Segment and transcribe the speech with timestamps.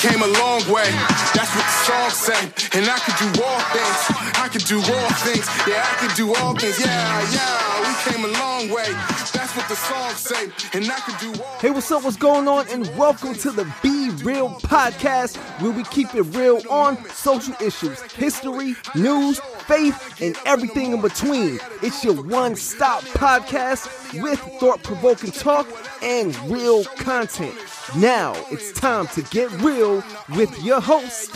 [0.00, 0.90] came a long way.
[1.34, 2.40] That's what the song say.
[2.78, 4.00] And I could do all things.
[4.36, 5.46] I could do all things.
[5.66, 6.78] Yeah, I could do all things.
[6.80, 7.65] Yeah, yeah.
[8.06, 8.86] Came a long way.
[9.32, 10.44] That's what the song say.
[10.78, 12.04] And I could do all Hey, what's up?
[12.04, 12.68] What's going on?
[12.68, 18.00] And welcome to the Be Real podcast, where we keep it real on social issues,
[18.12, 21.58] history, news, faith, and everything in between.
[21.82, 25.66] It's your one stop podcast with thought provoking talk
[26.00, 27.56] and real content.
[27.96, 30.04] Now it's time to get real
[30.36, 31.32] with your host,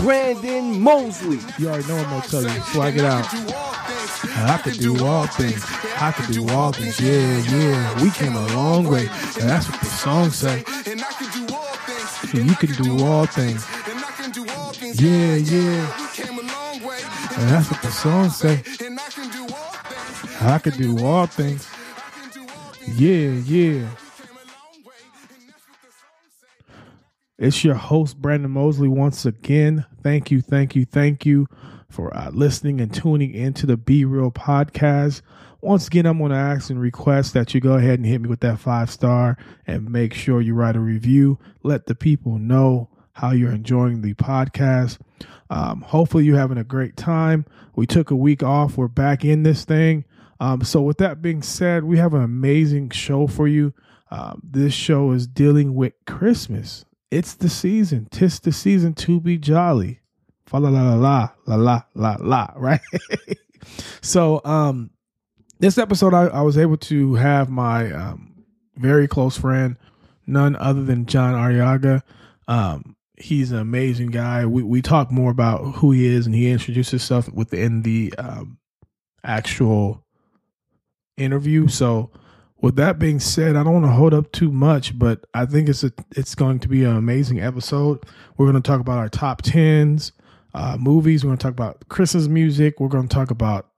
[0.00, 1.38] Brandon Mosley.
[1.58, 2.48] You already know I'm gonna tell you.
[2.72, 3.26] Swag it out.
[4.22, 5.64] I could do all things.
[5.96, 6.98] I could do all things.
[7.00, 8.02] Yeah, yeah.
[8.02, 9.08] We came a long way.
[9.40, 10.64] And that's what the song say.
[10.86, 12.34] And I can do all things.
[12.34, 13.66] And you can do all things.
[15.00, 15.86] Yeah, yeah.
[17.50, 18.62] That's what the song say.
[20.40, 21.68] I could do all things.
[22.96, 23.88] Yeah, yeah.
[27.40, 29.86] It's your host, Brandon Mosley, once again.
[30.02, 31.46] Thank you, thank you, thank you
[31.88, 35.22] for uh, listening and tuning into the Be Real podcast.
[35.62, 38.28] Once again, I'm going to ask and request that you go ahead and hit me
[38.28, 41.38] with that five star and make sure you write a review.
[41.62, 44.98] Let the people know how you're enjoying the podcast.
[45.48, 47.46] Um, hopefully, you're having a great time.
[47.74, 48.76] We took a week off.
[48.76, 50.04] We're back in this thing.
[50.40, 53.72] Um, so, with that being said, we have an amazing show for you.
[54.10, 56.84] Um, this show is dealing with Christmas.
[57.10, 58.08] It's the season.
[58.10, 60.00] Tis the season to be jolly.
[60.46, 62.16] Fa la la la la la la la.
[62.20, 62.48] la.
[62.56, 62.80] Right.
[64.00, 64.90] so, um,
[65.58, 68.44] this episode, I, I was able to have my um,
[68.76, 69.76] very close friend,
[70.26, 72.02] none other than John Ariaga.
[72.48, 74.46] Um, he's an amazing guy.
[74.46, 78.58] We we talk more about who he is, and he introduces himself within the um,
[79.22, 80.04] actual
[81.16, 81.68] interview.
[81.68, 82.10] So,
[82.60, 85.68] with that being said, I don't want to hold up too much, but I think
[85.68, 88.04] it's a it's going to be an amazing episode.
[88.36, 90.12] We're going to talk about our top tens,
[90.54, 91.24] uh, movies.
[91.24, 92.78] We're going to talk about Christmas music.
[92.78, 93.68] We're going to talk about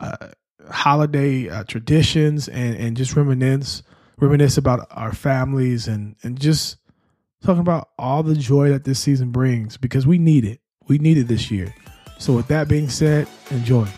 [0.00, 0.28] uh,
[0.70, 3.82] holiday uh, traditions and and just reminisce
[4.18, 6.76] reminisce about our families and and just
[7.42, 10.60] talking about all the joy that this season brings because we need it.
[10.88, 11.74] We need it this year.
[12.18, 13.88] So with that being said, enjoy.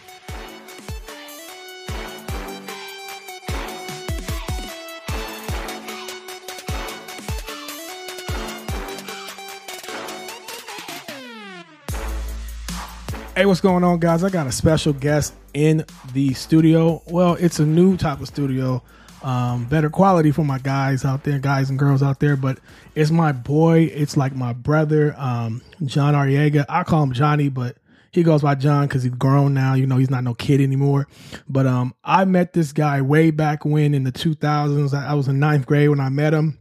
[13.34, 14.22] Hey, what's going on, guys?
[14.22, 17.02] I got a special guest in the studio.
[17.06, 18.82] Well, it's a new type of studio,
[19.22, 22.36] um, better quality for my guys out there, guys and girls out there.
[22.36, 22.58] But
[22.94, 23.84] it's my boy.
[23.84, 26.66] It's like my brother, um, John Ariaga.
[26.68, 27.78] I call him Johnny, but
[28.10, 29.72] he goes by John because he's grown now.
[29.72, 31.08] You know, he's not no kid anymore.
[31.48, 34.92] But um, I met this guy way back when in the 2000s.
[34.92, 36.58] I I was in ninth grade when I met him.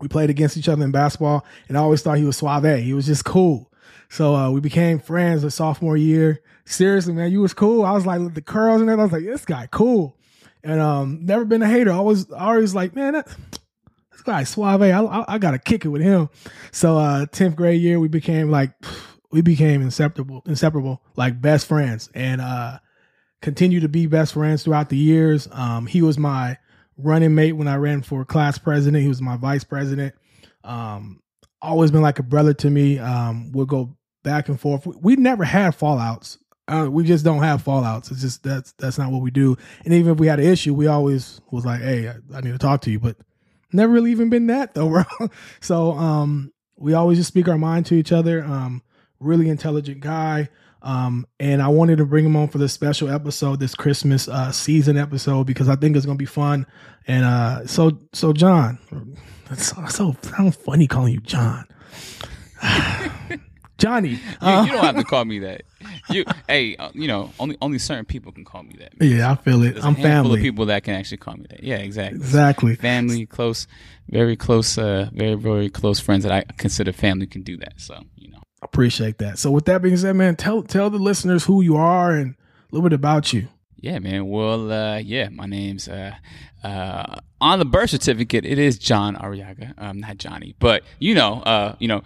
[0.00, 2.82] We played against each other in basketball, and I always thought he was suave.
[2.82, 3.70] He was just cool.
[4.08, 6.42] So uh, we became friends the sophomore year.
[6.64, 7.84] Seriously, man, you was cool.
[7.84, 8.98] I was like the curls and that.
[8.98, 10.16] I was like, this guy cool.
[10.62, 11.92] And um, never been a hater.
[11.92, 13.26] Always, always like, man, that,
[14.12, 14.82] this guy suave.
[14.82, 16.28] I, I, I got to kick it with him.
[16.72, 18.72] So uh, tenth grade year, we became like,
[19.30, 22.78] we became inseparable, inseparable, like best friends, and uh,
[23.42, 25.48] continue to be best friends throughout the years.
[25.52, 26.58] Um, he was my
[26.96, 29.02] running mate when I ran for class president.
[29.02, 30.14] He was my vice president.
[30.64, 31.20] Um,
[31.62, 32.98] always been like a brother to me.
[32.98, 34.86] Um, we'll go back and forth.
[34.86, 36.38] We, never had fallouts.
[36.68, 38.10] Uh, we just don't have fallouts.
[38.10, 39.56] It's just that's that's not what we do.
[39.84, 42.52] And even if we had an issue, we always was like, "Hey, I, I need
[42.52, 43.16] to talk to you." But
[43.72, 44.88] never really even been that though,
[45.20, 45.28] bro.
[45.60, 48.42] so um, we always just speak our mind to each other.
[48.42, 48.82] Um,
[49.20, 50.48] really intelligent guy.
[50.86, 54.52] Um, and I wanted to bring him on for this special episode, this Christmas uh,
[54.52, 56.64] season episode, because I think it's gonna be fun.
[57.08, 58.78] And uh, so, so John,
[59.48, 61.66] that's so, so sounds funny calling you John.
[63.78, 65.62] Johnny, You, uh, you don't have to call me that.
[66.08, 68.92] You, hey, uh, you know, only only certain people can call me that.
[69.04, 69.72] yeah, I feel it.
[69.74, 70.38] There's I'm family.
[70.38, 71.62] of people that can actually call me that.
[71.62, 72.16] Yeah, exactly.
[72.18, 72.76] Exactly.
[72.76, 73.66] Family, close,
[74.08, 77.74] very close, uh, very very close friends that I consider family can do that.
[77.76, 79.38] So you know, Appreciate that.
[79.38, 82.74] So, with that being said, man, tell tell the listeners who you are and a
[82.74, 83.48] little bit about you.
[83.76, 84.28] yeah, man.
[84.28, 86.14] Well, uh, yeah, my name's uh,
[86.64, 88.44] uh, on the birth certificate.
[88.44, 92.02] It is John Ariaga, um, not Johnny, but you know, uh, you know.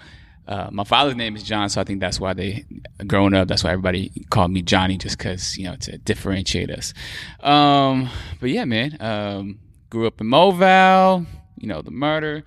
[0.48, 2.64] Uh, my father's name is John, so I think that's why they,
[3.06, 6.92] growing up, that's why everybody called me Johnny, just because you know to differentiate us.
[7.38, 8.08] Um,
[8.40, 9.60] but yeah, man, um,
[9.90, 11.24] grew up in Moval,
[11.56, 12.42] you know the murder.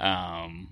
[0.00, 0.66] Um,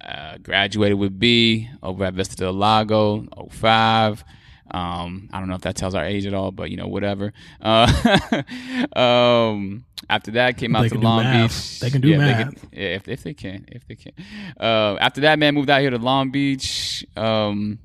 [0.00, 4.24] uh, graduated with B over at Vista del Lago, 05.
[4.68, 7.32] Um, I don't know if that tells our age at all, but you know, whatever.
[7.60, 8.42] Uh,
[8.96, 11.22] um, after that, came out They to Long.
[11.42, 11.80] Beach.
[11.80, 12.60] They can do yeah, math.
[12.60, 14.12] can- yeah, if if they can, if they can.
[14.58, 17.06] Uh, after that, man, moved out here to Long Beach.
[17.16, 17.78] Um,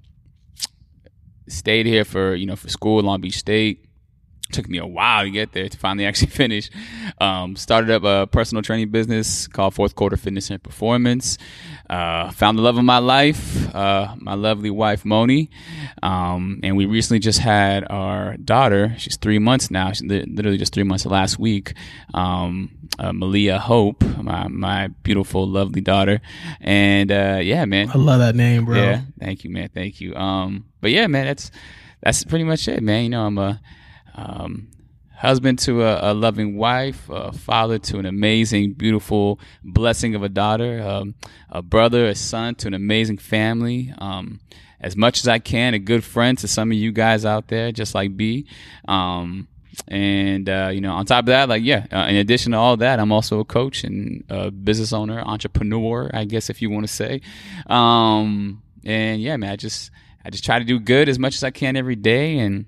[1.48, 3.86] stayed here for you know for school, Long Beach State.
[4.52, 6.70] Took me a while to get there to finally actually finish.
[7.20, 11.38] Um, started up a personal training business called Fourth Quarter Fitness and Performance.
[11.90, 15.50] Uh, found the love of my life, uh, my lovely wife Moni,
[16.02, 18.96] um, and we recently just had our daughter.
[18.98, 19.92] She's three months now.
[19.92, 21.74] She's literally just three months last week.
[22.14, 26.22] Um, uh, Malia Hope, my my beautiful, lovely daughter,
[26.62, 28.76] and uh, yeah, man, I love that name, bro.
[28.76, 29.70] yeah, thank you, man.
[29.74, 30.16] Thank you.
[30.16, 31.52] Um, but yeah, man, that's
[32.02, 33.04] that's pretty much it, man.
[33.04, 33.62] You know, I'm a
[34.16, 34.70] um,
[35.22, 40.30] husband to a, a loving wife, a father to an amazing, beautiful blessing of a
[40.30, 41.14] daughter, um,
[41.50, 43.94] a brother, a son to an amazing family.
[44.00, 44.40] Um,
[44.80, 47.72] as much as I can, a good friend to some of you guys out there,
[47.72, 48.48] just like B.
[48.88, 49.48] Um,
[49.88, 52.78] and uh, you know, on top of that, like yeah, uh, in addition to all
[52.78, 56.88] that, I'm also a coach and a business owner, entrepreneur, I guess if you want
[56.88, 57.22] to say.
[57.68, 59.92] Um, and yeah, man, I just
[60.26, 62.66] I just try to do good as much as I can every day, and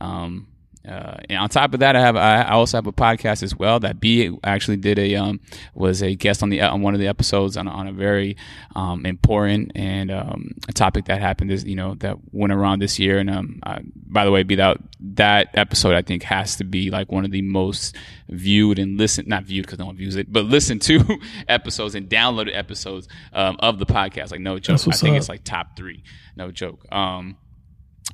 [0.00, 0.48] um,
[0.86, 3.78] uh, and on top of that, I have I also have a podcast as well
[3.80, 5.40] that B actually did a um,
[5.74, 8.36] was a guest on the on one of the episodes on, on a very
[8.74, 12.98] um, important and um, a topic that happened this you know that went around this
[12.98, 13.18] year.
[13.18, 14.78] And um, uh, by the way, be that
[15.14, 17.94] that episode I think has to be like one of the most
[18.28, 22.08] viewed and listened not viewed because no one views it, but listened to episodes and
[22.08, 24.32] downloaded episodes um, of the podcast.
[24.32, 25.18] Like no joke, I think up.
[25.18, 26.02] it's like top three.
[26.34, 26.90] No joke.
[26.92, 27.36] Um,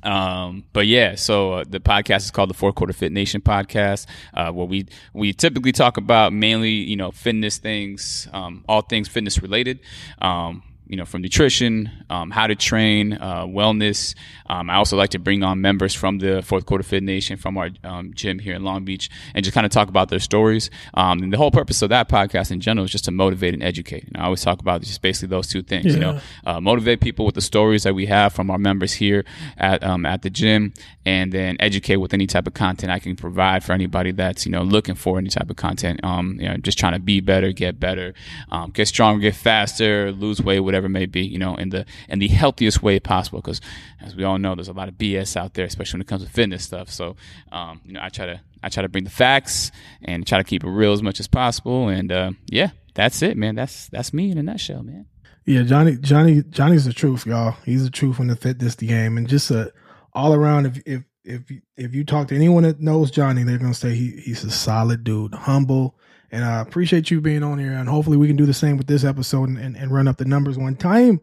[0.03, 4.05] um, but yeah, so uh, the podcast is called the Fourth Quarter Fit Nation podcast,
[4.33, 9.07] uh, where we we typically talk about mainly you know fitness things, um, all things
[9.07, 9.79] fitness related.
[10.21, 14.15] Um, you know, from nutrition, um, how to train, uh, wellness.
[14.47, 17.57] Um, I also like to bring on members from the Fourth Quarter Fit Nation from
[17.59, 20.71] our um, gym here in Long Beach and just kind of talk about their stories.
[20.95, 23.61] Um, and the whole purpose of that podcast in general is just to motivate and
[23.61, 24.05] educate.
[24.05, 25.93] And I always talk about just basically those two things.
[25.93, 29.25] You know, uh, motivate people with the stories that we have from our members here
[29.57, 30.73] at um, at the gym,
[31.05, 34.51] and then educate with any type of content I can provide for anybody that's you
[34.51, 36.03] know looking for any type of content.
[36.03, 38.15] Um, you know, just trying to be better, get better,
[38.51, 41.21] um, get stronger, get faster, lose weight, whatever it may be.
[41.21, 43.39] You know, in the in the healthiest way possible.
[43.39, 43.61] Because
[44.01, 46.23] as we all know, there's a lot of BS out there, especially when it comes
[46.23, 46.89] to fitness stuff.
[46.89, 47.15] So,
[47.51, 49.71] um, you know, I try to I try to bring the facts
[50.01, 51.89] and try to keep it real as much as possible.
[51.89, 53.55] And uh, yeah, that's it, man.
[53.55, 55.05] That's that's me in a nutshell, man.
[55.45, 57.55] Yeah, Johnny, Johnny, Johnny's the truth, y'all.
[57.65, 59.71] He's the truth when the fitness the game, and just a
[60.13, 60.67] all around.
[60.67, 63.95] If if if you- if you talk to anyone that knows Johnny, they're gonna say
[63.95, 65.95] he he's a solid dude, humble,
[66.31, 67.71] and I appreciate you being on here.
[67.73, 70.17] And hopefully, we can do the same with this episode and, and, and run up
[70.17, 71.21] the numbers one time.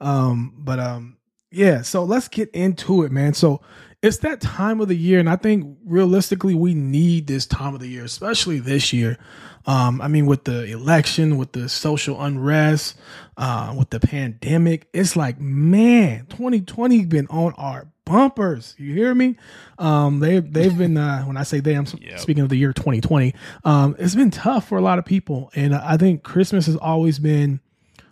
[0.00, 1.16] Um, but um,
[1.50, 1.82] yeah.
[1.82, 3.34] So let's get into it, man.
[3.34, 3.60] So
[4.02, 7.80] it's that time of the year, and I think realistically, we need this time of
[7.80, 9.18] the year, especially this year.
[9.66, 12.96] Um, I mean, with the election, with the social unrest,
[13.36, 18.74] uh, with the pandemic, it's like, man, 2020 been on our bumpers.
[18.78, 19.36] You hear me?
[19.78, 23.34] Um, they they've been uh, when I say they, I'm speaking of the year 2020.
[23.64, 27.18] Um, it's been tough for a lot of people, and I think Christmas has always
[27.18, 27.60] been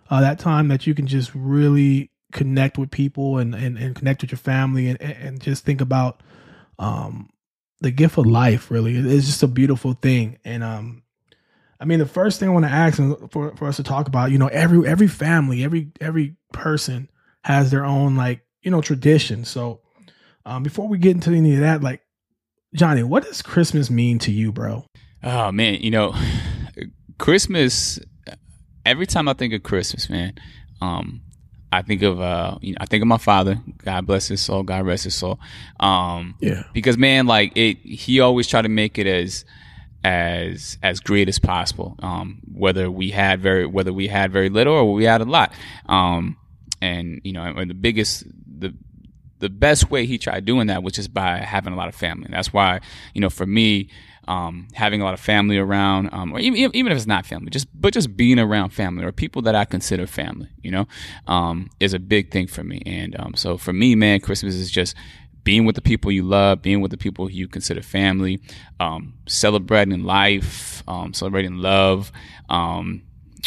[0.09, 4.21] uh, that time that you can just really connect with people and, and, and connect
[4.21, 6.21] with your family and, and just think about
[6.77, 7.29] um,
[7.79, 11.03] the gift of life really it's just a beautiful thing and um,
[11.79, 12.97] i mean the first thing i want to ask
[13.29, 17.09] for, for us to talk about you know every every family every every person
[17.43, 19.79] has their own like you know tradition so
[20.47, 22.01] um, before we get into any of that like
[22.73, 24.83] johnny what does christmas mean to you bro
[25.23, 26.13] Oh man, you know,
[27.17, 27.99] Christmas.
[28.85, 30.33] Every time I think of Christmas, man,
[30.79, 31.21] um,
[31.71, 33.59] I think of uh, you know, I think of my father.
[33.79, 34.63] God bless his soul.
[34.63, 35.39] God rest his soul.
[35.79, 36.63] Um, Yeah.
[36.73, 39.43] because man, like it, he always tried to make it as
[40.03, 41.95] as as great as possible.
[41.99, 45.51] Um, whether we had very whether we had very little or we had a lot.
[45.87, 46.37] Um,
[46.79, 48.23] and you know, and the biggest
[48.59, 48.73] the
[49.39, 52.27] the best way he tried doing that was just by having a lot of family.
[52.29, 52.79] That's why,
[53.13, 53.89] you know, for me,
[54.27, 57.49] um, having a lot of family around, um, or even, even if it's not family,
[57.49, 60.87] just but just being around family or people that I consider family, you know,
[61.27, 62.81] um, is a big thing for me.
[62.85, 64.95] And um, so for me, man, Christmas is just
[65.43, 68.41] being with the people you love, being with the people you consider family,
[68.81, 72.11] um, celebrating life, um, celebrating love.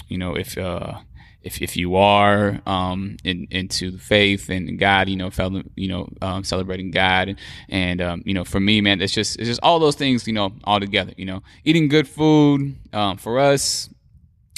[0.08, 1.00] You know, if uh,
[1.42, 5.88] if if you are um, in, into the faith and God, you know, fel- you
[5.88, 9.48] know, um, celebrating God, and, and um, you know, for me, man, it's just it's
[9.48, 11.12] just all those things, you know, all together.
[11.16, 13.88] You know, eating good food um, for us.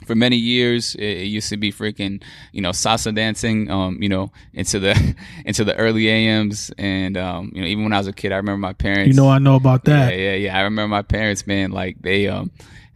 [0.07, 2.21] for many years it, it, used to be freaking
[2.51, 7.53] you know salsa dancing um you know into the into the early AMs and um
[7.55, 9.39] you know even when I was a kid I remember my parents you know I
[9.39, 12.51] know about that yeah yeah yeah I remember my parents man like they um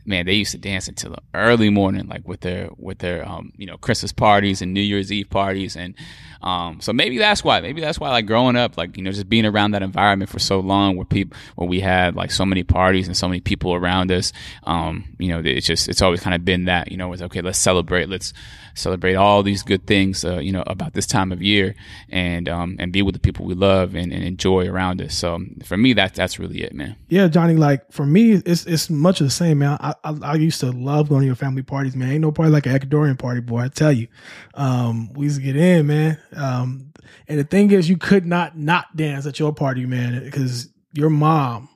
[0.06, 3.52] man, they used to dance until the early morning, like with their with their um,
[3.56, 5.94] you know Christmas parties and New Year's Eve parties, and
[6.42, 7.60] um, so maybe that's why.
[7.60, 10.38] Maybe that's why, like growing up, like you know, just being around that environment for
[10.38, 13.74] so long, where people, where we had like so many parties and so many people
[13.74, 14.32] around us,
[14.64, 17.40] um, you know, it's just it's always kind of been that, you know, it's okay,
[17.40, 18.32] let's celebrate, let's
[18.74, 21.74] celebrate all these good things, uh, you know, about this time of year,
[22.08, 25.14] and um, and be with the people we love and, and enjoy around us.
[25.14, 26.96] So for me, that's that's really it, man.
[27.08, 27.54] Yeah, Johnny.
[27.54, 29.78] Like for me, it's it's much the same, man.
[29.80, 32.10] I I, I used to love going to your family parties, man.
[32.10, 33.62] Ain't no party like an Ecuadorian party, boy.
[33.62, 34.08] I tell you,
[34.54, 36.18] um, we used to get in, man.
[36.36, 36.92] Um,
[37.28, 41.10] and the thing is, you could not not dance at your party, man, because your
[41.10, 41.68] mom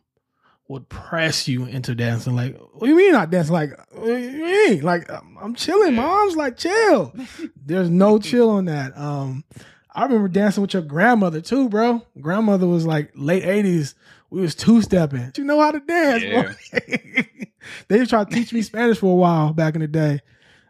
[0.69, 2.37] would press you into dancing.
[2.37, 3.53] Like, what do you mean not dancing?
[3.53, 4.83] Like, what do you mean?
[4.83, 5.97] Like, I'm chilling.
[5.97, 7.13] Mom's like, chill.
[7.57, 8.97] There's no chill on that.
[8.97, 9.45] Um,
[9.93, 12.03] I remember dancing with your grandmother too, bro.
[12.21, 13.95] Grandmother was like late 80s.
[14.31, 15.33] We was two stepping.
[15.37, 17.23] You know how to dance, yeah.
[17.89, 20.21] they tried to teach me Spanish for a while back in the day.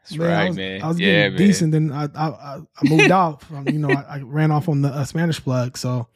[0.02, 0.82] That's man, right, I was, man.
[0.82, 1.38] I was yeah, getting man.
[1.38, 3.42] decent, then I I, I moved out.
[3.42, 5.76] From, you know, I, I, ran off on the uh, Spanish plug.
[5.76, 6.08] So,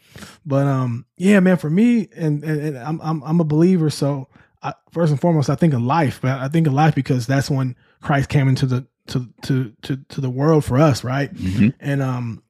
[0.44, 1.56] but um, yeah, man.
[1.56, 3.90] For me, and, and, and I'm, I'm I'm a believer.
[3.90, 4.28] So,
[4.62, 7.50] I, first and foremost, I think of life, but I think of life because that's
[7.50, 11.32] when Christ came into the to to to to the world for us, right?
[11.34, 11.68] Mm-hmm.
[11.80, 12.42] And um,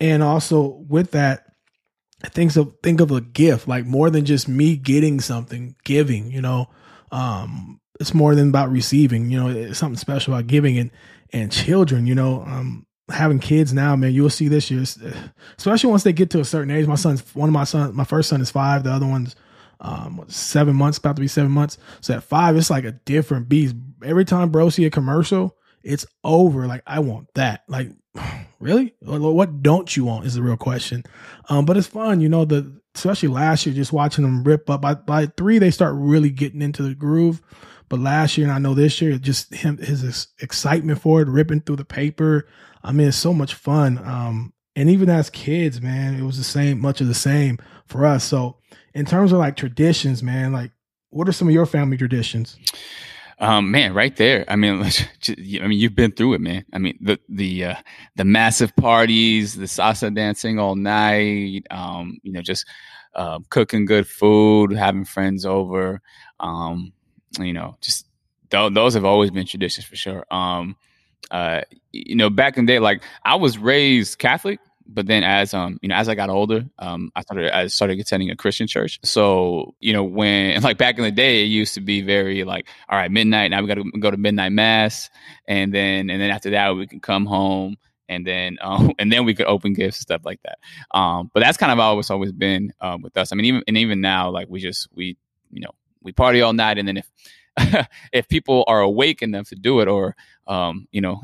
[0.00, 1.46] and also with that,
[2.24, 6.30] think of think of a gift like more than just me getting something, giving.
[6.30, 6.66] You know,
[7.10, 9.30] um, it's more than about receiving.
[9.30, 10.90] You know, it's something special about giving and
[11.32, 12.06] and children.
[12.06, 14.82] You know, um, having kids now, man, you'll see this year,
[15.56, 16.86] especially once they get to a certain age.
[16.86, 17.94] My son's one of my sons.
[17.94, 18.82] My first son is five.
[18.82, 19.36] The other one's
[19.80, 21.78] um, seven months, about to be seven months.
[22.00, 23.76] So at five, it's like a different beast.
[24.04, 26.66] Every time bro see a commercial, it's over.
[26.66, 27.62] Like I want that.
[27.68, 27.90] Like
[28.58, 31.04] really, what don't you want is the real question.
[31.48, 32.44] Um, but it's fun, you know.
[32.44, 34.80] The especially last year, just watching them rip up.
[34.80, 37.40] By by three, they start really getting into the groove.
[37.92, 41.60] But last year, and I know this year, just him his excitement for it, ripping
[41.60, 42.48] through the paper.
[42.82, 43.98] I mean, it's so much fun.
[43.98, 48.06] Um, and even as kids, man, it was the same, much of the same for
[48.06, 48.24] us.
[48.24, 48.56] So,
[48.94, 50.70] in terms of like traditions, man, like
[51.10, 52.56] what are some of your family traditions?
[53.38, 54.46] Um, man, right there.
[54.48, 54.82] I mean,
[55.28, 55.34] I
[55.66, 56.64] mean, you've been through it, man.
[56.72, 57.76] I mean, the the uh,
[58.16, 61.66] the massive parties, the salsa dancing all night.
[61.70, 62.64] Um, you know, just
[63.14, 66.00] uh, cooking good food, having friends over.
[66.40, 66.94] Um,
[67.38, 68.06] you know, just
[68.50, 70.24] th- those have always been traditions for sure.
[70.30, 70.76] Um,
[71.30, 71.62] uh,
[71.92, 75.78] you know, back in the day, like I was raised Catholic, but then as um,
[75.82, 78.98] you know, as I got older, um, I started I started attending a Christian church.
[79.04, 82.68] So you know, when like back in the day, it used to be very like,
[82.88, 83.50] all right, midnight.
[83.50, 85.10] Now we got to go to midnight mass,
[85.46, 87.76] and then and then after that, we can come home
[88.08, 90.58] and then um, and then we could open gifts and stuff like that.
[90.96, 93.32] Um, but that's kind of always always been um, with us.
[93.32, 95.16] I mean, even and even now, like we just we
[95.50, 95.70] you know
[96.02, 97.10] we party all night, and then if
[98.12, 100.16] if people are awake enough to do it, or
[100.46, 101.22] um, you know,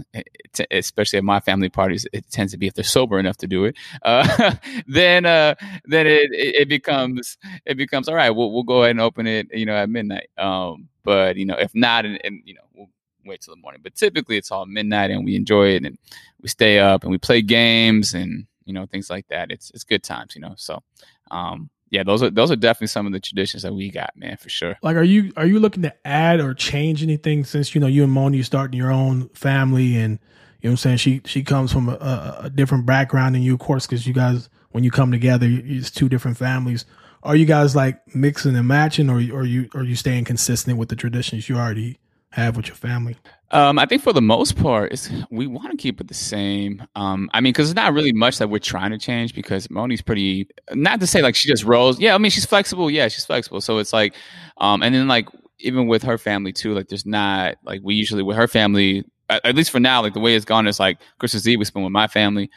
[0.52, 3.46] t- especially at my family parties, it tends to be if they're sober enough to
[3.46, 4.54] do it, uh,
[4.86, 5.54] then uh,
[5.84, 8.30] then it, it becomes it becomes all right.
[8.30, 10.28] We'll we'll go ahead and open it, you know, at midnight.
[10.36, 12.90] Um, but you know, if not, and, and you know, we'll
[13.24, 13.80] wait till the morning.
[13.82, 15.96] But typically, it's all midnight, and we enjoy it, and
[16.42, 19.50] we stay up, and we play games, and you know, things like that.
[19.50, 20.54] It's it's good times, you know.
[20.56, 20.82] So,
[21.30, 24.36] um, yeah, those are those are definitely some of the traditions that we got, man,
[24.36, 24.76] for sure.
[24.82, 28.04] Like, are you are you looking to add or change anything since you know you
[28.04, 30.18] and Moni starting your own family, and
[30.60, 33.54] you know what I'm saying she she comes from a, a different background than you,
[33.54, 36.84] of course, because you guys when you come together, it's two different families.
[37.22, 40.90] Are you guys like mixing and matching, or or you are you staying consistent with
[40.90, 41.98] the traditions you already
[42.30, 43.16] have with your family?
[43.50, 46.82] Um, I think for the most part, it's we want to keep it the same.
[46.94, 49.34] Um, I mean, because it's not really much that we're trying to change.
[49.34, 51.98] Because Moni's pretty, not to say like she just rolls.
[51.98, 52.90] Yeah, I mean she's flexible.
[52.90, 53.60] Yeah, she's flexible.
[53.60, 54.14] So it's like,
[54.58, 55.28] um, and then like
[55.60, 59.44] even with her family too, like there's not like we usually with her family, at,
[59.44, 61.84] at least for now, like the way it's gone is like Christmas Eve we spend
[61.84, 62.50] with my family,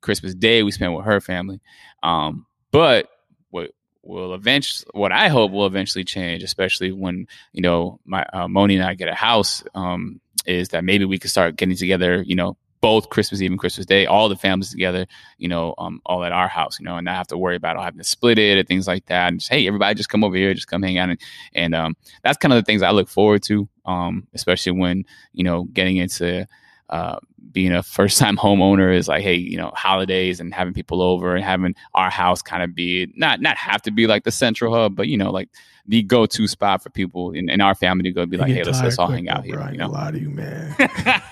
[0.00, 1.60] Christmas Day we spend with her family.
[2.02, 3.08] Um, but
[4.08, 8.76] will eventually, what I hope will eventually change, especially when you know my uh, Moni
[8.76, 9.62] and I get a house.
[9.74, 13.60] Um, is that maybe we could start getting together, you know, both Christmas Eve and
[13.60, 16.96] Christmas Day, all the families together, you know, um, all at our house, you know,
[16.96, 19.28] and not have to worry about having to split it and things like that.
[19.28, 21.10] And just, hey, everybody just come over here, just come hang out.
[21.10, 21.20] And,
[21.54, 25.44] and um, that's kind of the things I look forward to, um, especially when, you
[25.44, 26.46] know, getting into
[26.88, 27.18] uh,
[27.52, 31.34] being a first time homeowner is like, hey, you know, holidays and having people over
[31.34, 34.74] and having our house kind of be not not have to be like the central
[34.74, 35.48] hub, but you know, like
[35.86, 38.62] the go to spot for people in, in our family to go be like, hey,
[38.62, 39.40] let's let's all hang out.
[39.40, 39.60] I here.
[39.60, 40.74] ain't You gonna know, lie to you, man.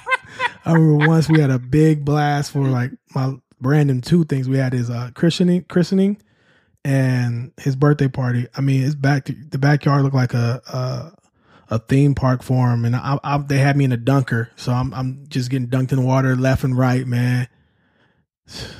[0.65, 4.01] I remember once we had a big blast for like my Brandon.
[4.01, 6.19] Two things we had his uh, christening, christening,
[6.85, 8.47] and his birthday party.
[8.55, 11.13] I mean, his back the backyard looked like a a,
[11.71, 14.73] a theme park for him, and I, I, they had me in a dunker, so
[14.73, 17.49] I'm I'm just getting dunked in water left and right, man.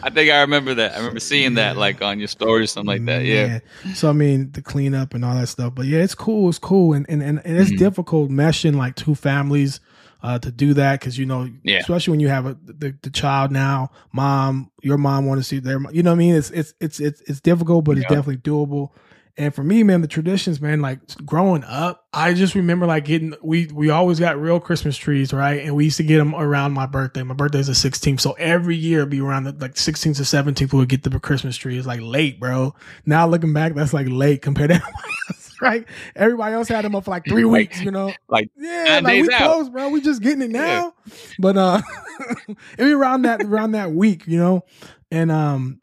[0.01, 0.93] I think I remember that.
[0.95, 3.25] I remember seeing that like on your story or something like that.
[3.25, 3.59] Yeah.
[3.95, 5.75] So I mean, the cleanup and all that stuff.
[5.75, 6.49] But yeah, it's cool.
[6.49, 7.79] It's cool, and and and, and it's Mhm.
[7.79, 9.81] difficult meshing like two families
[10.23, 11.79] uh, to do that because you know, Yeah.
[11.79, 15.59] especially when you have a the, the child now, mom, your mom want to see
[15.59, 16.37] their, you know what I mean?
[16.37, 18.91] It's it's it's it's it's difficult, but it's definitely doable.
[19.39, 23.35] And for me, man, the traditions, man, like growing up, I just remember like getting
[23.43, 25.61] we we always got real Christmas trees, right?
[25.63, 27.23] And we used to get them around my birthday.
[27.23, 30.73] My birthday's the 16th, so every year it'd be around the like 16th or 17th
[30.73, 31.77] we would get the Christmas tree.
[31.77, 32.75] It's like late, bro.
[33.05, 35.85] Now looking back, that's like late compared to everybody else, right?
[36.15, 38.15] Everybody else had them up for like three weeks, you know?
[38.31, 39.39] like Yeah, like we out.
[39.43, 39.91] close, bro.
[39.91, 40.61] We just getting it Yeah.
[40.61, 40.95] now.
[41.39, 41.83] But uh
[42.49, 44.65] it be around that around that week, you know?
[45.11, 45.83] And um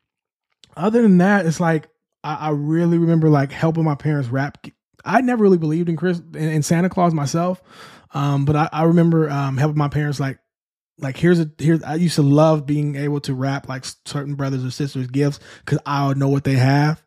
[0.75, 1.87] other than that, it's like
[2.23, 4.65] I, I really remember like helping my parents wrap
[5.05, 7.61] I never really believed in Chris in, in Santa Claus myself.
[8.13, 10.39] Um, but I, I remember um helping my parents like
[10.99, 14.63] like here's a here I used to love being able to wrap like certain brothers
[14.63, 17.03] or sisters gifts because I would know what they have.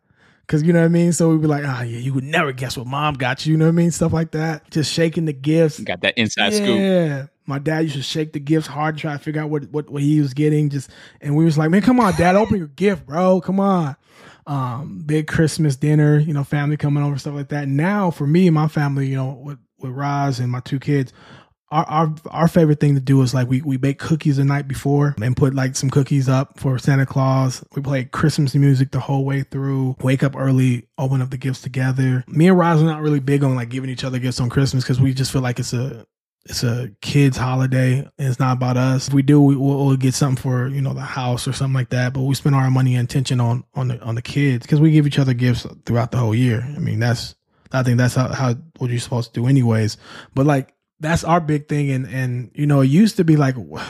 [0.48, 1.12] Cause you know what I mean?
[1.12, 3.52] So we'd be like, ah, yeah, you would never guess what mom got you.
[3.52, 3.90] You know what I mean?
[3.90, 4.70] Stuff like that.
[4.70, 5.80] Just shaking the gifts.
[5.80, 6.78] got that inside scoop.
[6.78, 7.26] Yeah.
[7.46, 9.90] My dad used to shake the gifts hard to try to figure out what, what,
[9.90, 10.70] what he was getting.
[10.70, 10.88] Just
[11.20, 13.40] and we was like, man, come on, dad, open your gift, bro.
[13.40, 13.96] Come on.
[14.46, 17.66] Um, big Christmas dinner, you know, family coming over, stuff like that.
[17.66, 21.12] Now for me and my family, you know, with, with Roz and my two kids,
[21.70, 24.68] our, our our favorite thing to do is like we we bake cookies the night
[24.68, 27.64] before and put like some cookies up for Santa Claus.
[27.74, 29.96] We play Christmas music the whole way through.
[30.00, 32.24] Wake up early, open up the gifts together.
[32.28, 34.84] Me and Roz are not really big on like giving each other gifts on Christmas
[34.84, 36.06] because we just feel like it's a
[36.48, 39.08] it's a kids holiday and it's not about us.
[39.08, 41.74] If we do, we, we'll, we'll get something for you know the house or something
[41.74, 42.12] like that.
[42.12, 44.92] But we spend our money and attention on on the on the kids because we
[44.92, 46.62] give each other gifts throughout the whole year.
[46.62, 47.34] I mean that's
[47.72, 49.96] I think that's how, how what you're supposed to do anyways.
[50.34, 53.56] But like that's our big thing and and you know it used to be like
[53.56, 53.80] we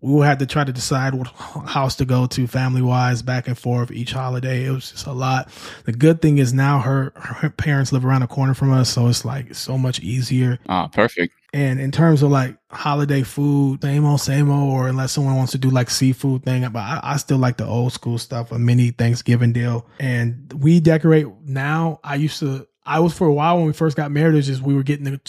[0.00, 3.56] would have to try to decide what house to go to family wise back and
[3.56, 5.48] forth each holiday it was just a lot
[5.86, 9.08] the good thing is now her her parents live around the corner from us so
[9.08, 11.32] it's like so much easier Ah, perfect.
[11.54, 15.52] And in terms of like holiday food, same old, same old, or unless someone wants
[15.52, 18.58] to do like seafood thing, but I, I still like the old school stuff, a
[18.58, 19.86] mini Thanksgiving deal.
[20.00, 22.00] And we decorate now.
[22.02, 24.46] I used to, I was for a while when we first got married, it was
[24.48, 25.20] just we were getting the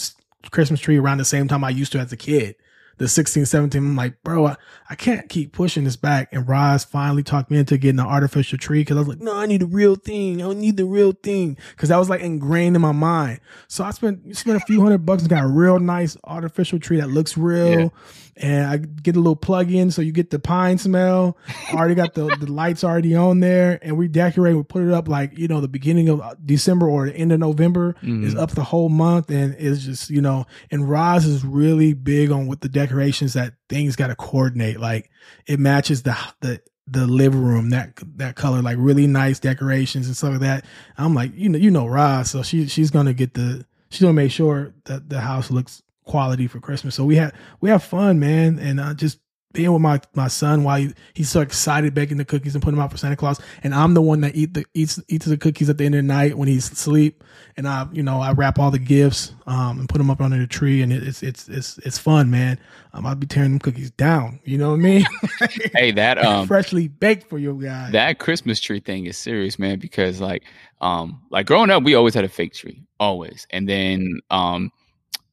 [0.50, 2.56] Christmas tree around the same time I used to as a kid.
[2.98, 4.56] The 16, 17, I'm like, bro, I,
[4.90, 6.30] I can't keep pushing this back.
[6.32, 9.36] And Roz finally talked me into getting an artificial tree because I was like, no,
[9.36, 10.42] I need a real thing.
[10.42, 11.58] I need the real thing.
[11.72, 13.42] Because that was like ingrained in my mind.
[13.68, 16.98] So I spent spent a few hundred bucks and got a real nice artificial tree
[16.98, 17.80] that looks real.
[17.80, 17.90] Yeah.
[18.38, 21.38] And I get a little plug in so you get the pine smell.
[21.72, 23.80] I already got the, the lights already on there.
[23.82, 27.06] And we decorate, we put it up like, you know, the beginning of December or
[27.06, 28.26] the end of November Mhm.
[28.26, 29.30] is up the whole month.
[29.30, 33.54] And it's just, you know, and Roz is really big on with the decorations that
[33.70, 34.82] things got to coordinate.
[34.82, 35.10] Like
[35.48, 40.16] it matches the, the, the living room that that color like really nice decorations and
[40.16, 40.64] stuff like that
[41.00, 44.14] i'm like you know you know Roz, so she she's gonna get the she's gonna
[44.14, 46.96] make sure that the house looks quality for christmas.
[46.96, 48.60] So we have we have fun man.
[48.60, 49.20] And uh, just
[49.56, 52.76] being with my my son while he, he's so excited baking the cookies and putting
[52.76, 53.40] them out for santa claus.
[53.64, 56.00] And i'm the one that eat the eats eats the cookies at the end of
[56.00, 57.24] the night when he's asleep.
[57.58, 60.38] And i you know i wrap all the gifts um and put them up under
[60.38, 60.82] the tree.
[60.82, 62.60] And it, it's it's it's it's fun man.
[62.94, 64.40] Um, i'll be tearing them cookies down.
[64.44, 65.06] You know what i mean?
[65.74, 67.94] Hey, that um freshly baked for you guys.
[67.94, 70.44] that Christmas tree thing is serious, man, because like
[70.82, 72.84] um like growing up, we always had a fake tree.
[73.00, 73.48] Always.
[73.50, 74.72] And then um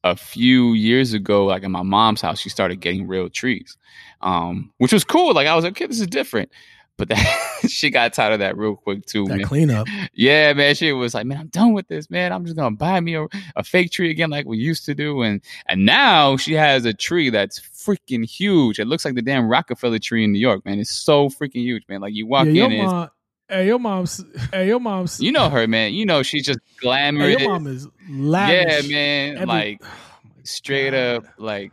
[0.03, 3.77] a few years ago, like in my mom's house, she started getting real trees.
[4.21, 5.33] Um, which was cool.
[5.33, 6.51] Like I was like, okay, this is different.
[6.95, 9.45] But that she got tired of that real quick too, that man.
[9.47, 9.87] cleanup.
[10.13, 10.75] Yeah, man.
[10.75, 12.31] She was like, man, I'm done with this, man.
[12.31, 15.23] I'm just gonna buy me a, a fake tree again, like we used to do.
[15.23, 18.79] And and now she has a tree that's freaking huge.
[18.79, 20.79] It looks like the damn Rockefeller tree in New York, man.
[20.79, 21.99] It's so freaking huge, man.
[22.01, 23.09] Like you walk Yeah, in, your and it's- mom.
[23.53, 24.25] Hey, your mom's.
[24.51, 25.19] Hey, your mom's.
[25.21, 25.93] you know her, man.
[25.93, 27.39] You know she's just hey, glamorous.
[27.39, 28.55] your mom is laughing.
[28.55, 29.35] yeah, man.
[29.35, 31.17] Every- like Oh straight God.
[31.17, 31.71] up, like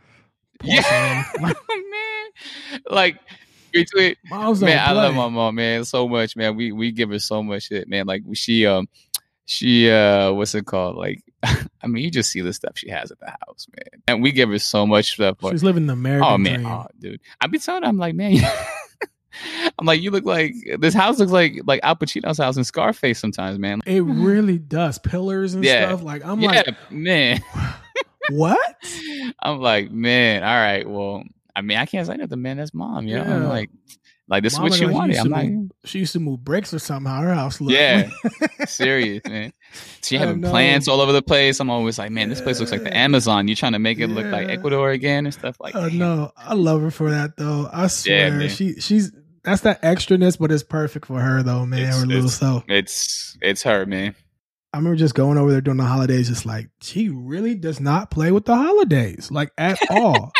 [0.59, 0.83] Porcelain.
[0.85, 2.81] yeah, man.
[2.89, 3.17] Like
[3.73, 6.55] between Moms man, I love my mom, man, so much, man.
[6.55, 8.05] We we give her so much shit, man.
[8.05, 8.87] Like she um
[9.45, 10.97] she uh what's it called?
[10.97, 14.01] Like I mean, you just see the stuff she has at the house, man.
[14.07, 15.37] And we give her so much stuff.
[15.49, 16.67] She's living the American oh man, dream.
[16.71, 17.21] oh, dude.
[17.41, 18.35] I be telling her, I'm like, man,
[19.79, 23.19] I'm like, you look like this house looks like like Al Pacino's house in Scarface
[23.19, 23.81] sometimes, man.
[23.85, 24.23] It mm-hmm.
[24.23, 24.99] really does.
[24.99, 25.87] Pillars and Yeah.
[25.87, 26.03] stuff.
[26.03, 27.41] Like I'm yeah, like, man.
[28.29, 28.75] what?
[29.39, 31.23] I'm like, man, all right, well,
[31.55, 32.57] I mean, I can't say nothing, man.
[32.57, 33.23] That's mom, you know.
[33.23, 33.69] I'm like,
[34.27, 35.15] like this is what she like, wanted.
[35.15, 35.71] used I'm like, move- mm.
[35.83, 37.11] she used to move bricks or something.
[37.11, 37.73] How her house looked.
[37.73, 38.09] yeah,
[38.65, 39.51] serious, man.
[40.01, 41.59] She having plants all over the place.
[41.59, 43.47] I'm always like, man, this place looks like the Amazon.
[43.49, 45.75] You're trying to make it look like Ecuador again and stuff like.
[45.75, 45.93] Oh that.
[45.93, 47.69] no, I love her for that though.
[47.71, 48.49] I swear, man.
[48.49, 49.11] she she's
[49.43, 51.79] that's that extraness, but it's perfect for her though, man.
[51.79, 52.63] It's- her little it's- self.
[52.67, 54.15] It's it's her, man.
[54.73, 58.09] I remember just going over there during the holidays, just like she really does not
[58.09, 60.31] play with the holidays, like at all.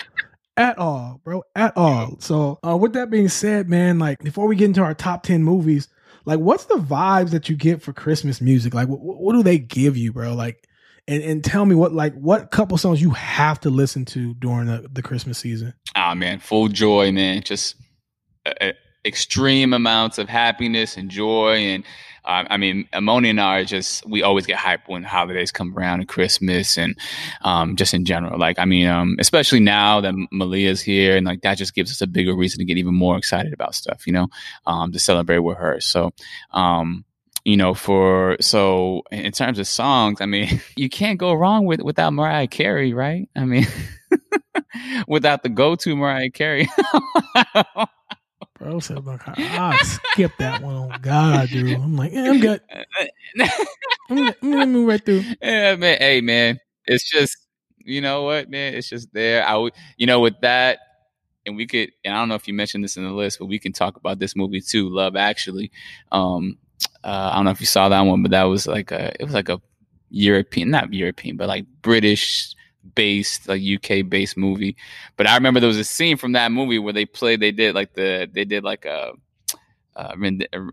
[0.58, 1.44] At all, bro.
[1.56, 2.18] At all.
[2.20, 5.44] So, uh, with that being said, man, like before we get into our top 10
[5.44, 5.88] movies,
[6.26, 8.74] like what's the vibes that you get for Christmas music?
[8.74, 10.34] Like, what, what do they give you, bro?
[10.34, 10.66] Like,
[11.08, 14.68] and, and tell me what, like, what couple songs you have to listen to during
[14.68, 15.74] the, the Christmas season?
[15.96, 17.42] Ah, man, full joy, man.
[17.44, 17.76] Just
[18.46, 18.72] uh, uh,
[19.06, 21.84] extreme amounts of happiness and joy, and
[22.24, 25.76] uh, I mean, Amoni and I are just we always get hyped when holidays come
[25.76, 26.98] around and Christmas, and
[27.42, 28.40] um, just in general.
[28.40, 32.02] Like, I mean, um, especially now that Malia's here, and like that just gives us
[32.02, 34.28] a bigger reason to get even more excited about stuff, you know,
[34.68, 35.80] um, to celebrate with her.
[35.82, 36.12] So,
[36.52, 37.06] um,
[37.44, 41.82] you know, for so in terms of songs, I mean, you can't go wrong with
[41.82, 43.28] without Mariah Carey, right?
[43.36, 43.66] I mean,
[45.08, 46.70] without the go-to Mariah Carey.
[48.62, 50.76] Bro said, I, skip that one.
[50.76, 51.74] Oh, God, dude.
[51.74, 52.62] I'm like, I'm good.
[54.10, 55.24] I'm, gonna- move right through.
[55.42, 55.98] yeah, man.
[55.98, 57.38] Hey, man, it's just
[57.80, 58.76] you know what, man.
[58.76, 59.44] It's just there.
[59.44, 60.78] I would, you know, with that,
[61.48, 61.92] and we could.
[62.06, 63.96] And I don't know if you mentioned this in the list, but we can talk
[63.98, 65.72] about this movie too, Love Actually.
[66.12, 66.60] Um,
[67.04, 69.12] uh, I don't know if you saw that one, but that was like a.
[69.20, 69.60] It was like a
[70.12, 72.54] European, not European, but like British
[72.96, 74.76] based, like UK based movie.
[75.18, 77.40] But I remember there was a scene from that movie where they played.
[77.40, 78.30] They did like the.
[78.32, 79.14] They did like a.
[79.94, 80.16] Uh,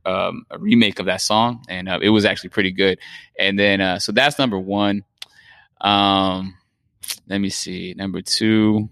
[0.06, 3.00] um, a remake of that song, and uh, it was actually pretty good.
[3.36, 5.04] And then, uh, so that's number one.
[5.80, 6.54] Um,
[7.26, 7.94] let me see.
[7.96, 8.88] Number two.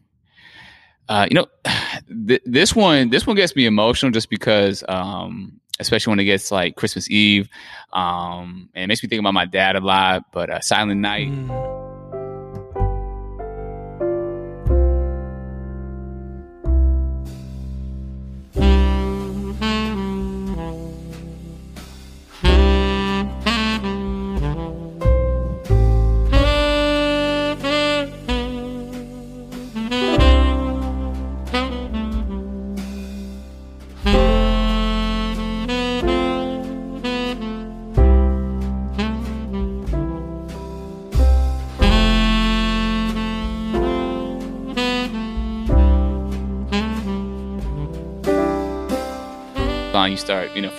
[1.09, 1.47] Uh, you know,
[2.27, 6.51] th- this one, this one gets me emotional just because, um, especially when it gets
[6.51, 7.49] like Christmas Eve,
[7.93, 10.25] um, and it makes me think about my dad a lot.
[10.33, 11.86] But uh, Silent Night, Mm.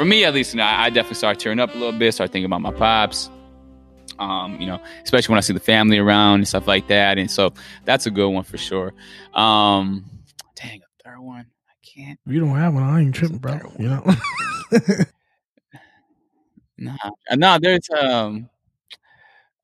[0.07, 2.31] Me at least, you know, I, I definitely start tearing up a little bit, start
[2.31, 3.29] thinking about my pops.
[4.19, 7.19] Um, you know, especially when I see the family around and stuff like that.
[7.19, 7.53] And so
[7.85, 8.93] that's a good one for sure.
[9.33, 10.05] Um,
[10.55, 11.45] dang, a third one.
[11.69, 12.19] I can't.
[12.25, 12.81] You don't have one.
[12.83, 13.59] I ain't tripping, bro.
[13.77, 14.15] You know?
[16.77, 16.95] Nah,
[17.31, 17.57] nah.
[17.57, 18.49] there's um,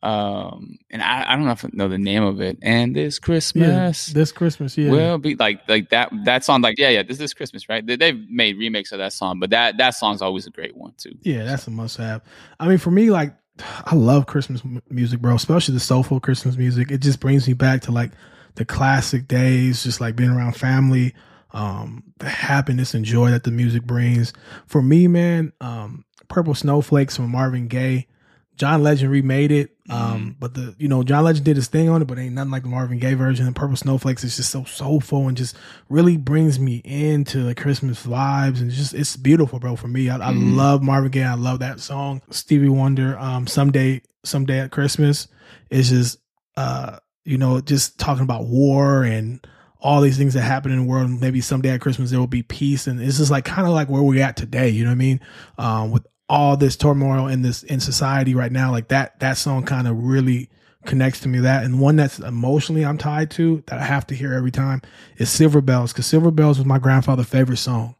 [0.03, 2.57] um, and I, I don't know if I know the name of it.
[2.61, 3.25] And this yeah.
[3.25, 4.91] Christmas This Christmas, yeah.
[4.91, 6.61] will be like like that that song.
[6.61, 7.85] Like yeah, yeah, this is Christmas, right?
[7.85, 10.93] They, they've made remakes of that song, but that that song's always a great one
[10.97, 11.13] too.
[11.21, 12.21] Yeah, that's a must have.
[12.59, 16.57] I mean, for me, like, I love Christmas m- music, bro, especially the soulful Christmas
[16.57, 16.91] music.
[16.91, 18.11] It just brings me back to like
[18.55, 21.15] the classic days, just like being around family,
[21.51, 24.33] um, the happiness and joy that the music brings.
[24.67, 28.07] For me, man, um, Purple Snowflakes from Marvin Gaye.
[28.55, 32.01] John Legend remade it, um, but the you know John Legend did his thing on
[32.01, 33.47] it, but ain't nothing like the Marvin Gaye version.
[33.47, 35.55] And Purple Snowflakes is just so soulful and just
[35.89, 39.75] really brings me into the Christmas vibes and just it's beautiful, bro.
[39.75, 40.55] For me, I, I Mhm.
[40.55, 41.23] love Marvin Gaye.
[41.23, 42.21] I love that song.
[42.29, 45.27] Stevie Wonder, um, someday, someday at Christmas
[45.69, 46.19] is just
[46.55, 49.45] uh, you know, just talking about war and
[49.79, 51.09] all these things that happen in the world.
[51.09, 53.89] Maybe someday at Christmas there will be peace, and it's just like kind of like
[53.89, 54.69] where we're at today.
[54.69, 55.19] You know what I mean?
[55.57, 59.63] Um, with all this turmoil in this in society right now, like that that song
[59.63, 60.49] kind of really
[60.85, 61.39] connects to me.
[61.39, 64.81] That and one that's emotionally I'm tied to that I have to hear every time
[65.17, 67.95] is Silver Bells because Silver Bells was my grandfather's favorite song,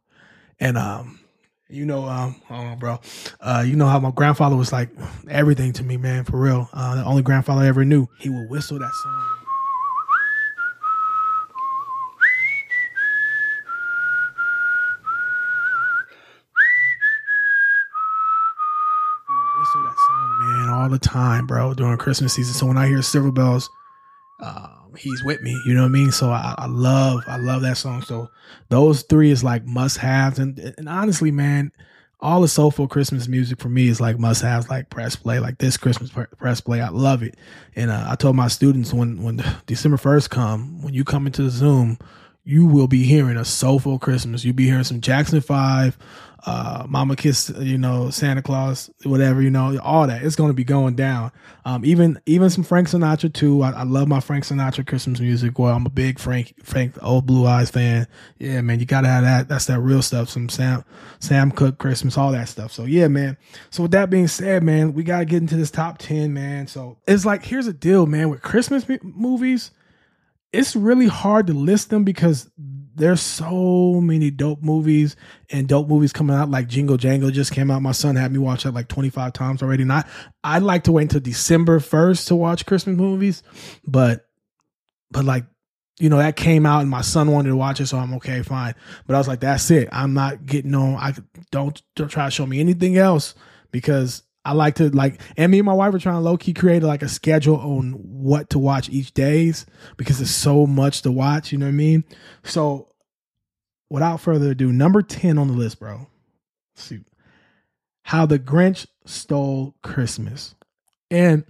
[0.60, 1.20] and um.
[1.70, 3.00] You know, um, on, bro.
[3.40, 4.90] Uh, you know how my grandfather was like
[5.28, 6.70] everything to me, man, for real.
[6.72, 8.08] Uh, the only grandfather I ever knew.
[8.20, 9.24] He would whistle that song.
[19.28, 22.54] He would to that song, man, all the time, bro, during Christmas season.
[22.54, 23.70] So when I hear Silver Bells,
[24.42, 25.60] um, he's with me.
[25.66, 26.12] You know what I mean?
[26.12, 28.02] So I, I love, I love that song.
[28.02, 28.30] So
[28.70, 31.72] those three is like must haves, and and honestly, man,
[32.20, 35.58] all the soulful Christmas music for me is like must haves, like press play, like
[35.58, 36.82] this Christmas press play.
[36.82, 37.36] I love it.
[37.76, 41.44] And uh, I told my students when when December first come, when you come into
[41.44, 41.98] the Zoom,
[42.44, 44.44] you will be hearing a soulful Christmas.
[44.44, 45.98] You'll be hearing some Jackson Five,
[46.46, 50.24] uh, Mama Kiss, you know, Santa Claus, whatever, you know, all that.
[50.24, 51.32] It's going to be going down.
[51.64, 53.62] Um, even even some Frank Sinatra too.
[53.62, 55.58] I, I, love my Frank Sinatra Christmas music.
[55.58, 58.08] Well, I'm a big Frank Frank Old Blue Eyes fan.
[58.40, 59.48] Yeah, man, you gotta have that.
[59.48, 60.30] That's that real stuff.
[60.30, 60.84] Some Sam
[61.20, 62.74] Sam Cooke Christmas, all that stuff.
[62.74, 63.38] So yeah, man.
[63.70, 66.68] So with that being said, man, we gotta get into this top ten, man.
[66.68, 68.30] So it's like here's a deal, man.
[68.30, 69.72] With Christmas movies,
[70.52, 72.50] it's really hard to list them because
[72.96, 75.16] there's so many dope movies
[75.50, 76.50] and dope movies coming out.
[76.50, 77.82] Like Jingle Jangle just came out.
[77.82, 79.84] My son had me watch that like 25 times already.
[79.84, 80.08] Not
[80.44, 83.44] I like to wait until December 1st to watch Christmas movies,
[83.86, 84.28] but
[85.12, 85.46] but like
[86.00, 88.42] you know that came out and my son wanted to watch it, so I'm okay,
[88.42, 88.74] fine.
[89.06, 89.90] But I was like, that's it.
[89.92, 90.96] I'm not getting on.
[90.96, 91.14] I
[91.52, 93.36] don't, don't try to show me anything else
[93.72, 96.54] because I like to like, and me and my wife are trying to low key
[96.54, 101.12] create like a schedule on what to watch each days because there's so much to
[101.12, 101.52] watch.
[101.52, 102.04] You know what I mean?
[102.44, 102.90] So,
[103.90, 106.08] without further ado, number ten on the list, bro.
[106.76, 107.00] Let's see,
[108.02, 110.56] how the Grinch stole Christmas,
[111.10, 111.46] and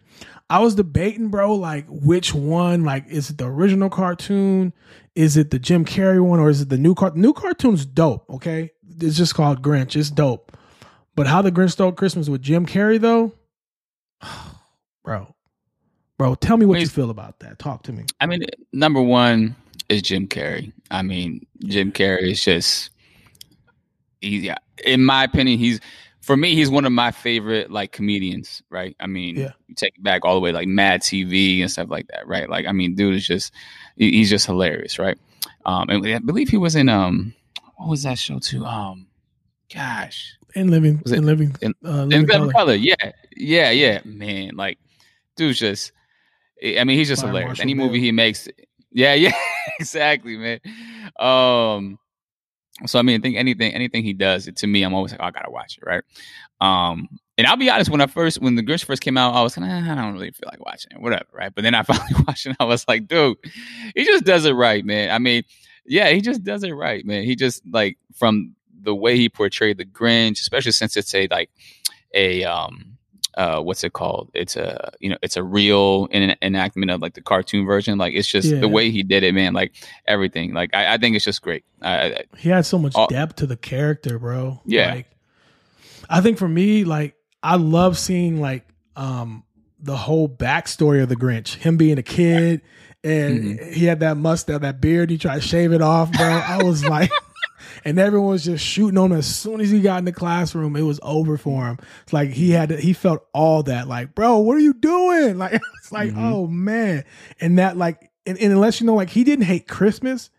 [0.50, 4.72] I was debating, bro, like which one, like is it the original cartoon,
[5.16, 7.12] is it the Jim Carrey one, or is it the new car?
[7.16, 8.30] New cartoon's dope.
[8.30, 9.96] Okay, it's just called Grinch.
[9.96, 10.56] It's dope.
[11.16, 13.34] But how the Grinch Stole Christmas with Jim Carrey though,
[15.04, 15.34] bro,
[16.18, 17.60] bro, tell me what you feel about that.
[17.60, 18.06] Talk to me.
[18.20, 19.56] I mean, number one
[19.90, 20.72] is Jim Carrey.
[20.90, 22.90] I mean, Jim Carrey is just,
[24.22, 24.52] he,
[24.86, 25.80] in my opinion, he's
[26.24, 28.96] for me, he's one of my favorite like comedians, right?
[29.02, 29.52] I mean, yeah.
[29.68, 32.50] you take it back all the way like Mad TV and stuff like that, right?
[32.50, 33.52] Like, I mean, dude is just
[33.98, 35.18] he's just hilarious, right?
[35.66, 37.34] Um, and I believe he was in um,
[37.76, 38.64] what was that show too?
[38.66, 39.08] Um,
[39.74, 42.52] gosh, in living was it, in living in, uh, living, color.
[42.52, 42.76] color.
[42.76, 44.02] Yeah, yeah, yeah.
[44.06, 44.80] Man, like
[45.36, 45.92] dude's just.
[46.64, 47.50] I mean, he's just hilarious.
[47.50, 47.88] Marshall Any Bill.
[47.88, 48.48] movie he makes,
[48.92, 49.34] yeah, yeah,
[49.80, 50.60] exactly, man.
[51.20, 52.00] Um,
[52.86, 55.26] so I mean, I think anything, anything he does, to me, I'm always like, oh,
[55.26, 56.04] I gotta watch it, right?
[56.62, 59.42] Um, and I'll be honest, when I first, when the Grinch first came out, I
[59.42, 61.54] was kind of, I don't really feel like watching it, whatever, right?
[61.54, 63.38] But then I finally watched it, I was like, dude,
[63.96, 65.10] he just does it right, man.
[65.12, 65.44] I mean,
[65.86, 67.24] yeah, he just does it right, man.
[67.24, 71.50] He just like from the way he portrayed the Grinch, especially since it's a like
[72.14, 72.98] a um
[73.36, 74.30] uh what's it called?
[74.34, 77.98] It's a you know it's a real en- enactment of like the cartoon version.
[77.98, 78.60] Like it's just yeah.
[78.60, 79.54] the way he did it, man.
[79.54, 79.74] Like
[80.06, 80.54] everything.
[80.54, 81.64] Like I, I think it's just great.
[81.82, 84.62] I, he had so much all, depth to the character, bro.
[84.66, 84.94] Yeah.
[84.94, 85.08] Like,
[86.10, 89.44] I think for me, like I love seeing like um
[89.80, 91.56] the whole backstory of the Grinch.
[91.56, 92.62] Him being a kid
[93.04, 93.72] and mm-hmm.
[93.74, 95.10] he had that mustache, that beard.
[95.10, 96.26] He tried to shave it off, bro.
[96.26, 97.12] I was like
[97.86, 100.76] and everyone was just shooting on him as soon as he got in the classroom.
[100.76, 101.80] It was over for him.
[102.04, 103.88] It's like he had to, he felt all that.
[103.88, 105.38] Like, bro, what are you doing?
[105.44, 106.24] Like, it's like, mm-hmm.
[106.24, 107.04] oh man,
[107.42, 110.30] and that like, and, and unless you know, like he didn't hate Christmas,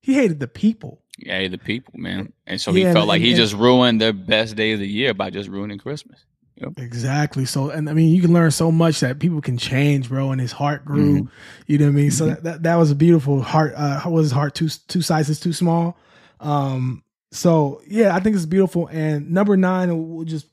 [0.00, 1.02] he hated the people.
[1.18, 2.32] Yeah, the people, man.
[2.46, 4.86] And so he yeah, felt like he and, just ruined their best day of the
[4.86, 6.24] year by just ruining Christmas.
[6.56, 6.78] Yep.
[6.78, 7.44] Exactly.
[7.44, 10.30] So, and I mean, you can learn so much that people can change, bro.
[10.30, 11.22] And his heart grew.
[11.22, 11.28] Mm-hmm.
[11.66, 12.10] You know what I mean?
[12.10, 12.16] Mm-hmm.
[12.16, 13.74] So that, that, that was a beautiful heart.
[13.76, 14.54] Uh, was his heart?
[14.54, 15.96] Two two sizes too small.
[16.42, 18.88] Um, so yeah, I think it's beautiful.
[18.88, 20.46] And number nine will just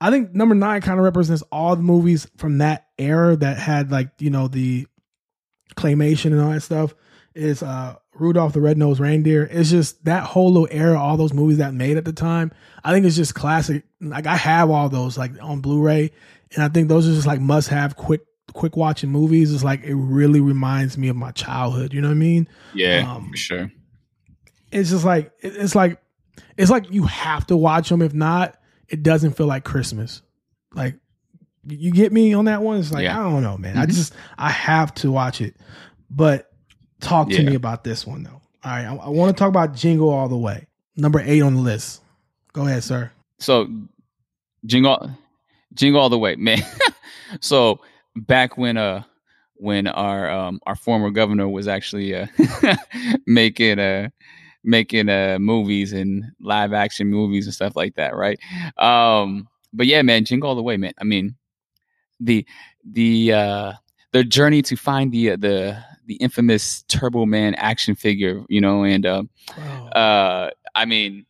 [0.00, 3.90] I think number nine kind of represents all the movies from that era that had
[3.90, 4.86] like, you know, the
[5.76, 6.94] claymation and all that stuff.
[7.34, 9.46] Is uh Rudolph the Red-Nosed Reindeer.
[9.50, 12.50] It's just that whole little era, all those movies that made at the time.
[12.82, 13.84] I think it's just classic.
[14.00, 16.12] Like I have all those like on Blu-ray,
[16.54, 18.22] and I think those are just like must-have quick
[18.54, 19.52] quick watching movies.
[19.52, 21.92] It's like it really reminds me of my childhood.
[21.92, 22.48] You know what I mean?
[22.74, 23.70] Yeah, um, for sure
[24.76, 25.98] it's just like it's like
[26.58, 28.02] it's like you have to watch them.
[28.02, 28.56] If not,
[28.88, 30.22] it doesn't feel like Christmas.
[30.74, 30.96] Like
[31.66, 32.78] you get me on that one.
[32.78, 33.18] It's like yeah.
[33.18, 33.72] I don't know, man.
[33.72, 33.82] Mm-hmm.
[33.82, 35.56] I just I have to watch it.
[36.10, 36.52] But
[37.00, 37.48] talk to yeah.
[37.48, 38.40] me about this one though.
[38.64, 41.54] All right, I, I want to talk about Jingle All the Way, number eight on
[41.54, 42.02] the list.
[42.52, 43.10] Go ahead, sir.
[43.38, 43.68] So
[44.66, 45.10] Jingle,
[45.72, 46.58] Jingle All the Way, man.
[47.40, 47.80] so
[48.14, 49.04] back when uh
[49.54, 52.26] when our um our former governor was actually uh
[53.26, 54.08] making uh
[54.66, 58.38] making uh movies and live action movies and stuff like that, right?
[58.76, 60.92] Um, but yeah, man, Jingle all the way, man.
[61.00, 61.36] I mean,
[62.20, 62.46] the
[62.84, 63.72] the uh
[64.12, 68.84] the journey to find the uh, the the infamous Turbo Man action figure, you know,
[68.84, 69.22] and uh,
[69.56, 69.88] wow.
[69.88, 71.26] uh I mean,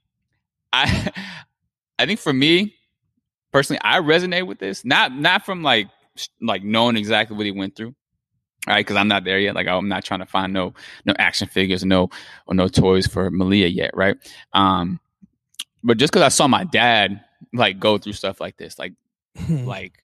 [0.73, 1.13] I
[1.99, 2.75] I think for me
[3.53, 4.85] personally, I resonate with this.
[4.85, 5.89] Not not from like
[6.41, 7.95] like knowing exactly what he went through,
[8.67, 8.85] right?
[8.85, 9.55] Because I'm not there yet.
[9.55, 10.75] Like I'm not trying to find no
[11.05, 12.11] no action figures, no
[12.47, 14.17] or no toys for Malia yet, right?
[14.53, 15.01] Um,
[15.83, 18.95] but just because I saw my dad like go through stuff like this, like
[19.49, 20.03] like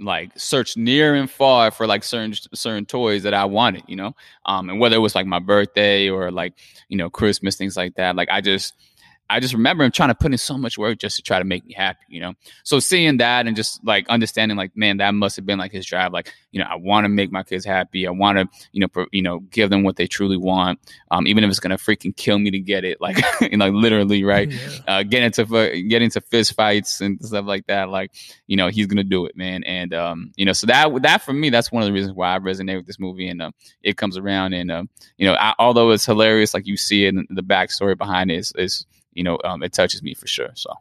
[0.00, 4.14] like search near and far for like certain certain toys that I wanted, you know,
[4.46, 6.54] um, and whether it was like my birthday or like
[6.88, 8.16] you know Christmas things like that.
[8.16, 8.74] Like I just
[9.30, 11.44] I just remember him trying to put in so much work just to try to
[11.44, 12.34] make me happy, you know.
[12.62, 15.84] So seeing that and just like understanding, like, man, that must have been like his
[15.84, 16.12] drive.
[16.12, 18.06] Like, you know, I want to make my kids happy.
[18.06, 21.26] I want to, you know, pro, you know, give them what they truly want, um,
[21.26, 23.00] even if it's gonna freaking kill me to get it.
[23.00, 24.50] Like, you know, literally, right?
[24.50, 24.58] Yeah.
[24.86, 25.44] Uh, get into
[25.88, 27.90] get into fist fights and stuff like that.
[27.90, 28.12] Like,
[28.46, 29.62] you know, he's gonna do it, man.
[29.64, 32.34] And um, you know, so that that for me, that's one of the reasons why
[32.34, 33.28] I resonate with this movie.
[33.28, 33.50] And uh,
[33.82, 34.84] it comes around, and uh,
[35.18, 38.52] you know, I, although it's hilarious, like you see it, the backstory behind it is,
[38.56, 40.50] is you know, um, it touches me for sure.
[40.54, 40.72] So,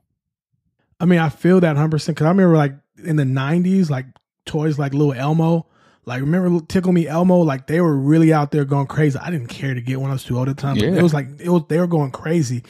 [1.00, 4.06] I mean, I feel that 100 percent because I remember like in the 90s, like
[4.46, 5.68] toys like Little Elmo.
[6.06, 7.40] Like remember Tickle Me Elmo?
[7.40, 9.20] Like they were really out there going crazy.
[9.20, 10.10] I didn't care to get one.
[10.10, 10.78] I was too old at the time.
[10.78, 10.96] Yeah.
[10.96, 12.64] It was like it was they were going crazy.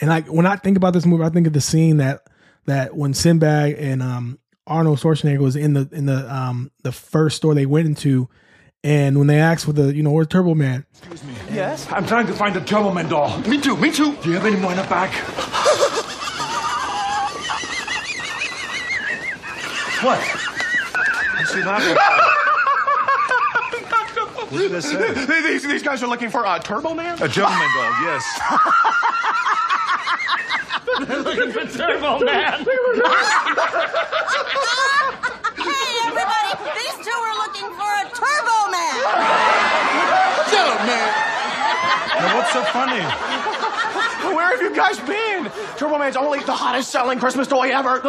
[0.00, 2.28] And like when I think about this movie, I think of the scene that
[2.66, 7.38] that when Sinbad and um Arnold Schwarzenegger was in the in the um the first
[7.38, 8.28] store they went into
[8.84, 10.84] and when they asked for the, you know, where's Turbo Man?
[10.92, 11.33] Excuse me.
[11.54, 11.86] Yes?
[11.92, 13.38] I'm trying to find the Turbo Man doll.
[13.42, 14.16] Me too, me too.
[14.16, 15.12] Do you have any more in the back?
[20.02, 20.18] what?
[20.18, 22.40] I see that.
[24.54, 25.42] What did I say?
[25.42, 27.20] These, these guys are looking for a Turbo Man?
[27.20, 28.40] A gentleman doll, yes.
[31.08, 32.64] They're looking for Turbo Man.
[42.54, 43.02] so funny?
[44.32, 45.50] Where have you guys been?
[45.76, 47.98] Turbo Man's only the hottest selling Christmas toy ever.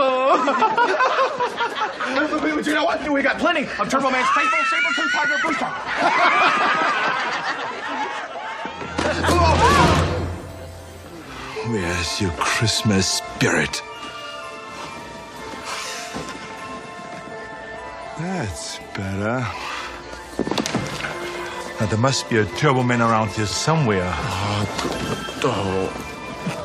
[2.61, 3.09] Do you know what?
[3.11, 5.65] We got plenty of Turbo Man's faithful saber-tooth tiger booster.
[11.71, 13.81] Where's your Christmas spirit?
[18.19, 19.74] That's better.
[21.79, 24.09] Now, there must be a turbo man around here somewhere.
[24.15, 24.65] Uh,
[25.43, 26.01] oh.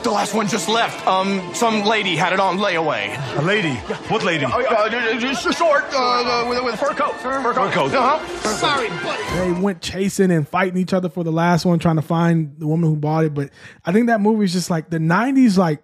[0.04, 1.06] The last one just left.
[1.06, 3.16] Um, some lady had it on layaway.
[3.36, 3.74] A lady?
[4.08, 4.44] What lady?
[4.44, 7.16] Uh, uh, just short, uh, with, with a fur coat.
[7.16, 7.72] Fur, fur coat.
[7.72, 7.92] coat.
[7.92, 8.54] Uh-huh.
[8.54, 9.52] Sorry, buddy.
[9.52, 12.66] They went chasing and fighting each other for the last one, trying to find the
[12.66, 13.34] woman who bought it.
[13.34, 13.50] But
[13.84, 15.82] I think that movie is just like the '90s, like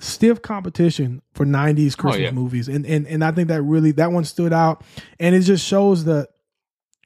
[0.00, 2.30] stiff competition for 90s Christmas oh, yeah.
[2.32, 2.68] movies.
[2.68, 4.84] And, and and I think that really that one stood out
[5.18, 6.28] and it just shows the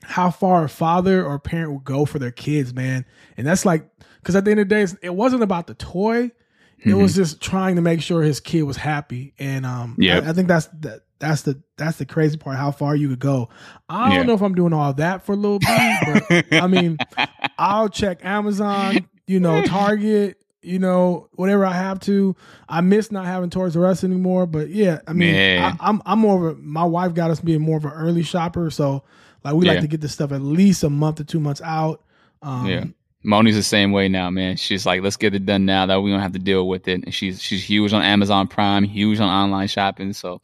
[0.02, 3.04] how far a father or a parent will go for their kids, man.
[3.36, 3.88] And that's like,
[4.20, 6.24] because at the end of the day, it wasn't about the toy.
[6.80, 6.90] Mm-hmm.
[6.90, 7.22] It was mm-hmm.
[7.22, 9.34] just trying to make sure his kid was happy.
[9.38, 11.02] And um, yeah, I, I, think that's that.
[11.18, 12.56] That's the that's the crazy part.
[12.56, 13.48] How far you could go.
[13.88, 14.22] I don't yeah.
[14.22, 16.96] know if I'm doing all that for a little bit, but I mean,
[17.58, 22.36] I'll check Amazon, you know, Target, you know, whatever I have to.
[22.68, 26.20] I miss not having Toys R Us anymore, but yeah, I mean, I, I'm I'm
[26.20, 26.60] more of a.
[26.60, 29.02] My wife got us being more of an early shopper, so
[29.44, 29.72] like we yeah.
[29.72, 32.02] like to get this stuff at least a month or two months out.
[32.42, 32.84] Um, yeah.
[33.24, 34.56] Moni's the same way now, man.
[34.56, 37.04] She's like, let's get it done now that we don't have to deal with it.
[37.04, 40.12] And she's she's huge on Amazon Prime, huge on online shopping.
[40.12, 40.40] So,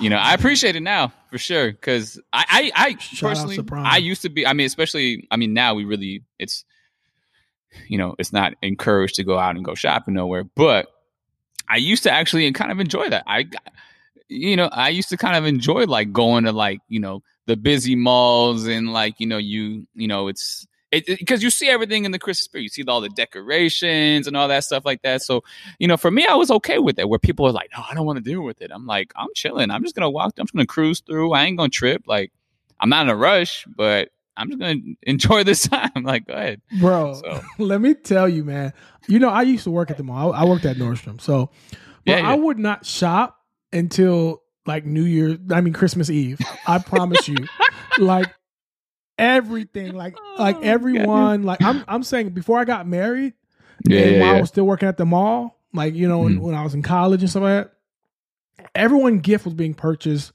[0.00, 1.70] you know, I appreciate it now for sure.
[1.70, 4.46] Because I, I, I personally, I used to be.
[4.46, 6.64] I mean, especially, I mean, now we really, it's,
[7.86, 10.42] you know, it's not encouraged to go out and go shopping nowhere.
[10.42, 10.88] But
[11.68, 13.22] I used to actually kind of enjoy that.
[13.26, 13.46] I,
[14.28, 17.56] you know, I used to kind of enjoy like going to like, you know, the
[17.56, 20.66] busy malls and like you know you you know it's
[21.00, 22.62] because you see everything in the Christmas spirit.
[22.62, 25.22] You see all the decorations and all that stuff like that.
[25.22, 25.42] So,
[25.78, 27.08] you know, for me, I was okay with it.
[27.08, 29.28] Where people are like, "No, I don't want to deal with it." I'm like, I'm
[29.34, 29.70] chilling.
[29.70, 30.34] I'm just gonna walk.
[30.38, 31.32] I'm just gonna cruise through.
[31.32, 32.02] I ain't gonna trip.
[32.06, 32.32] Like,
[32.80, 35.90] I'm not in a rush, but I'm just gonna enjoy this time.
[36.02, 37.14] like, go ahead, bro.
[37.14, 37.40] So.
[37.58, 38.72] let me tell you, man.
[39.08, 40.32] You know, I used to work at the mall.
[40.32, 41.50] I, I worked at Nordstrom, so
[42.04, 42.30] yeah, yeah.
[42.30, 43.38] I would not shop
[43.72, 46.40] until like New Year, I mean Christmas Eve.
[46.66, 47.36] I promise you.
[47.98, 48.32] like
[49.18, 53.34] everything, like like oh, everyone, like I'm I'm saying before I got married,
[53.86, 54.38] yeah, and yeah, while yeah.
[54.38, 56.24] I was still working at the mall, like you know, mm.
[56.24, 57.68] when, when, I was in college and stuff like
[58.58, 60.32] that, everyone gift was being purchased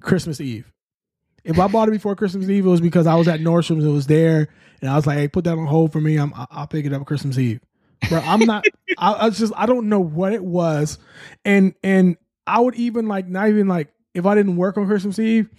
[0.00, 0.72] Christmas Eve.
[1.44, 3.84] If I bought it before Christmas Eve, it was because I was at Nordstrom's.
[3.84, 4.48] It was there,
[4.80, 6.16] and I was like, "Hey, put that on hold for me.
[6.16, 7.60] I'm I'll pick it up Christmas Eve."
[8.10, 8.64] But I'm not.
[8.98, 10.98] I, I was just I don't know what it was,
[11.44, 15.18] and and I would even like not even like if I didn't work on Christmas
[15.18, 15.50] Eve,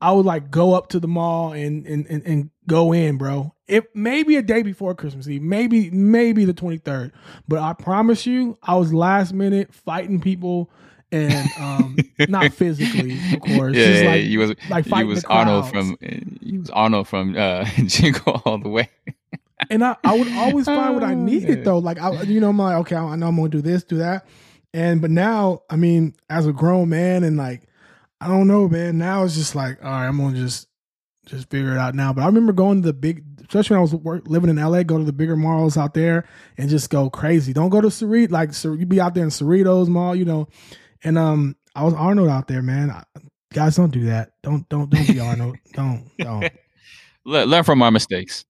[0.00, 3.54] I would like go up to the mall and and and, and go in, bro.
[3.68, 7.12] It maybe a day before Christmas Eve, maybe maybe the 23rd.
[7.46, 10.70] But I promise you, I was last minute fighting people
[11.12, 11.96] and um,
[12.28, 13.76] not physically, of course.
[13.76, 17.08] Yeah, Just yeah, like, he was like fighting was the Arnold from he was Arnold
[17.08, 18.88] from uh, Jingle All the Way.
[19.68, 21.78] and I, I would always find what I needed though.
[21.78, 24.26] Like I, you know, I'm like, okay, I know I'm gonna do this, do that,
[24.72, 27.62] and but now, I mean, as a grown man, and like,
[28.20, 28.98] I don't know, man.
[28.98, 30.68] Now it's just like, all right, I'm gonna just
[31.26, 32.12] just figure it out now.
[32.12, 34.82] But I remember going to the big, especially when I was work, living in LA,
[34.82, 37.52] go to the bigger malls out there and just go crazy.
[37.52, 40.48] Don't go to Cerritos, like Cer- you be out there in Cerritos Mall, you know.
[41.02, 42.90] And um, I was Arnold out there, man.
[42.90, 43.04] I,
[43.52, 44.32] guys, don't do that.
[44.42, 45.56] Don't don't don't be Arnold.
[45.72, 46.50] don't don't.
[47.24, 48.44] Le- learn from our mistakes.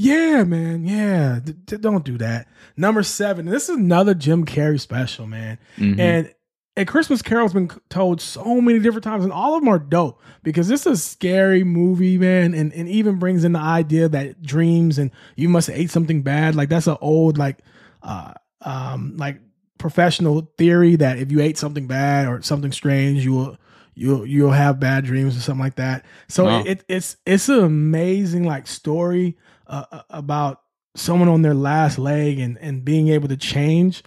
[0.00, 0.86] Yeah, man.
[0.86, 1.40] Yeah.
[1.42, 2.46] D- d- don't do that.
[2.76, 3.46] Number seven.
[3.46, 5.58] This is another Jim Carrey special, man.
[5.76, 5.98] Mhm.
[5.98, 6.32] And
[6.76, 10.20] a Christmas Carol's been told so many different times, and all of them are dope
[10.44, 14.40] because this is a scary movie, man, and, and even brings in the idea that
[14.40, 16.54] dreams and you must have ate something bad.
[16.54, 17.58] Like that's an old like
[18.04, 19.40] uh um like
[19.78, 23.56] professional theory that if you ate something bad or something strange, you will
[23.96, 26.04] you'll you'll have bad dreams or something like that.
[26.28, 26.62] So Wow.
[26.64, 29.36] it, it's it's an amazing like story
[29.68, 30.62] uh, uh, about
[30.96, 34.02] someone on their last leg and and being able to change.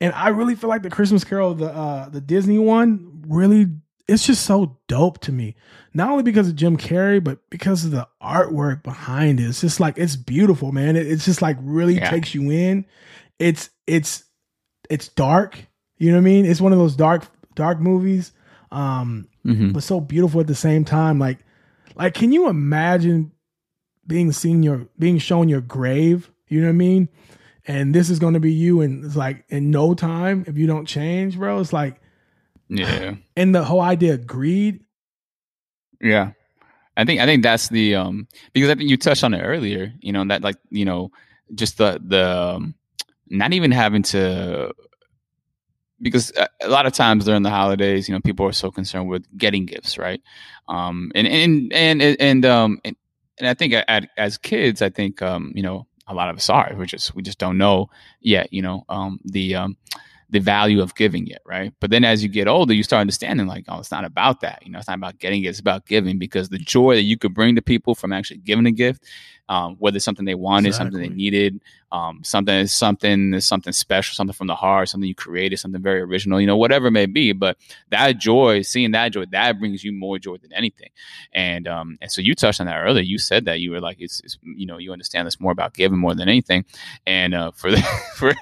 [0.00, 3.66] And I really feel like the Christmas Carol, the uh, the Disney one, really
[4.08, 5.54] it's just so dope to me.
[5.94, 9.44] Not only because of Jim Carrey, but because of the artwork behind it.
[9.44, 10.96] It's just like it's beautiful, man.
[10.96, 12.10] It, it's just like really Yeah.
[12.10, 12.86] takes you in.
[13.38, 14.24] It's it's
[14.88, 15.58] it's dark.
[15.98, 16.46] You know what I mean?
[16.46, 17.24] It's one of those dark
[17.54, 18.32] dark movies,
[18.72, 19.72] um, Mhm.
[19.72, 21.18] but so beautiful at the same time.
[21.18, 21.38] Like
[21.96, 23.32] like can you imagine
[24.06, 26.30] being seen your being shown your grave?
[26.48, 27.08] You know what I mean?
[27.66, 30.66] And this is going to be you, and it's like in no time if you
[30.66, 31.60] don't change, bro.
[31.60, 32.00] It's like
[32.68, 33.14] yeah.
[33.36, 34.80] and the whole idea of greed.
[36.00, 36.32] Yeah.
[36.96, 39.92] I think I think that's the um because I think you touched on it earlier,
[40.00, 41.10] you know, that like, you know,
[41.54, 42.74] just the the um,
[43.28, 44.72] not even having to
[46.02, 49.08] because a- a lot of times during the holidays, you know, people are so concerned
[49.08, 50.20] with getting gifts, right?
[50.68, 52.96] Um and and and and um and,
[53.40, 56.50] and I think at, as kids, I think um you know, a lot of us
[56.50, 56.72] are.
[56.76, 57.88] We just we just don't know
[58.20, 59.76] yet, you know, um the um
[60.30, 61.72] the value of giving it, right?
[61.80, 64.62] But then as you get older, you start understanding like, oh, it's not about that.
[64.64, 67.18] You know, it's not about getting it, it's about giving because the joy that you
[67.18, 69.04] could bring to people from actually giving a gift,
[69.48, 71.60] um, whether it's something they wanted, something they needed,
[71.92, 75.82] um, something is something is something special, something from the heart, something you created, something
[75.82, 77.32] very original, you know, whatever it may be.
[77.32, 77.56] But
[77.90, 80.90] that joy, seeing that joy, that brings you more joy than anything.
[81.32, 83.02] And um, and so you touched on that earlier.
[83.02, 85.74] You said that you were like, it's, it's you know, you understand this more about
[85.74, 86.64] giving more than anything.
[87.06, 87.82] And uh, for the,
[88.14, 88.32] for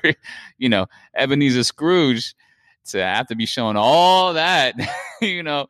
[0.58, 2.34] you know, Ebenezer Scrooge
[2.86, 4.74] to have to be shown all that,
[5.20, 5.68] you know,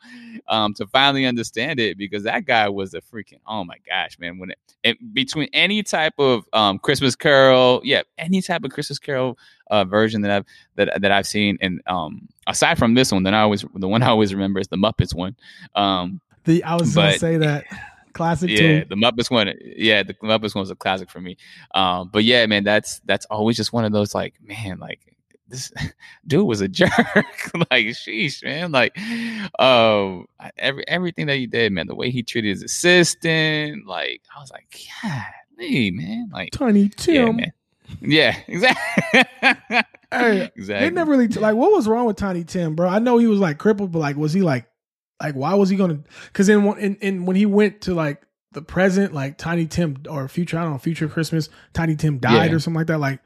[0.49, 4.39] um, to finally understand it because that guy was a freaking oh my gosh, man.
[4.39, 8.99] When it, it between any type of um, Christmas Carol, yeah, any type of Christmas
[8.99, 9.39] Carol
[9.71, 10.45] uh, version that I've
[10.77, 14.03] that that I've seen, and um, aside from this one, then I always the one
[14.03, 15.37] I always remember is the Muppets one.
[15.75, 17.67] Um, The I was gonna say that
[18.15, 18.85] classic yeah, too.
[18.89, 19.53] the Muppets one.
[19.61, 21.37] Yeah, the Muppets one was a classic for me.
[21.75, 25.01] Um, but yeah, man, that's that's always just one of those like, man, like
[25.49, 25.73] this
[26.27, 26.91] dude was a jerk.
[27.71, 28.71] like, sheesh, man.
[28.73, 28.97] Like,
[29.59, 30.27] um,
[30.57, 34.51] every everything that he did, man, the way he treated his assistant, like, I was
[34.51, 35.25] like, yeah,
[35.57, 37.37] me, man, like, Tiny yeah, Tim.
[37.37, 37.53] man.
[38.03, 39.23] Yeah, exactly.
[40.11, 40.89] Hey, exactly.
[40.89, 42.89] They never really like what was wrong with Tiny Tim, bro.
[42.89, 44.67] I know he was like crippled, but like was he like
[45.23, 46.01] like why was he gonna?
[46.27, 48.23] Because then when in, in when he went to like
[48.53, 52.51] the present, like Tiny Tim or future, I don't know, future Christmas, Tiny Tim died
[52.51, 52.57] Yeah.
[52.57, 52.99] or something like that.
[52.99, 53.21] Like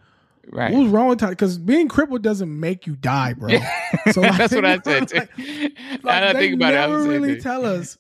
[0.53, 0.72] right.
[0.72, 1.32] what was wrong with Tiny?
[1.32, 3.48] Because being crippled doesn't make you die, bro.
[4.12, 5.09] So, like, that's what I said.
[5.09, 5.16] Too.
[5.18, 5.32] like-
[6.05, 7.98] now I think about it, I never really tell us.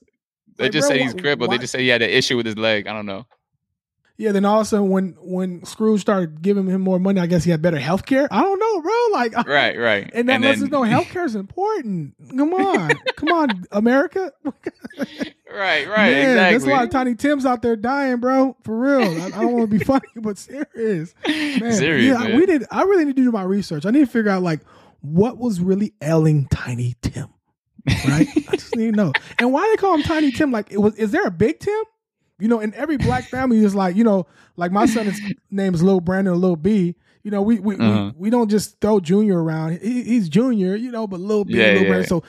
[0.56, 1.48] They like, just bro, said he's crippled.
[1.48, 2.86] why- They just said he had an issue with his leg.
[2.86, 3.26] I don't know.
[4.18, 7.26] Yeah, then all of a sudden when when Scrooge started giving him more money, I
[7.26, 8.28] guess he had better health care.
[8.30, 8.92] I don't know, bro.
[9.12, 10.10] Like Right, right.
[10.14, 12.14] And that lets then- us know health care is important.
[12.36, 14.30] Come on, come on, America.
[15.52, 16.50] Right, right, Man, exactly.
[16.50, 18.56] There's a lot of Tiny Tims out there dying, bro.
[18.64, 19.02] For real.
[19.22, 21.14] I, I don't want to be funny, but serious.
[21.26, 22.36] Man, Serious, yeah, man.
[22.38, 22.64] we did.
[22.70, 23.84] I really need to do my research.
[23.86, 24.60] I need to figure out like
[25.00, 27.28] what was really ailing Tiny Tim.
[28.08, 28.28] Right?
[28.48, 29.12] I just need to know.
[29.38, 30.52] And why they call him Tiny Tim?
[30.52, 31.82] Like, it was is there a Big Tim?
[32.38, 34.26] You know, in every black family is like, you know,
[34.56, 35.18] like my son's
[35.50, 36.94] name is Lil Brandon or Lil B.
[37.22, 38.12] You know, we we, Uh-huh.
[38.16, 39.78] we we don't just throw Junior around.
[39.80, 42.00] He, he's Junior, you know, but Lil B, Yeah, Lil yeah, Brandon.
[42.00, 42.06] yeah.
[42.06, 42.22] So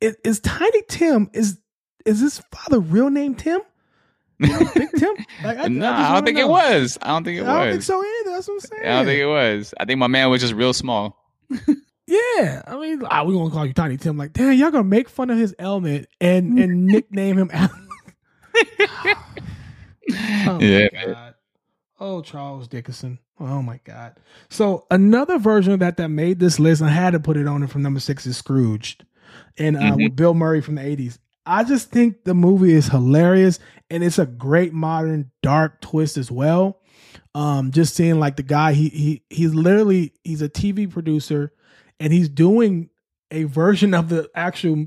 [0.00, 1.58] is, is Tiny Tim is
[2.06, 3.60] is his father real name Tim?
[4.38, 5.14] You know, Big Tim?
[5.44, 6.44] Like, I, no, I, I, don't think know.
[6.44, 6.98] it was.
[7.02, 7.72] I don't think it I don't was.
[7.74, 8.30] think so either.
[8.36, 8.82] That's what I'm saying.
[8.84, 9.74] I don't think it was.
[9.78, 11.16] I think my man was just real small.
[12.06, 14.16] Yeah, I mean, ah, we gonna call you Tiny Tim.
[14.16, 17.50] Like, damn, y'all gonna make fun of his ailment and and nickname him.
[17.52, 17.70] Al-
[20.46, 21.34] oh Yeah, my god.
[22.00, 23.20] Oh, Charles Dickinson.
[23.38, 24.16] Oh my God.
[24.48, 27.62] So another version of that that made this list, I had to put it on
[27.62, 29.04] it from number six is Scrooged,
[29.56, 29.96] and uh, Mhm.
[30.04, 31.18] with Bill Murray from the eighties.
[31.50, 33.58] I just think the movie is hilarious,
[33.90, 36.78] and it's a great modern dark twist as well.
[37.34, 41.52] Um, just seeing like the guy, he he he's literally he's a TV producer,
[41.98, 42.88] and he's doing
[43.32, 44.86] a version of the actual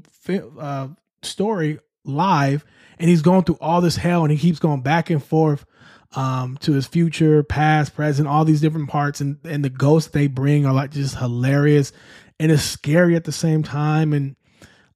[0.57, 0.87] uh,
[1.21, 2.63] story live,
[2.97, 5.65] and he's going through all this hell, and he keeps going back and forth
[6.13, 10.27] um, to his future, past, present, all these different parts, and and the ghosts they
[10.27, 11.91] bring are like just hilarious,
[12.39, 14.37] and it's scary at the same time, and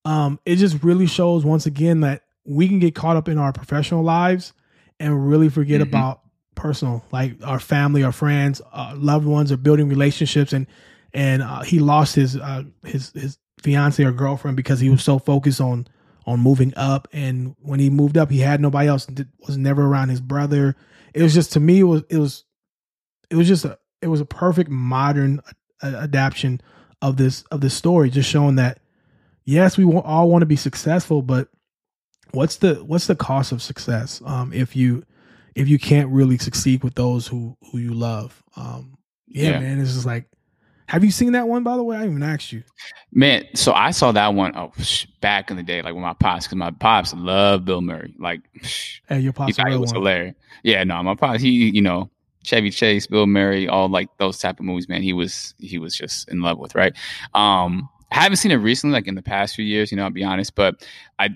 [0.08, 3.51] um, it just really shows once again that we can get caught up in our
[3.51, 4.53] professional lives
[4.99, 5.88] and really forget Mhm.
[5.89, 6.22] about
[6.55, 10.66] personal, like our family, our friends, uh, loved ones, or building relationships, and
[11.14, 15.20] and uh, he lost his uh, his his fiance or girlfriend because he was so
[15.20, 15.88] focused on
[16.26, 19.08] on moving up and when he moved up he had nobody else
[19.47, 20.76] was never around his brother
[21.16, 22.43] it was just to me it was it was
[23.32, 25.39] it was just a it was a perfect modern
[25.82, 26.62] uh, adaptation
[27.01, 28.78] of this of this story just showing that
[29.48, 31.48] yes we all want to be successful but
[32.32, 35.04] what's the what's the cost of success um if you
[35.56, 38.95] if you can't really succeed with those who who you love um
[39.28, 39.60] yeah, Yeah.
[39.62, 40.26] man it's just like
[40.88, 42.62] have you seen that one by the way i even asked you
[43.14, 44.72] Man, so I saw that one oh,
[45.22, 48.14] back in the day, like with my pops, because my pops love Bill Murray.
[48.20, 48.41] Like,
[49.08, 50.02] hey your pops a thought it was one.
[50.02, 50.36] hilarious.
[50.64, 52.10] Yeah, no, my pops, he, you know,
[52.43, 55.02] Chevy Chase, Bill Murray, all like those type of movies, man.
[55.02, 56.93] He was he was just in love with, right?
[57.34, 60.10] Um, I haven't seen it recently, like in the past few years, you know, I'll
[60.10, 60.88] be honest, but
[61.20, 61.30] I,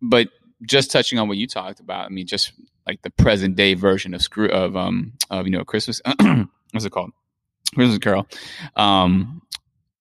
[0.00, 0.28] but
[0.62, 2.52] just touching on what you talked about, I mean, just
[2.86, 6.00] like the present day version of screw of um of you know Christmas,
[6.72, 7.10] what's it called?
[7.74, 8.26] Christmas Carol,
[8.76, 9.42] um,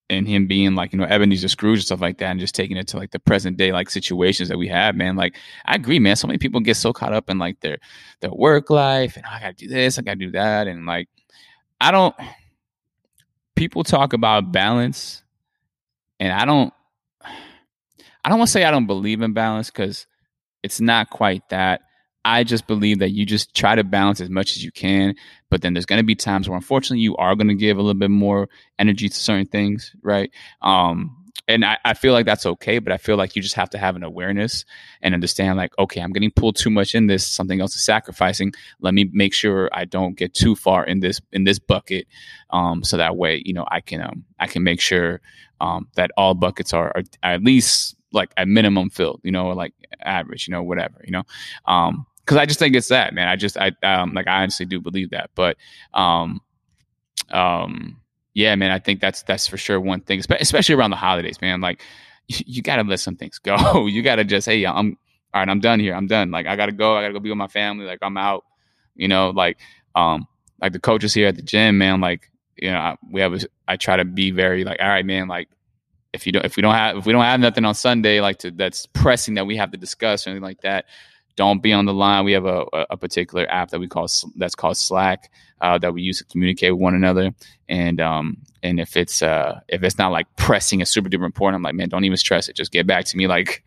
[0.09, 2.77] and him being like you know Ebenezer Scrooge and stuff like that, and just taking
[2.77, 5.15] it to like the present day like situations that we have, man.
[5.15, 5.35] Like
[5.65, 6.15] I agree, man.
[6.15, 7.79] So many people get so caught up in like their
[8.21, 11.09] their work life, and "Oh, I gotta do this, I gotta do that, and like
[11.81, 12.15] I don't.
[13.55, 15.23] People talk about balance,
[16.19, 16.73] and I don't.
[17.23, 20.07] I don't want to say I don't believe in balance because
[20.63, 21.81] it's not quite that.
[22.25, 25.13] I just believe that you just try to balance as much as you can,
[25.51, 27.81] but then there's going to be times where unfortunately you are going to give a
[27.81, 28.49] little bit more
[28.79, 30.31] energy to certain things, right?
[30.63, 33.69] Um, and I, I feel like that's okay, but I feel like you just have
[33.71, 34.65] to have an awareness
[35.01, 37.25] and understand, like, okay, I'm getting pulled too much in this.
[37.25, 38.53] Something else is sacrificing.
[38.79, 42.07] Let me make sure I don't get too far in this in this bucket,
[42.49, 45.21] um, so that way, you know, I can um, I can make sure
[45.61, 49.55] um, that all buckets are, are at least like at minimum filled, you know, or
[49.55, 51.23] like average, you know, whatever, you know.
[51.65, 53.27] Um, because I just think it's that, man.
[53.27, 55.57] I just I um like I honestly do believe that, but
[55.93, 56.41] um
[57.29, 58.01] um
[58.35, 58.69] yeah, man.
[58.69, 61.61] I think that's that's for sure one thing, especially around the holidays, man.
[61.61, 61.81] Like
[62.27, 63.85] you, got to let some things go.
[63.87, 64.97] you got to just hey, I'm
[65.33, 65.49] all right.
[65.49, 65.95] I'm done here.
[65.95, 66.31] I'm done.
[66.31, 66.95] Like I got to go.
[66.95, 67.85] I got to go be with my family.
[67.85, 68.43] Like I'm out.
[68.93, 69.57] You know, like
[69.95, 70.27] um
[70.61, 72.01] like the coaches here at the gym, man.
[72.01, 75.05] Like you know, I, we have a, I try to be very like all right,
[75.05, 75.29] man.
[75.29, 75.47] Like
[76.11, 78.39] if you don't if we don't have if we don't have nothing on Sunday like
[78.39, 80.85] to that's pressing that we have to discuss or anything like that,
[81.37, 82.25] don't be on the line.
[82.25, 85.31] We have a, a, a particular app that we call that's called Slack
[85.61, 87.31] uh, that we use to communicate with one another.
[87.67, 91.57] And um and if it's uh if it's not like pressing a super duper important,
[91.57, 92.55] I'm like man, don't even stress it.
[92.55, 93.63] Just get back to me like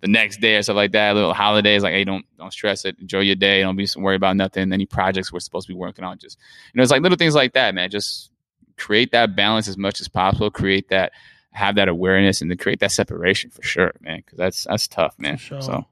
[0.00, 1.14] the next day or stuff like that.
[1.14, 2.96] Little holidays like hey, don't don't stress it.
[3.00, 3.62] Enjoy your day.
[3.62, 4.72] Don't be worried about nothing.
[4.72, 6.38] Any projects we're supposed to be working on, just
[6.72, 7.90] you know, it's like little things like that, man.
[7.90, 8.30] Just
[8.76, 10.50] create that balance as much as possible.
[10.50, 11.12] Create that
[11.52, 14.18] have that awareness and to create that separation for sure, man.
[14.18, 15.36] Because that's that's tough, man.
[15.36, 15.60] Sure.
[15.60, 15.86] So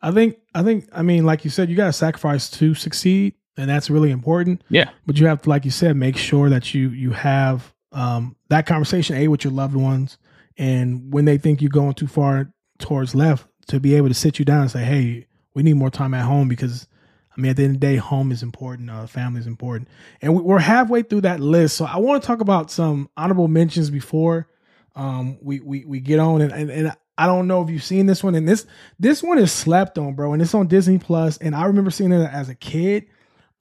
[0.00, 3.34] I think I think I mean, like you said, you got to sacrifice to succeed,
[3.56, 4.62] and that's really important.
[4.68, 4.90] Yeah.
[5.06, 8.66] But you have to, like you said, make sure that you you have um, that
[8.66, 10.18] conversation a with your loved ones,
[10.56, 14.38] and when they think you're going too far towards left, to be able to sit
[14.38, 16.88] you down and say, "Hey, we need more time at home," because
[17.36, 19.88] I mean, at the end of the day, home is important, uh, family is important,
[20.20, 21.76] and we, we're halfway through that list.
[21.76, 24.48] So I want to talk about some honorable mentions before
[24.96, 28.06] um, we we we get on, and, and and I don't know if you've seen
[28.06, 28.66] this one, and this
[28.98, 32.12] this one is slept on, bro, and it's on Disney Plus, and I remember seeing
[32.12, 33.06] it as a kid.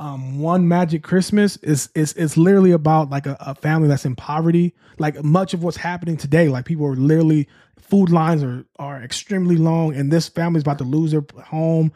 [0.04, 4.18] Um, one Magic Christmas is is is literally about like a, a family that's in
[4.18, 4.76] poverty.
[5.00, 7.48] Like much of what's happening today, like people are literally
[7.80, 11.94] food lines are are extremely long, and this family's about to lose their home.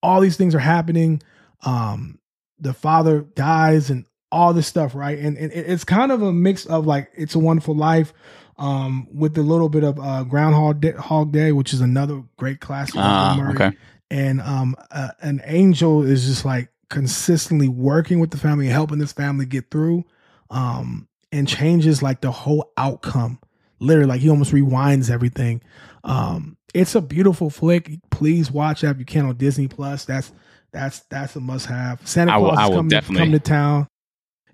[0.00, 1.22] All these things are happening.
[1.64, 2.20] Um,
[2.60, 5.18] the father dies, and all this stuff, right?
[5.18, 8.12] And, and it's kind of a mix of like It's a Wonderful Life,
[8.58, 12.60] um, with a little bit of uh, Groundhog Day, Hog Day, which is another great
[12.60, 12.94] classic.
[12.94, 13.54] Murray.
[13.54, 13.76] okay.
[14.08, 18.98] And um, uh, an angel is just like consistently working with the family, and helping
[18.98, 20.04] this family get through,
[20.50, 23.38] um, and changes like the whole outcome.
[23.78, 25.62] Literally, like he almost rewinds everything.
[26.04, 27.90] Um, it's a beautiful flick.
[28.10, 30.04] Please watch that if you can on Disney Plus.
[30.04, 30.32] That's
[30.72, 32.06] That's that's a must have.
[32.06, 33.88] Santa I will- Claus I will coming, definitely- coming to town.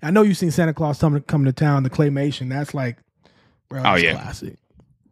[0.02, 1.82] I know you've seen Santa Claus coming coming to town.
[1.82, 2.48] The claymation.
[2.48, 2.98] That's like,
[3.68, 3.82] bro.
[3.84, 4.12] Oh, yeah.
[4.12, 4.56] classic.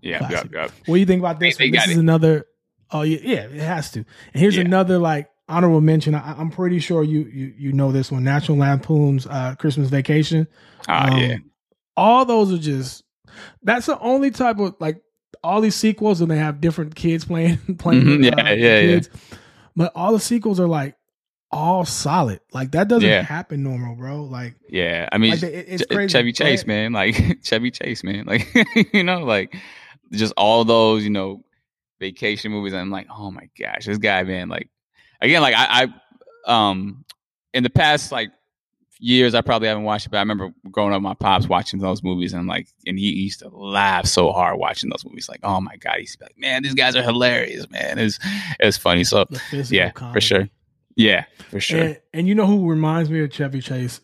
[0.00, 0.52] Yeah, Classic.
[0.52, 0.70] yep, yep.
[0.86, 1.56] What do you think about this?
[1.56, 1.98] This is it.
[1.98, 2.44] another.
[2.90, 3.98] Oh yeah, yeah, it has to.
[4.00, 4.62] And here's Yeah.
[4.64, 6.14] another like honorable mention.
[6.14, 8.24] I, I'm pretty sure you you you know this one.
[8.24, 10.46] National Lampoon's uh, Christmas Vacation.
[10.88, 11.36] Ah, Um, yeah.
[11.96, 13.04] All those are just.
[13.62, 15.00] That's the only type of like
[15.42, 18.02] all these sequels, and they have different kids playing playing.
[18.02, 18.80] Mhm, yeah, uh, yeah, yeah.
[18.80, 19.08] kids.
[19.76, 20.96] But all the sequels are like
[21.50, 22.40] all solid.
[22.52, 23.22] Like that doesn't Yeah.
[23.22, 24.22] happen normal, bro.
[24.24, 26.08] Like, Yeah, I mean, like it- it's crazy.
[26.12, 28.46] Chevy Chase, man, like Chevy Chase, man, like
[28.92, 29.54] you know, like
[30.12, 31.44] just all those, you know,
[32.00, 32.72] vacation movies.
[32.72, 34.68] And I'm like, oh my gosh, this guy, man, like
[35.20, 35.88] again, like I,
[36.46, 37.04] I, um,
[37.52, 38.30] in the past like
[39.00, 42.02] years, I probably haven't watched it, but I remember growing up, my pops watching those
[42.02, 45.40] movies, and I'm like, and he used to laugh so hard watching those movies, like,
[45.42, 48.18] oh my god, he's like, man, these guys are hilarious, man, it's
[48.60, 49.24] it's funny, so
[49.70, 50.14] yeah, comedy.
[50.14, 50.48] for sure,
[50.96, 54.00] yeah, for sure, And, and you know who reminds me of Chevy Chase?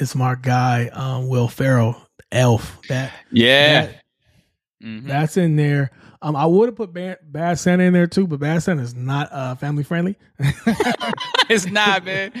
[0.00, 1.96] It's my guy, um, Will Ferrell,
[2.30, 2.78] Elf.
[2.88, 3.82] That yeah.
[3.86, 3.94] that-
[4.82, 5.06] Mhm.
[5.08, 5.90] that's in there.
[6.20, 8.94] Um, I would have put Bad, Bad Santa in there too, but Bad Santa is
[8.94, 10.16] not uh, family friendly.
[11.48, 12.32] it's not, man.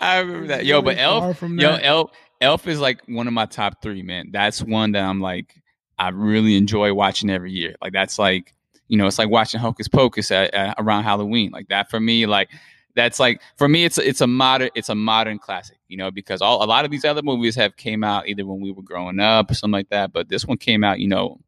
[0.00, 0.66] I remember that.
[0.66, 1.76] Yo, but Elf, from yo.
[1.76, 2.10] Elf,
[2.42, 4.30] Elf is like one of my top three, man.
[4.32, 5.62] That's one that I'm like,
[5.98, 7.74] I really enjoy watching every year.
[7.80, 8.54] Like that's like,
[8.88, 11.52] you know, it's like watching Hocus Pocus at, at, around Halloween.
[11.52, 12.50] Like that for me, like
[12.94, 15.78] that's like for me, it's it's a modern it's a modern classic.
[15.88, 18.60] You know, because all a lot of these other movies have came out either when
[18.60, 20.12] we were growing up or something like that.
[20.12, 21.38] But this one came out, you know,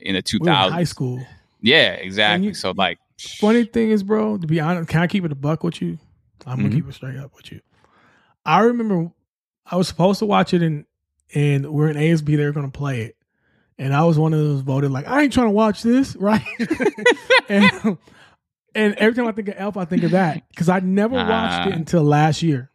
[0.00, 1.24] in the two we were in high school.
[1.60, 2.48] Yeah, exactly.
[2.48, 5.34] you- so like, Funny thing is, bro, to be honest, can I keep it a
[5.34, 5.98] buck with you?
[6.46, 6.72] I'm gonna Mhm.
[6.74, 7.60] keep it straight up with you.
[8.46, 9.10] I remember
[9.66, 10.84] I was supposed to watch it and
[11.34, 13.16] and we're in ASB, they were gonna play it.
[13.76, 16.42] And I was one of those voted like, I ain't trying to watch this, right?
[17.48, 17.98] and
[18.74, 20.48] and every time I think of Elf, I think of that.
[20.48, 22.70] Because I never watched it until last year.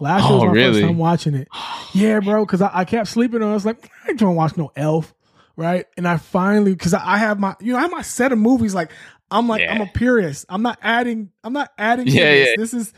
[0.00, 0.72] Last year was Oh, my really?
[0.80, 1.48] first time watching it.
[1.94, 2.46] Yeah, bro.
[2.46, 3.48] Because I, I kept sleeping on.
[3.48, 3.50] it.
[3.50, 5.12] I was like, I ain't trying to watch no Elf,
[5.56, 5.86] right?
[5.96, 8.74] And I finally, because I, have my, you know, I have my set of movies.
[8.74, 8.90] Like,
[9.30, 10.46] I'm like, I'm a purist.
[10.48, 11.30] I'm not adding.
[11.42, 12.06] I'm not adding.
[12.06, 12.48] to Yeah, this.
[12.48, 12.54] yeah.
[12.58, 12.92] This is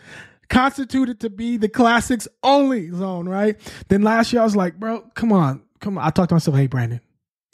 [0.49, 3.57] constituted to be the classics only zone, right?
[3.89, 6.05] Then last year I was like, bro, come on, come on.
[6.07, 7.01] I talked to myself, hey, Brandon.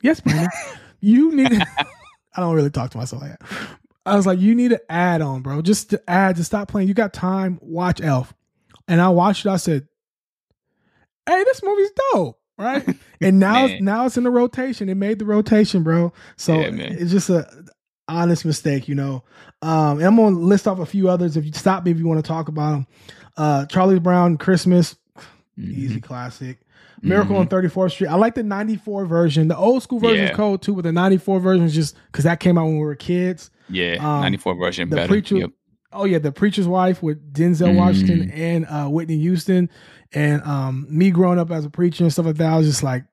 [0.02, 0.48] Yes, Brandon.
[1.00, 1.52] you need.
[2.34, 3.50] I don't really talk to myself like that.
[4.06, 5.60] I was like, you need to add on, bro.
[5.62, 6.88] Just to add, to stop playing.
[6.88, 7.58] You got time.
[7.60, 8.32] Watch Elf.
[8.88, 9.50] And I watched it.
[9.50, 9.86] I said,
[11.26, 12.86] hey, this movie's dope, right?
[13.22, 13.84] And now, Man.
[13.84, 14.88] now it's in the rotation.
[14.88, 16.10] It made the rotation, bro.
[16.38, 17.46] So Yeah, it's just a
[18.08, 19.24] honest mistake, you know.
[19.60, 21.36] Um, and I'm gonna list off a few others.
[21.36, 22.86] If you stop me, if you want to talk about them,
[23.36, 24.96] uh, Charlie Brown Christmas,
[25.58, 25.72] Mm-hmm.
[25.78, 26.60] easy classic.
[27.02, 28.08] Miracle on 34th Street.
[28.08, 29.48] I like the 94 version.
[29.48, 30.36] The old school version is Yeah.
[30.36, 32.94] cold too, but the 94 version is just because that came out when we were
[32.94, 33.50] kids.
[33.68, 35.08] yeah, Um, 94 version the better.
[35.08, 35.50] preacher, Yep.
[35.92, 37.76] oh yeah, the preacher's wife with Denzel Mm.
[37.76, 39.68] Washington and uh, Whitney Houston,
[40.12, 42.52] and um, me growing up as a preacher and stuff like that.
[42.52, 43.04] I was just like,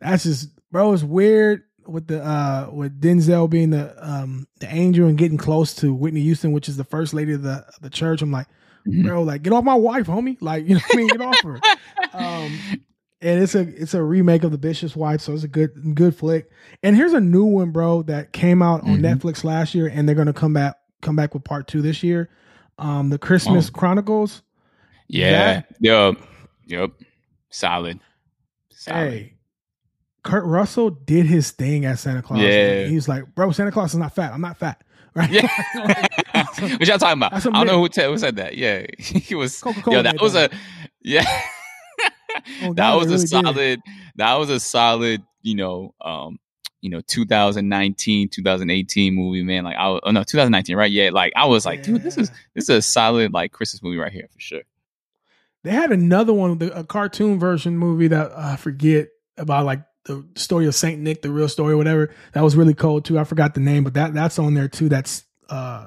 [0.00, 0.92] that's just bro.
[0.92, 5.74] It's weird with the uh, with Denzel being the um, the angel and getting close
[5.76, 8.22] to Whitney Houston, which is the first lady of the of the church.
[8.22, 8.46] I'm like,
[8.86, 9.04] Mhm.
[9.04, 10.36] bro, like get off my wife, homie.
[10.40, 11.08] Like you know what I mean?
[11.08, 11.60] Get off her.
[12.14, 12.58] Um,
[13.22, 16.14] and it's a it's a remake of the Bishop's Wife, so it's a good good
[16.14, 16.50] flick.
[16.82, 19.00] And here's a new one, bro, that came out on Mhm.
[19.00, 22.28] Netflix last year, and they're gonna come back come back with part two this year.
[22.78, 23.72] Um, the Christmas Oh.
[23.78, 24.42] Chronicles.
[25.08, 25.62] Yeah.
[25.80, 26.16] Yep.
[26.66, 26.90] Yep.
[27.50, 28.00] Solid.
[28.70, 29.12] Solid.
[29.12, 29.34] Hey,
[30.22, 32.40] Kurt Russell did his thing as Santa Claus.
[32.40, 32.84] Yeah.
[32.84, 34.32] he's like, bro, Santa Claus is not fat.
[34.32, 34.82] I'm not fat,
[35.14, 35.30] right?
[35.30, 35.48] Yeah.
[36.58, 37.34] what y'all talking about?
[37.34, 38.56] I don't know who, te- who said that.
[38.56, 38.86] Yeah.
[38.98, 39.60] he was.
[39.60, 40.52] Coca-Cola Yo, that was that.
[40.52, 40.56] a.
[41.02, 41.24] Yeah.
[42.62, 43.54] Oh, that God, was they a really did.
[43.54, 43.80] solid.
[44.16, 45.22] That was a solid.
[45.42, 45.94] You know.
[46.00, 46.38] Um.
[46.80, 49.62] You know, 2019, 2018 movie, man.
[49.62, 50.90] Like, I was, oh no, 2019, right?
[50.90, 53.98] Yeah, like I was like, dude, this is this is a solid like Christmas movie
[53.98, 54.62] right here for sure.
[55.64, 60.26] They had another one, the, a cartoon version movie that I forget about, like the
[60.34, 62.12] story of Saint Nick, the real story, or whatever.
[62.32, 63.18] That was really cool too.
[63.18, 64.88] I forgot the name, but that that's on there too.
[64.88, 65.86] That's uh,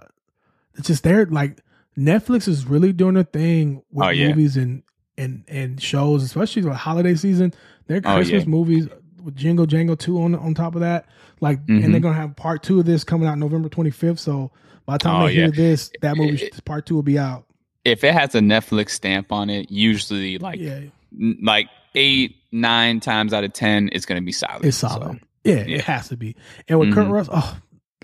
[0.75, 1.25] it's just there.
[1.25, 1.61] Like
[1.97, 4.29] Netflix is really doing a thing with Oh, yeah.
[4.29, 4.83] movies and
[5.17, 7.53] and and shows, especially the holiday season.
[7.87, 8.49] Their Oh, Christmas yeah.
[8.49, 8.87] movies
[9.21, 11.07] with Jingle Jangle two on on top of that.
[11.41, 11.83] Like, Mhm.
[11.83, 14.19] and they're gonna have part two of this coming out November twenty fifth.
[14.19, 14.51] So
[14.85, 17.44] by the time Oh, they hear this, that movie, It- part two will be out.
[17.85, 20.81] If it has a Netflix stamp on it, usually like yeah,
[21.21, 24.65] n- like eight, nine times out of ten, it's gonna be solid.
[24.65, 25.19] It's So, solid.
[25.43, 25.77] yeah, yeah.
[25.77, 26.35] it has to be.
[26.67, 27.11] And with Kurt Mhm.
[27.11, 27.57] Russell, oh,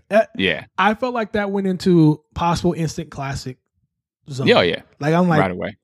[0.09, 0.65] that, yeah.
[0.77, 3.57] I felt like that went into possible instant classic
[4.29, 4.47] zone.
[4.47, 4.81] Yeah, oh, yeah.
[4.99, 5.75] Like I'm like, right away.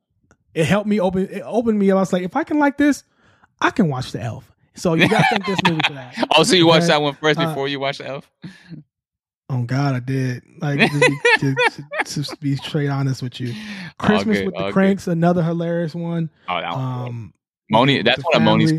[0.54, 1.28] it helped me open.
[1.30, 1.90] It opened me.
[1.92, 1.98] up.
[1.98, 3.04] I was like, if I can like this,
[3.60, 4.52] I can watch the Elf.
[4.76, 6.14] So you got to thank this movie for that.
[6.38, 8.30] Oh, so you watched that one first Uh, before you watched the Elf?
[9.50, 10.44] Oh God, I did.
[10.60, 11.56] Like just be, to,
[12.06, 13.54] to, to be straight honest with you,
[13.98, 14.74] Christmas good, with the good.
[14.74, 16.30] Kranks, another hilarious one.
[16.50, 16.82] Oh, that one.
[16.84, 17.34] Um,
[17.70, 18.74] Moni, that's one of Moni's.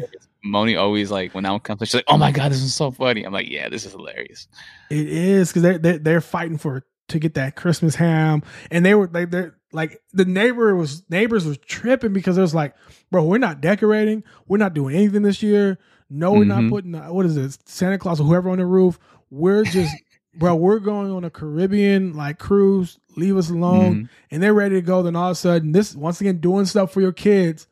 [0.45, 2.91] Moni always like when that one comes, she's like, "Oh my god, this is so
[2.91, 4.47] funny." I'm like, "Yeah, this is hilarious."
[4.91, 8.95] It is because they're, they're they're fighting for to get that Christmas ham, and they
[8.95, 12.75] were like they're like the neighbor was neighbors was tripping because it was like,
[13.11, 15.79] bro, we're not decorating, we're not doing anything this year.
[16.11, 16.71] No, we're not Mhm.
[16.71, 18.99] putting what is it, Santa Claus or whoever on the roof.
[19.31, 19.95] We're just,
[20.39, 22.99] bro, we're going on a Caribbean like cruise.
[23.17, 24.09] Leave us alone, Mhm.
[24.31, 25.03] and they're ready to go.
[25.03, 27.67] Then all of a sudden, this once again doing stuff for your kids.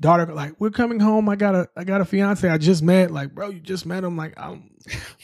[0.00, 1.28] Daughter, like we're coming home.
[1.28, 2.48] I got a, I got a fiance.
[2.48, 3.12] I just met.
[3.12, 4.16] Like, bro, you just met him.
[4.16, 4.70] Like, I'm,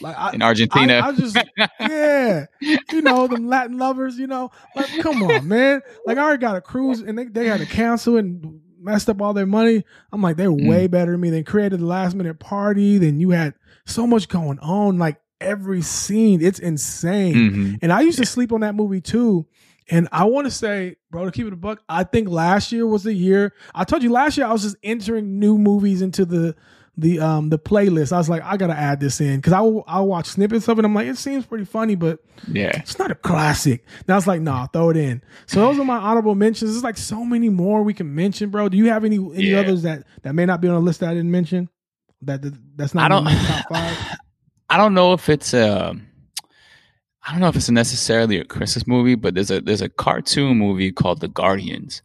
[0.01, 1.37] like, I, In Argentina, I, I just
[1.81, 2.47] yeah,
[2.93, 4.19] you know them Latin lovers.
[4.19, 5.81] You know, like come on, man.
[6.07, 9.21] Like I already got a cruise, and they they had to cancel and messed up
[9.21, 9.85] all their money.
[10.13, 11.31] I'm like they're way better than me.
[11.31, 12.99] They created the last minute party.
[12.99, 14.99] Then you had so much going on.
[14.99, 17.35] Like every scene, it's insane.
[17.35, 17.79] Mhm.
[17.83, 19.47] And I used to sleep on that movie too.
[19.91, 22.87] And I want to say, bro, to keep it a buck, I think last year
[22.87, 23.55] was the year.
[23.75, 26.55] I told you last year I was just entering new movies into the
[27.01, 28.13] the um the playlist.
[28.13, 30.79] I was like, I gotta add this in because I will I watch snippets of
[30.81, 30.85] it.
[30.85, 32.19] I'm like, it seems pretty funny, but
[32.53, 33.85] yeah, it's not a classic.
[34.09, 35.23] Now it's like, nah, throw it in.
[35.47, 36.73] So those are my honorable mentions.
[36.73, 38.69] There's like so many more we can mention, bro.
[38.69, 39.61] Do you have any any Yeah.
[39.61, 41.69] others that that may not be on the list that I didn't mention?
[42.23, 44.19] That that- that's not I don't.
[44.71, 44.81] in my top five.
[44.81, 45.95] I don't know if it's a.
[47.27, 50.57] I don't know if it's necessarily a Christmas movie, but there's a there's a cartoon
[50.57, 52.01] movie called The Guardians,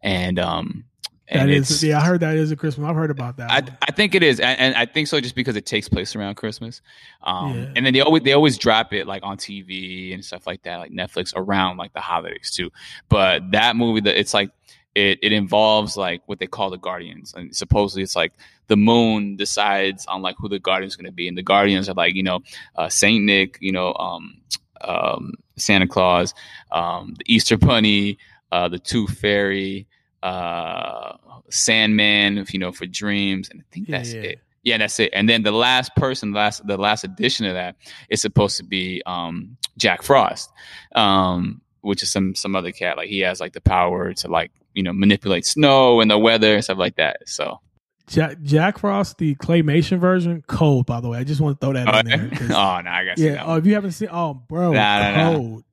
[0.00, 0.84] and um,
[1.28, 2.88] That and is, it's yeah, I heard that is a Christmas.
[2.88, 3.50] I've heard about that.
[3.50, 3.62] I.
[3.88, 6.36] I think it is, and, and I think so just because it takes place around
[6.36, 6.82] Christmas,
[7.24, 7.72] um, Yeah.
[7.74, 10.76] and then they always they always drop it like on TV and stuff like that,
[10.76, 12.70] like Netflix around like the holidays too.
[13.08, 14.50] But that movie, that it's like
[14.94, 18.32] it it involves like what they call the Guardians, and supposedly it's like
[18.66, 21.94] the moon decides on like who the Guardians going to be, and the Guardians are
[21.94, 22.40] like you know
[22.76, 24.40] uh, Saint Nick, you know um,
[24.80, 26.34] um, Santa Claus,
[26.72, 28.18] um, the Easter Bunny,
[28.52, 29.86] uh, the Tooth Fairy.
[30.22, 31.16] Uh,
[31.50, 34.20] Sandman, if you know, for dreams, and I think that's yeah.
[34.20, 34.40] it.
[34.62, 35.10] Yeah, that's it.
[35.14, 37.76] And then the last person, the last the last edition of that
[38.08, 40.50] is supposed to be um, Jack Frost,
[40.94, 42.96] um, which is some some other cat.
[42.96, 46.54] Like he has like the power to like you know manipulate snow and the weather
[46.54, 47.28] and stuff like that.
[47.28, 47.60] So
[48.06, 50.86] Jack, Jack Frost, the claymation version, cold.
[50.86, 52.28] By the way, I just want to throw that oh, in there.
[52.38, 53.44] 'cause- oh, no, I got yeah.
[53.44, 55.36] Oh, if you haven't seen, oh, bro, Nah, nah, nah.
[55.36, 55.64] cold.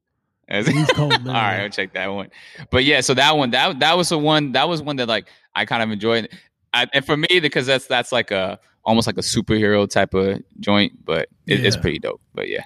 [0.50, 2.30] He's cold, All right, I'll check that one.
[2.70, 5.28] But yeah, so that one that that was the one that was one that like
[5.56, 6.30] I kind of enjoyed.
[6.74, 10.41] I, and for me, because that's that's like a almost like a superhero type of
[10.60, 12.22] joint, but it, it's pretty dope.
[12.34, 12.64] But yeah,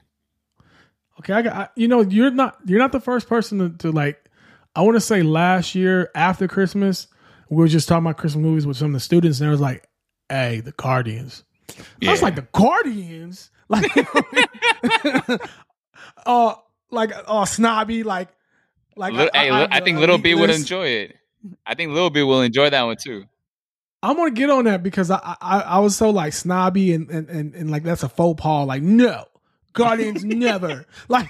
[1.20, 1.56] Okay, I got.
[1.56, 4.21] I, you know, you're not you're not the first person to, to like.
[4.76, 7.08] I want to say last year after Christmas,
[7.50, 9.62] we were just talking about Christmas movies with some of the students, and it was
[9.62, 9.88] like,
[10.30, 11.44] "Hey, the Guardians."
[12.06, 13.92] I was like, "The Guardians," like,
[16.26, 16.56] uh,
[16.90, 18.30] like, uh, snobby, like,
[18.96, 19.14] like.
[19.14, 21.16] Little- hey, I, have think the Little B would enjoy it.
[21.66, 23.26] I think Little B will enjoy that one too.
[24.04, 27.30] I'm gonna get on that because I I, I was so like snobby and, and
[27.30, 28.66] and and like that's a faux pas.
[28.66, 29.26] Like no,
[29.74, 30.86] Guardians never.
[31.08, 31.30] Like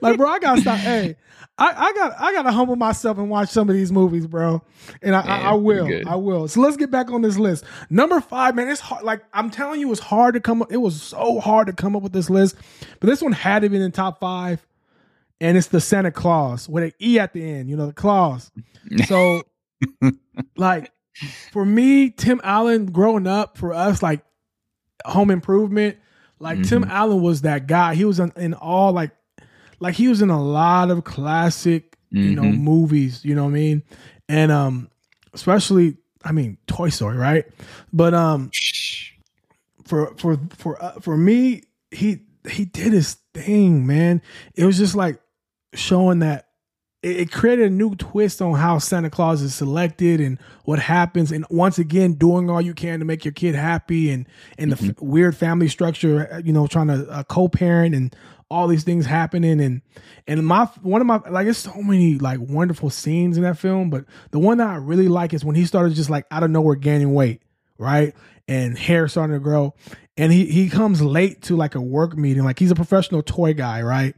[0.00, 0.78] like bro, I gotta stop.
[0.78, 1.16] Hey,
[1.58, 4.62] I I got I gotta humble myself and watch some of these movies, bro.
[5.02, 5.88] And I I, I will.
[6.06, 6.48] I will.
[6.48, 7.64] So let's get back on this list.
[7.90, 9.04] Number five, man, it's hard.
[9.04, 10.62] Like I'm telling you, it's hard to come.
[10.62, 12.56] up It was so hard to come up with this list,
[13.00, 14.64] but this one had to be in the top five.
[15.40, 18.52] And it's the Santa Clause with an E at the end, you know, the clause.
[19.06, 19.42] So,
[20.56, 20.92] like,
[21.50, 24.24] for me, Tim Allen growing up for us, like
[25.04, 25.96] Home Improvement,
[26.42, 27.94] like Tim Allen was that guy.
[27.94, 29.10] He was in, in all like,
[29.80, 32.58] like he was in a lot of classic, you know, Mhm.
[32.60, 33.24] movies.
[33.24, 33.82] You know what I mean?
[34.28, 34.90] And um,
[35.32, 37.44] especially, I mean, Toy Story, right?
[37.92, 38.50] But um,
[39.84, 44.22] for for for uh, for me, he he did his thing, man.
[44.54, 45.20] It was just like
[45.74, 46.48] showing that
[47.02, 51.32] it, it created a new twist on how Santa Claus is selected and what happens,
[51.32, 54.26] and once again, doing all you can to make your kid happy, and
[54.58, 58.14] and the f- weird family structure, uh, you know, trying to uh, co-parent and
[58.50, 59.82] all these things happening, and
[60.26, 63.90] and my one of my like, it's so many like wonderful scenes in that film,
[63.90, 66.50] but the one that I really like is when he started just like out of
[66.50, 67.42] nowhere gaining weight,
[67.78, 68.14] right,
[68.46, 69.74] and hair starting to grow,
[70.16, 73.54] and he he comes late to like a work meeting, like he's a professional toy
[73.54, 74.14] guy, right,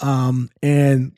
[0.00, 1.17] um, and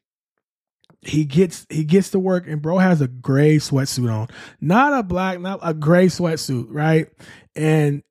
[1.03, 4.29] he gets he gets to work and bro has a gray sweatsuit on.
[4.61, 7.09] Not a black not a gray sweatsuit right?
[7.57, 8.03] And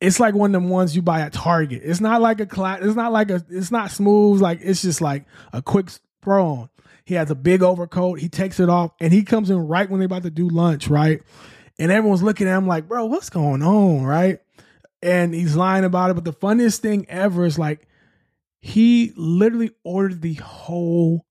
[0.00, 1.82] it's like one of them ones you buy at target.
[1.84, 4.40] It's not like a class it's not like a it's not smooth.
[4.40, 5.90] Like it's just like a quick
[6.22, 6.70] throw on.
[7.04, 8.20] He has a big overcoat.
[8.20, 10.88] He takes it off and he comes in right when they're about to do lunch
[10.88, 11.22] right?
[11.78, 14.04] And everyone's looking at him like bro what's going on?
[14.04, 14.38] Right?
[15.02, 16.14] And he's lying about it.
[16.14, 17.86] But the funniest thing ever is like
[18.60, 21.26] he literally ordered the whole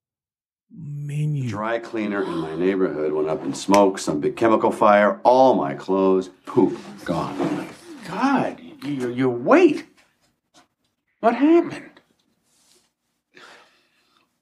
[0.75, 1.49] menu.
[1.49, 5.73] Dry cleaner in my neighborhood went up in smoke, some big chemical fire, all my
[5.73, 7.67] clothes, poop, gone.
[8.07, 9.85] God, your, your weight.
[11.19, 11.99] What happened?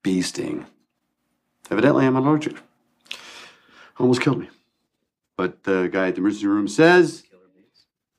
[0.02, 0.66] Bee sting.
[1.70, 2.56] Evidently, I'm allergic.
[4.00, 4.50] Almost killed me.
[5.36, 7.24] But the guy at the emergency room says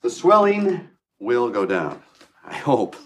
[0.03, 0.89] the swelling
[1.19, 2.03] will go down.
[2.45, 2.97] I hope.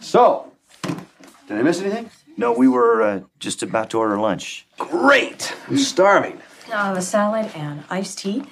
[0.00, 0.52] So,
[0.82, 2.10] did I miss anything?
[2.36, 4.66] No, we were uh, just about to order lunch.
[4.78, 5.54] Great!
[5.68, 6.40] I'm starving.
[6.68, 8.44] I'll have a salad and iced tea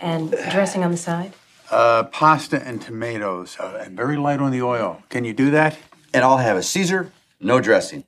[0.00, 1.32] and dressing on the side.
[1.70, 5.02] Uh, pasta and tomatoes, uh, and very light on the oil.
[5.08, 5.78] Can you do that?
[6.12, 8.04] And I'll have a Caesar, no dressing.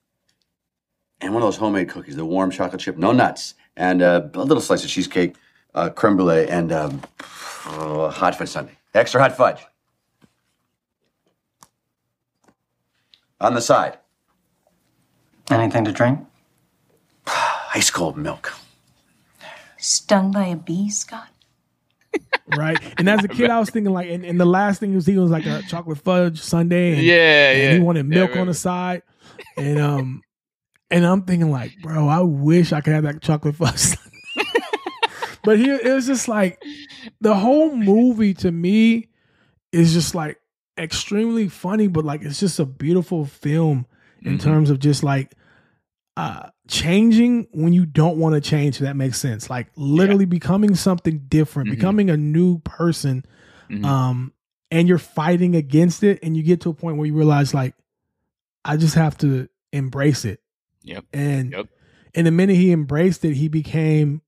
[1.21, 3.55] And one of those homemade cookies, the warm chocolate chip, no nuts.
[3.77, 5.37] And uh, a little slice of cheesecake,
[5.75, 7.03] uh, creme brulee, and um,
[7.67, 8.73] uh, hot fudge sundae.
[8.93, 9.65] Extra hot fudge.
[13.41, 13.99] On the side,
[15.51, 16.21] Anything to drink?
[17.75, 18.53] ice cold milk.
[19.79, 21.29] Stung by a bee, Scott?
[22.47, 22.81] right?
[22.99, 25.09] And as a kid, I was thinking like, and, and the last thing he was
[25.09, 26.93] eating was like a chocolate fudge sundae.
[26.93, 27.73] And, Yeah, and yeah.
[27.75, 29.03] he wanted Yeah, milk on the side,
[29.57, 30.23] and um,
[30.91, 33.97] and I'm thinking like, bro, I wish I could have that chocolate fudge.
[35.45, 36.63] but here it was just like
[37.21, 39.09] the whole movie to me
[39.73, 40.39] is just like
[40.79, 43.87] extremely funny, but like it's just a beautiful film
[44.25, 44.41] in Mhm.
[44.41, 45.35] terms of just like
[46.17, 50.75] uh changing when you don't want to change if that makes sense like literally becoming
[50.75, 51.75] something different Mhm.
[51.75, 53.25] becoming a new person
[53.71, 53.85] Mhm.
[53.85, 54.33] um
[54.71, 57.75] and you're fighting against it and you get to a point where you realize like
[58.65, 60.41] i just have to embrace it
[60.85, 61.05] Yep.
[61.15, 61.67] and Yep.
[62.15, 64.21] and the minute he embraced it he became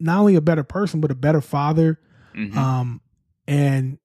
[0.00, 2.00] not only a better person but a better father
[2.34, 2.56] Mhm.
[2.56, 3.00] um
[3.46, 3.98] and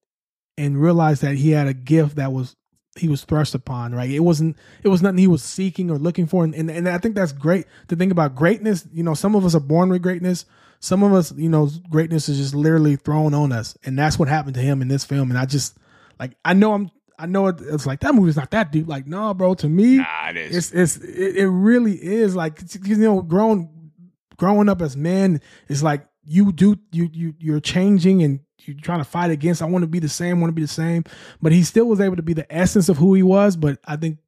[0.58, 2.54] and realized that he had a gift that was
[2.96, 4.10] he was thrust upon right?
[4.10, 6.44] It wasn't it was nothing he was seeking or looking for.
[6.44, 8.86] And, and and i think that's great to think about greatness.
[8.92, 10.44] You know some of us are born with greatness.
[10.80, 13.76] Some of us you know greatness is just literally thrown on us.
[13.84, 15.30] And that's what happened to him in this film.
[15.30, 15.76] And i just
[16.20, 18.86] like i know i'm i know it, it's like that movie's not that deep.
[18.86, 20.56] Like no bro to me Nah, it is.
[20.72, 22.36] it's it's it, it really is.
[22.36, 23.90] Like you know growing
[24.36, 28.98] growing up as men is like you do you you you're changing and you're trying
[28.98, 31.04] to fight against i want to be the same want to be the same
[31.42, 33.96] but he still was able to be the essence of who he was but i
[33.96, 34.18] think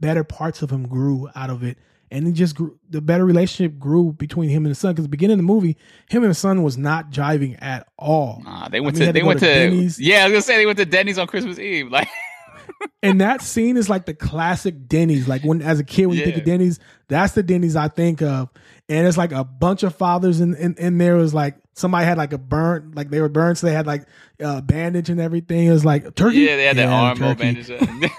[0.00, 1.78] better parts of him grew out of it
[2.10, 5.08] and he just grew the better relationship grew between him and the son because the
[5.10, 5.76] beginning of the movie
[6.08, 9.12] him and the son was not jiving at all Nah, they I went mean, to
[9.12, 10.00] they went to, Denny's.
[10.00, 10.20] yeah.
[10.20, 11.90] I was gonna say they went to Denny's on Christmas Eve.
[11.90, 12.08] Like
[13.02, 15.28] and that scene is like the classic Denny's.
[15.28, 16.78] Like when, as a kid, when you think of Denny's,
[17.08, 18.48] that's the Denny's I think of.
[18.88, 21.16] And it's like a bunch of fathers in in, in there.
[21.16, 23.86] It was like somebody had like a burn, like they were burned, so they had
[23.86, 24.06] like
[24.42, 25.66] uh, bandage and everything.
[25.66, 26.40] It was like turkey.
[26.40, 27.54] yeah, they had that arm turkey.
[27.54, 27.70] bandage.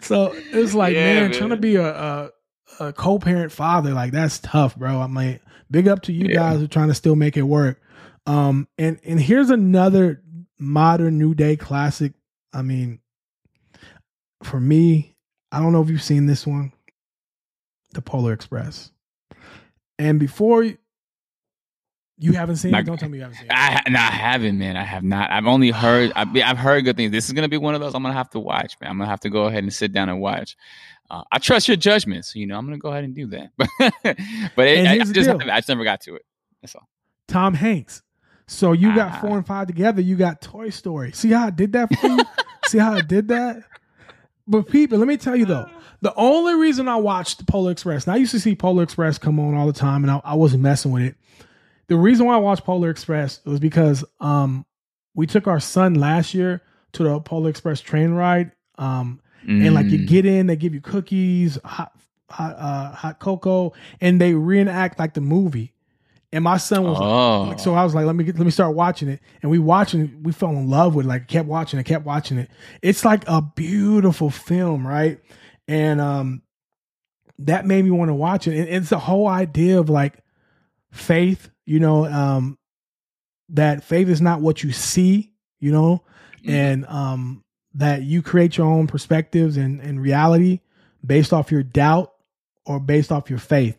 [0.00, 1.32] So was like, Yeah, man, man.
[1.32, 2.30] trying to be a, a
[2.80, 5.00] a co-parent father, like that's tough, bro.
[5.00, 6.34] I mean, big up to you Yeah.
[6.34, 7.82] guys who are trying to still make it work.
[8.26, 10.22] Um, and and here's another
[10.58, 12.12] modern new day classic.
[12.52, 13.00] I mean,
[14.44, 15.16] for me,
[15.50, 16.72] I don't know if you've seen this one,
[17.92, 18.92] The Polar Express.
[19.98, 20.64] And before
[22.20, 23.52] you, haven't seen Not- it, don't tell me you haven't seen it.
[23.52, 24.76] I, no, I haven't, man.
[24.76, 25.30] I have not.
[25.30, 26.12] I've only heard.
[26.16, 27.12] I've, I've heard good things.
[27.12, 28.90] This is gonna be one of those I'm gonna have to watch, man.
[28.90, 30.56] I'm gonna have to go ahead and sit down and watch.
[31.10, 33.50] Uh, I trust your judgment, so you know I'm gonna go ahead and do that.
[34.56, 36.22] but it, I, I just, I just never got to it.
[36.60, 36.88] That's all.
[37.28, 38.02] Tom Hanks.
[38.46, 39.20] So you got Ah.
[39.20, 40.00] four and five together.
[40.00, 41.12] You got Toy Story.
[41.12, 42.18] See how I did that for you?
[42.66, 43.62] See how I did that?
[44.46, 45.68] But people, let me tell you though,
[46.00, 49.38] the only reason I watched Polar Express, and I used to see Polar Express come
[49.40, 51.16] on all the time, and I, I wasn't messing with it.
[51.88, 54.64] The reason why I watched Polar Express was because um,
[55.14, 58.52] we took our son last year to the Polar Express train ride.
[58.76, 60.06] Um, and like you Mm.
[60.06, 61.92] get in, they give you cookies, hot,
[62.28, 65.72] hot, uh, hot cocoa, and they reenact like the movie.
[66.32, 67.48] And my son was Oh.
[67.48, 69.20] like, so I was like, let me get, let me start watching it.
[69.40, 71.08] And we watching, we fell in love with it.
[71.08, 72.50] Like kept watching it, kept watching it.
[72.82, 75.18] It's like a beautiful film, right?
[75.68, 76.42] And um,
[77.40, 78.58] that made me want to watch it.
[78.58, 80.18] And it's the whole idea of like
[80.90, 82.58] faith, you know, um,
[83.50, 86.02] that faith is not what you see, you know,
[86.44, 86.50] Mhm.
[86.50, 87.44] and um,
[87.74, 90.60] that you create your own perspectives and, and reality
[91.04, 92.12] based off your doubt
[92.66, 93.76] or based off your faith.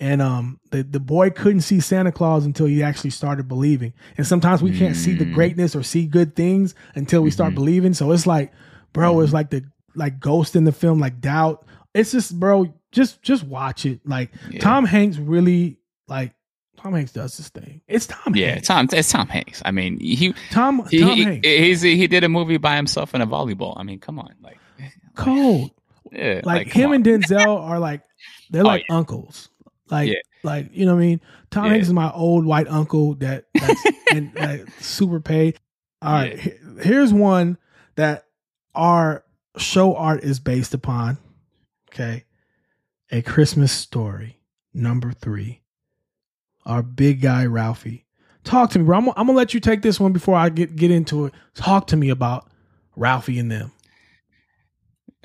[0.00, 3.92] And um, the the boy couldn't see Santa Claus until he actually started believing.
[4.16, 5.34] And sometimes we can't see the Mm.
[5.34, 7.56] greatness or see good things until we start Mhm.
[7.56, 7.94] believing.
[7.94, 8.52] So it's like,
[8.92, 9.64] bro, it's like the
[9.98, 11.66] like ghost in the film, like doubt.
[11.94, 14.00] It's just, bro, just just watch it.
[14.06, 14.60] Like Yeah.
[14.60, 16.32] Tom Hanks really like
[16.76, 17.80] Tom Hanks does this thing.
[17.88, 18.34] It's Tom.
[18.36, 18.68] Yeah, Hanks.
[18.68, 18.88] Tom.
[18.92, 19.60] It's Tom Hanks.
[19.64, 21.46] I mean, he Tom he Tom he, Hanks.
[21.46, 23.74] he's, he did a movie by himself in a volleyball.
[23.76, 24.58] I mean, come on, like
[25.14, 25.72] Cold.
[26.10, 26.94] Yeah, like, come him on.
[26.94, 28.00] and Denzel are like
[28.48, 28.96] they're Oh, like yeah.
[28.96, 29.50] uncles.
[29.90, 30.14] Like Yeah.
[30.42, 31.20] like you know what I mean?
[31.50, 31.72] Tom Yeah.
[31.72, 33.82] Hanks is my old white uncle that that's
[34.14, 35.58] and like super paid.
[36.00, 36.38] All right,
[36.80, 37.58] here's one
[37.96, 38.24] that
[38.74, 39.22] our
[39.58, 41.18] show art is based upon.
[41.90, 42.24] Okay.
[43.10, 44.38] A Christmas story,
[44.74, 45.62] number three.
[46.66, 48.04] Our big guy Ralphie.
[48.44, 48.98] Talk to me, bro.
[48.98, 51.34] I'm, I'm gonna let you take this one before I get get into it.
[51.54, 52.50] Talk to me about
[52.96, 53.72] Ralphie and them.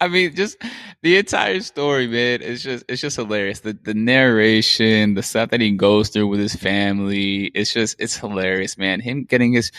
[0.00, 0.56] I mean, just
[1.02, 2.40] the entire story, man.
[2.42, 3.60] It's just it's just hilarious.
[3.60, 7.46] The the narration, the stuff that he goes through with his family.
[7.54, 9.00] It's just it's hilarious, man.
[9.00, 9.72] Him getting his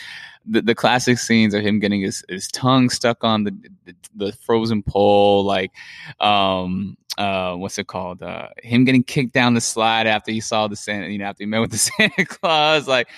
[0.46, 4.32] the, the classic scenes of him getting his, his tongue stuck on the, the the
[4.32, 5.70] frozen pole, like
[6.20, 8.22] um uh what's it called?
[8.22, 11.42] Uh him getting kicked down the slide after he saw the Santa, you know, after
[11.42, 12.88] he met with the Santa Claus.
[12.88, 13.08] Like,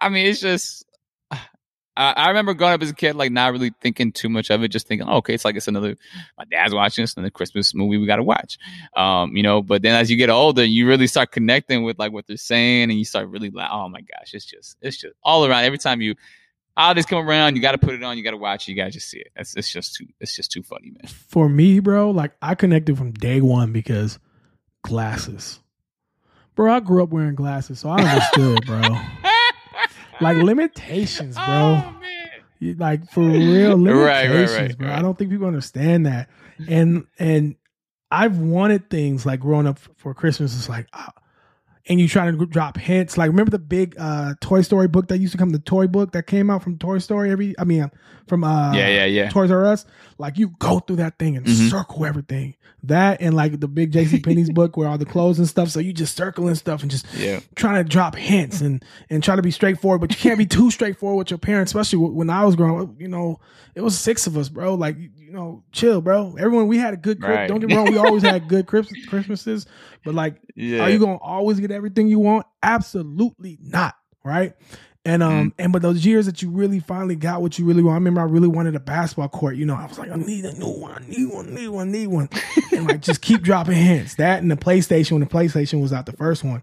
[0.00, 0.84] I mean, it's just
[2.00, 4.68] I, remember growing up as a kid, like not really thinking too much of it,
[4.68, 5.96] just thinking, oh, okay, it's like it's another.
[6.38, 8.58] My dad's watching this, another Christmas movie we got to watch,
[8.96, 9.60] um, you know.
[9.60, 12.84] But then as you get older, you really start connecting with like what they're saying,
[12.84, 15.64] and you start really like, oh my gosh, it's just, it's just all around.
[15.64, 16.14] Every time you
[16.80, 18.76] holidays come around, you got to put it on, you got to watch it, you
[18.76, 19.28] got to just see it.
[19.36, 21.06] It's, it's just too, it's just too funny, man.
[21.06, 24.18] for me, bro, like I connected from day one because
[24.82, 25.60] glasses.
[26.54, 28.80] Bro, I grew up wearing glasses, so I understood, bro.
[30.20, 31.46] like limitations, bro.
[31.46, 31.96] Oh.
[32.60, 34.92] Like for real limitations, Right, right, right, bro.
[34.92, 36.28] I don't think people understand that.
[36.68, 37.56] And and
[38.10, 40.54] I've wanted things like growing up for Christmas.
[40.54, 41.12] It's like, ah,
[41.88, 43.16] and you try to drop hints.
[43.18, 46.12] Like remember the big uh Toy Story book that used to come, the toy book
[46.12, 47.54] that came out from Toy Story every.
[47.58, 47.90] I mean,
[48.28, 49.28] from uh Yeah, yeah, yeah.
[49.30, 49.86] Toys R Us.
[50.18, 51.70] Like you go through that thing and Mhm.
[51.70, 52.54] circle everything.
[52.84, 55.68] That and like the big JC Penney's book where all the clothes and stuff.
[55.68, 57.40] So you just circling stuff and just Yeah.
[57.54, 60.70] trying to drop hints and and try to be straightforward, but you can't be too
[60.70, 63.00] straightforward with your parents, especially when I was growing up.
[63.00, 63.38] You know,
[63.74, 64.74] it was six of us, bro.
[64.74, 66.34] Like you know, chill, bro.
[66.38, 67.22] Everyone, we had a good.
[67.22, 67.46] Right.
[67.46, 69.66] Don't get me wrong, we always had good Christ- Christmases,
[70.04, 70.80] but like, Yeah.
[70.82, 72.46] are you gonna always get everything you want?
[72.62, 73.94] Absolutely not,
[74.24, 74.54] right?
[75.04, 77.94] And um and but those years that you really finally got what you really want.
[77.94, 79.56] I remember I really wanted a basketball court.
[79.56, 81.90] You know, I was like, I need a new one, I need one, need one,
[81.90, 82.28] need one,
[82.72, 84.16] and like just keep dropping hints.
[84.16, 86.62] That and the PlayStation when the PlayStation was out, the first one,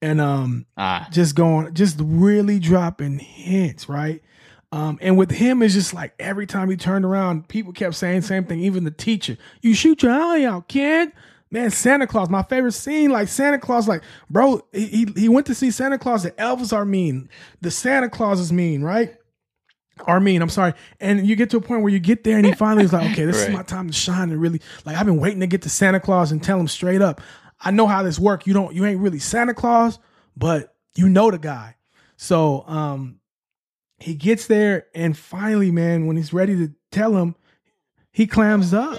[0.00, 4.22] and um Ah, just going, just really dropping hints, right?
[4.70, 8.20] Um, and with him, it's just like every time he turned around, people kept saying
[8.20, 8.60] the same thing.
[8.60, 11.12] Even the teacher, you shoot your eye out, kid.
[11.52, 13.10] Man, Santa Claus, my favorite scene.
[13.10, 16.22] Like Santa Claus, like bro, he he, he went to see Santa Claus.
[16.22, 17.28] The elves are mean.
[17.60, 19.14] The Santa Claus is mean, right?
[20.06, 20.40] Are mean.
[20.40, 20.72] I'm sorry.
[20.98, 23.12] And you get to a point where you get there, and he finally is like,
[23.12, 24.30] okay, this is my time to shine.
[24.30, 27.02] And really, like I've been waiting to get to Santa Claus and tell him straight
[27.02, 27.20] up,
[27.60, 28.46] I know how this work.
[28.46, 29.98] You don't, you ain't really Santa Claus,
[30.34, 31.76] but you know the guy.
[32.16, 33.20] So um
[33.98, 37.36] he gets there and finally, man, when he's ready to tell him,
[38.10, 38.98] he clams up.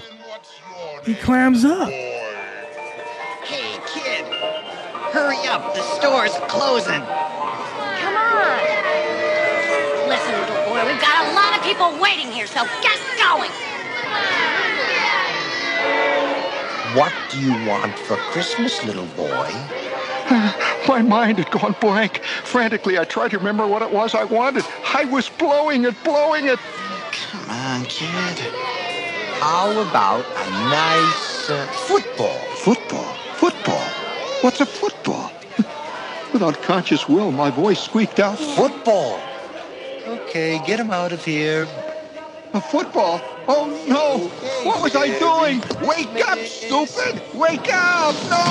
[1.04, 1.92] He clams up.
[5.14, 5.76] Hurry up.
[5.76, 7.06] The store's closing.
[8.02, 8.60] Come on.
[10.10, 13.52] Listen, little boy, we've got a lot of people waiting here, so get going.
[16.98, 19.50] What do you want for Christmas, little boy?
[20.88, 22.24] My mind had gone blank.
[22.44, 24.66] Frantically, I tried to remember what it was I wanted.
[24.96, 26.60] I was blowing it, blowing it.
[27.12, 28.40] Come on, kid.
[29.40, 32.40] How about a nice uh, football?
[32.58, 33.23] Football?
[34.44, 34.52] Football?
[34.52, 35.32] What's a football?
[36.34, 38.38] Without conscious will, my voice squeaked out.
[38.38, 39.22] Football.
[40.06, 41.66] Okay, get him out of here.
[42.54, 43.22] A football?
[43.48, 44.28] Oh no!
[44.70, 45.62] What was I doing?
[45.88, 47.22] Wake up, stupid!
[47.34, 48.16] Wake up!
[48.30, 48.44] No!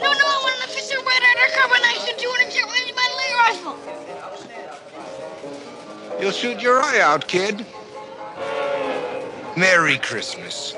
[0.00, 3.76] No, no, I want an official red undercover knife to 200 my leg rifle.
[6.20, 7.64] You'll shoot your eye out, kid.
[9.56, 10.74] Merry Christmas.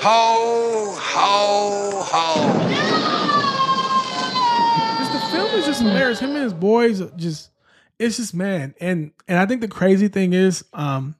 [0.00, 2.58] Ho, ho, ho.
[4.98, 6.18] Just the film is just hilarious.
[6.18, 7.50] Him and his boys just
[7.98, 8.74] it's just man.
[8.80, 11.14] And and I think the crazy thing is um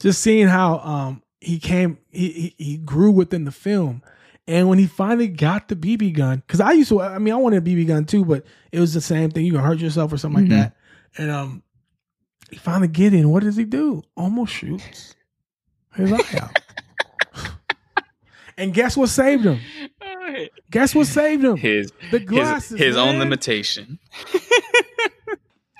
[0.00, 4.02] just seeing how um he came he he, he grew within the film.
[4.48, 7.36] And when he finally got the BB gun, because I used to, I mean, I
[7.36, 9.46] wanted a BB gun too, but it was the same thing.
[9.46, 10.50] You can hurt yourself or something Mhm.
[10.50, 10.76] like that.
[11.16, 11.62] And um,
[12.50, 13.30] he finally get in.
[13.30, 14.02] What does he do?
[14.16, 15.14] Almost shoots
[15.94, 16.58] his eye out.
[18.56, 19.58] and guess what saved him?
[20.70, 21.56] Guess what saved him?
[21.56, 23.98] his The glasses, his own limitation.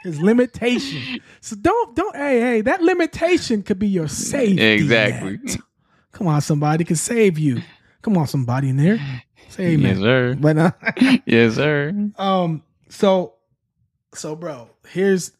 [0.02, 1.20] His limitation.
[1.40, 4.60] So don't don't hey hey that limitation could be your safety.
[4.60, 5.38] Exactly.
[5.42, 5.58] net.
[6.10, 7.62] Come on, somebody can save you.
[8.02, 8.98] Come on, somebody in there.
[9.48, 9.96] Say amen.
[9.96, 10.36] Yes, sir.
[10.38, 10.70] But uh,
[11.24, 12.10] yes, sir.
[12.18, 13.34] um, so
[14.12, 15.30] So, bro, here's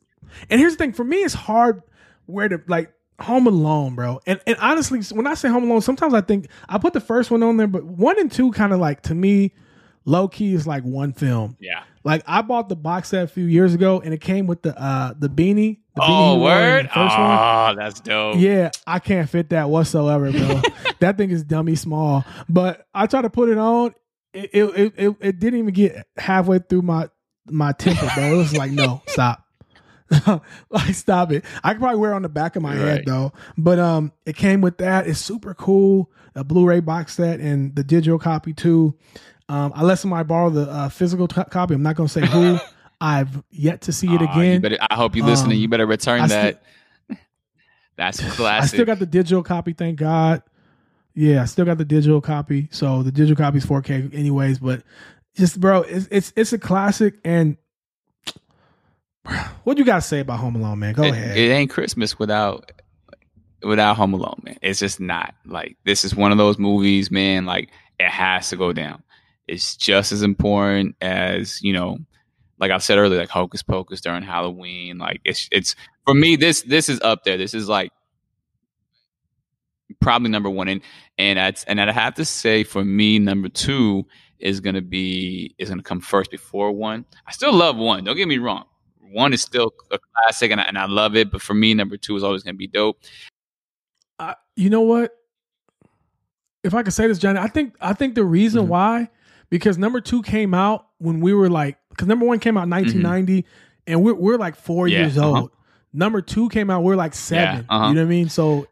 [0.48, 0.92] and here's the thing.
[0.92, 1.82] For me, it's hard
[2.26, 2.92] where to like
[3.22, 4.20] Home Alone, bro.
[4.26, 7.30] And and honestly, when I say Home Alone, sometimes I think I put the first
[7.30, 9.52] one on there, but one and two kind of like to me,
[10.04, 11.56] low key is like one film.
[11.60, 11.82] Yeah.
[12.04, 14.76] Like I bought the box set a few years ago, and it came with the
[14.80, 15.78] uh the beanie.
[15.94, 16.84] The beanie Oh, in word!
[16.86, 17.38] the first one.
[17.38, 18.36] Oh, that's dope.
[18.38, 20.60] Yeah, I can't fit that whatsoever, bro.
[21.00, 22.24] that thing is dummy small.
[22.48, 23.94] But I tried to put it on.
[24.32, 27.08] It it, it it it didn't even get halfway through my
[27.48, 28.34] my temple, bro.
[28.34, 29.44] It was like, no, stop.
[30.70, 31.44] like stop it.
[31.62, 33.32] I could probably wear it on the back of my head though.
[33.56, 35.06] But um it came with that.
[35.06, 36.10] It's super cool.
[36.34, 38.94] A Blu-ray box set and the digital copy too.
[39.48, 41.74] Um I let somebody borrow the uh, physical t- copy.
[41.74, 42.58] I'm not gonna say who.
[43.02, 44.54] I've yet to see it again.
[44.54, 45.56] you better, I hope you're listening.
[45.56, 46.62] Um, you better return I that.
[47.96, 48.62] that's classic.
[48.62, 50.40] I still got the digital copy, thank God.
[51.12, 52.68] Yeah, I still got the digital copy.
[52.70, 54.84] So the digital copy is 4K anyways, but
[55.34, 57.56] just bro, it's it's it's a classic and
[59.64, 60.94] what you got to say about Home Alone, man?
[60.94, 61.36] Go it, ahead.
[61.36, 62.70] It ain't Christmas without
[63.62, 64.58] without Home Alone, man.
[64.62, 65.34] It's just not.
[65.44, 67.44] Like this is one of those movies, man.
[67.44, 69.02] Like it has to go down.
[69.46, 71.98] It's just as important as you know,
[72.58, 74.98] like I said earlier, like Hocus Pocus during Halloween.
[74.98, 76.36] Like it's it's for me.
[76.36, 77.36] This this is up there.
[77.36, 77.92] This is like
[80.00, 80.68] probably number one.
[80.68, 80.80] And
[81.18, 84.06] and I'd, and I'd have to say for me, number two
[84.38, 87.04] is gonna be is gonna come first before one.
[87.26, 88.04] I still love one.
[88.04, 88.64] Don't get me wrong.
[89.12, 91.30] One is still a classic, and I, and I love it.
[91.30, 92.98] But for me, number two is always gonna be dope.
[94.18, 95.12] I, you know what?
[96.64, 99.08] If I could say this, Johnny, I think I think the reason why
[99.50, 102.70] because number two came out when we were like because number one came out in
[102.70, 103.44] 1990
[103.86, 105.40] and we're we're like 4 Yeah, years uh-huh.
[105.42, 105.50] old.
[105.92, 107.66] Number two came out we're like seven.
[107.68, 107.88] uh-huh.
[107.88, 108.28] You know what I mean?
[108.28, 108.66] So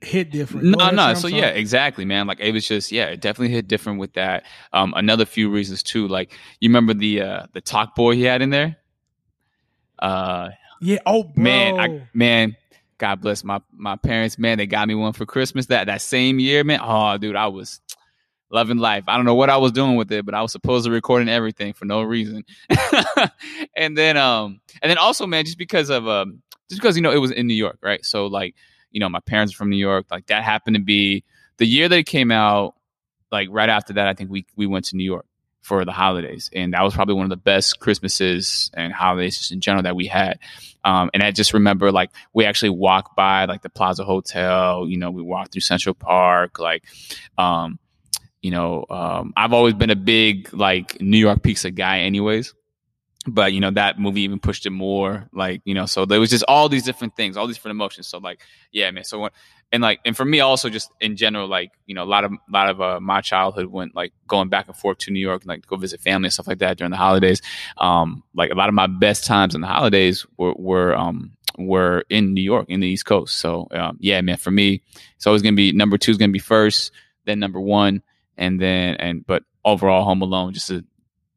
[0.00, 0.66] hit different.
[0.66, 1.14] No, Go no.
[1.14, 1.34] So sorry.
[1.40, 2.26] yeah, exactly, man.
[2.28, 4.44] Like it was just yeah, it definitely hit different with that.
[4.72, 6.06] Um, another few reasons too.
[6.06, 8.76] Like you remember the uh the Talkboy he had in there.
[9.98, 10.98] Uh, Yeah.
[11.06, 11.42] Oh, bro.
[11.42, 12.56] man, I, man.
[12.98, 14.56] God bless my my parents, man.
[14.56, 16.80] They got me one for Christmas that that same year, man.
[16.82, 17.80] Oh, dude, I was
[18.50, 19.04] loving life.
[19.06, 21.28] I don't know what I was doing with it, but I was supposed to recording
[21.28, 22.44] everything for no reason.
[23.76, 27.12] and then um and then also, man, just because of um just because you know
[27.12, 28.02] it was in New York, right?
[28.04, 28.54] So like,
[28.90, 30.06] you know, my parents are from New York.
[30.10, 31.22] Like that happened to be
[31.58, 32.76] the year that it came out,
[33.30, 35.26] like right after that, I think we we went to New York
[35.66, 36.48] for the holidays.
[36.52, 39.96] And that was probably one of the best Christmases and holidays just in general that
[39.96, 40.38] we had.
[40.84, 44.96] Um, and I just remember like we actually walked by like the Plaza Hotel, you
[44.96, 46.84] know, we walked through Central Park, like,
[47.36, 47.80] um,
[48.40, 52.54] you know, um, I've always been a big like New York pizza guy, anyways.
[53.26, 55.86] But you know that movie even pushed it more, like you know.
[55.86, 58.06] So there was just all these different things, all these different emotions.
[58.06, 59.02] So like, yeah, man.
[59.02, 59.30] So when,
[59.72, 62.32] and like, and for me also, just in general, like you know, a lot of
[62.32, 65.42] a lot of uh, my childhood went like going back and forth to New York,
[65.42, 67.42] and, like go visit family and stuff like that during the holidays.
[67.78, 72.04] Um, like a lot of my best times in the holidays were were um were
[72.08, 73.36] in New York, in the East Coast.
[73.36, 74.36] So um, yeah, man.
[74.36, 74.82] For me,
[75.16, 76.92] it's always gonna be number two is gonna be first,
[77.24, 78.02] then number one,
[78.36, 80.84] and then and but overall, Home Alone just a,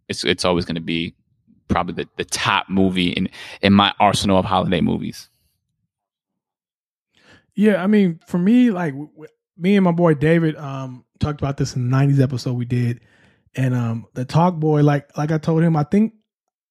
[0.08, 1.16] it's it's always gonna be
[1.70, 3.30] probably the, the top movie in
[3.62, 5.30] in my arsenal of holiday movies.
[7.56, 8.94] Yeah, I mean, for me, like
[9.58, 13.00] me and my boy David um talked about this in the '90s episode we did,
[13.56, 16.14] and um the Talkboy, like like I told him, I think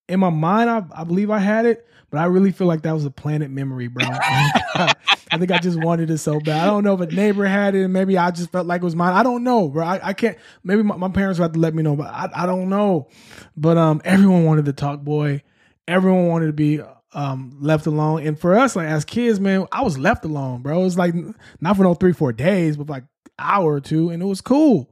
[0.09, 2.93] in my mind, I, I believe I had it, but I really feel like that
[2.93, 4.07] was a planet memory, bro.
[5.31, 6.62] I think I just wanted it so bad.
[6.62, 8.85] I don't know if a neighbor had it, and maybe I just felt like it
[8.85, 9.14] was mine.
[9.14, 9.85] I don't know, bro.
[9.85, 10.39] I, I can't.
[10.64, 13.09] Maybe my, my parents will have to let me know, but I, I don't know.
[13.57, 15.43] But um, everyone wanted the Talkboy.
[15.87, 16.81] Everyone wanted to be
[17.12, 18.26] um left alone.
[18.26, 20.81] And for us, like as kids, man, I was left alone, bro.
[20.81, 21.14] It was like
[21.61, 23.05] not for no three, four days, but like
[23.39, 24.91] hour or two, and it was cool.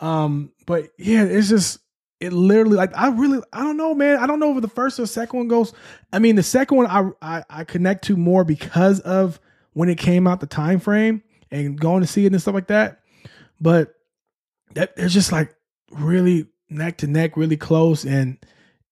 [0.00, 1.78] Um, but yeah, it's just
[2.20, 4.18] it literally like I really I don't know, man.
[4.18, 5.72] I don't know if the first or second one goes.
[6.12, 9.40] I mean, the second one I I, I connect to more because of
[9.72, 12.68] when it came out, the time frame, and going to see it and stuff like
[12.68, 13.00] that.
[13.60, 13.94] But
[14.74, 15.54] that they're just like
[15.90, 18.38] really neck to neck, really close, and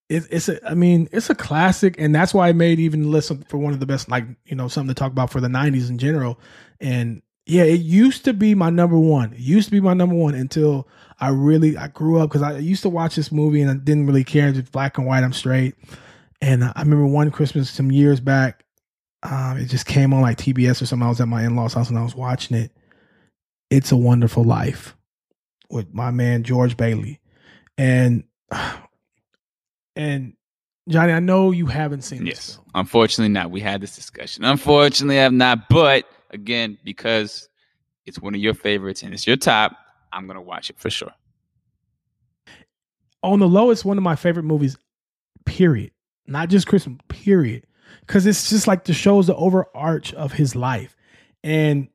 [0.09, 0.65] it, it's a.
[0.69, 3.73] I mean, it's a classic, and that's why I made even the list for one
[3.73, 6.39] of the best, like you know, something to talk about for the '90s in general.
[6.79, 9.33] And yeah, it used to be my number one.
[9.33, 10.87] It used to be my number one until
[11.19, 14.05] I really I grew up because I used to watch this movie and I didn't
[14.05, 14.49] really care.
[14.49, 15.23] It's black and white.
[15.23, 15.75] I'm straight.
[16.41, 18.63] And I remember one Christmas some years back,
[19.23, 21.05] um, it just came on like TBS or something.
[21.05, 22.71] I was at my in law's house and I was watching it.
[23.69, 24.95] It's a Wonderful Life
[25.69, 27.19] with my man George Bailey,
[27.77, 28.23] and
[29.95, 30.33] and
[30.87, 32.57] Johnny, I know you haven't seen this.
[32.57, 33.51] Yes, unfortunately not.
[33.51, 34.43] We had this discussion.
[34.43, 35.69] Unfortunately, I've not.
[35.69, 37.49] But again, because
[38.05, 39.75] it's one of your favorites and it's your top,
[40.11, 41.11] I'm gonna watch it for sure.
[43.21, 44.77] on the low, it's one of my favorite movies.
[45.45, 45.91] Period.
[46.27, 47.65] not just Christmas, period.
[48.01, 50.95] Because it's just like the shows the overarch of his life,
[51.43, 51.87] and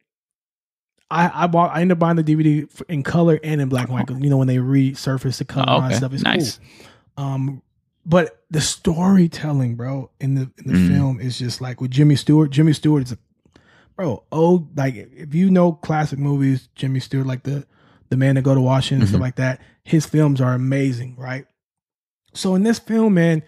[1.10, 3.94] I I bought I ended up buying the DVD in color and in black and
[3.94, 4.10] white.
[4.10, 5.94] You know when they resurface the color Oh, and okay.
[5.96, 6.58] stuff, it's Nice.
[7.16, 7.24] cool.
[7.24, 7.62] Um,
[8.06, 10.88] but the storytelling, bro, in the in the Mhm.
[10.88, 12.50] film is just like with Jimmy Stewart.
[12.50, 13.18] Jimmy Stewart is a
[13.96, 14.24] bro.
[14.32, 17.66] Oh, like if you know classic movies, Jimmy Stewart, like the
[18.10, 19.22] the man that go to Washington and stuff Mhm.
[19.22, 19.60] like that.
[19.84, 21.46] His films are amazing, right?
[22.32, 23.42] So in this film, man,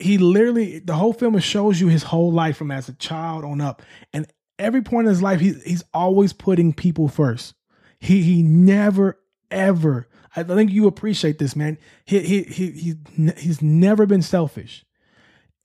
[0.00, 3.60] he literally the whole film shows you his whole life from as a child on
[3.60, 3.82] up,
[4.12, 4.26] and
[4.58, 7.54] every point in his life, he, he's always putting people first.
[7.98, 9.18] He he never
[9.50, 10.08] ever.
[10.36, 11.78] I think you appreciate this, man.
[12.04, 12.96] He he he he's,
[13.36, 14.84] he's never been selfish,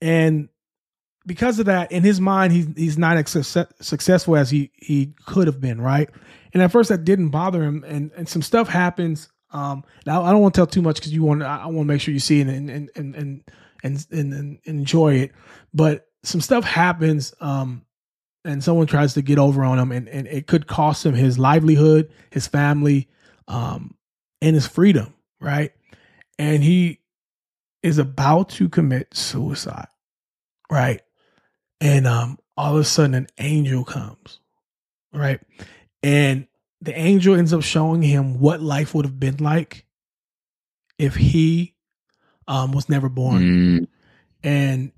[0.00, 0.48] and
[1.24, 5.14] because of that, in his mind, he's he's not as success, successful as he he
[5.26, 6.08] could have been, right?
[6.52, 9.28] And at first, that didn't bother him, and and some stuff happens.
[9.50, 11.78] Um, now I don't want to tell too much because you want I, I want
[11.78, 13.42] to make sure you see it and and and and
[13.82, 15.32] and, and, and enjoy it.
[15.72, 17.82] But some stuff happens, um,
[18.44, 21.38] and someone tries to get over on him, and and it could cost him his
[21.38, 23.08] livelihood, his family,
[23.48, 23.96] um,
[24.40, 25.72] and his freedom, right?
[26.38, 27.00] And he
[27.82, 29.88] is about to commit suicide,
[30.70, 31.02] right?
[31.80, 34.40] And um, all of a sudden, an angel comes,
[35.12, 35.40] right?
[36.02, 36.46] And
[36.80, 39.86] the angel ends up showing him what life would have been like
[40.98, 41.75] if he
[42.48, 43.42] um, was never born.
[43.42, 43.86] Mm.
[44.42, 44.92] And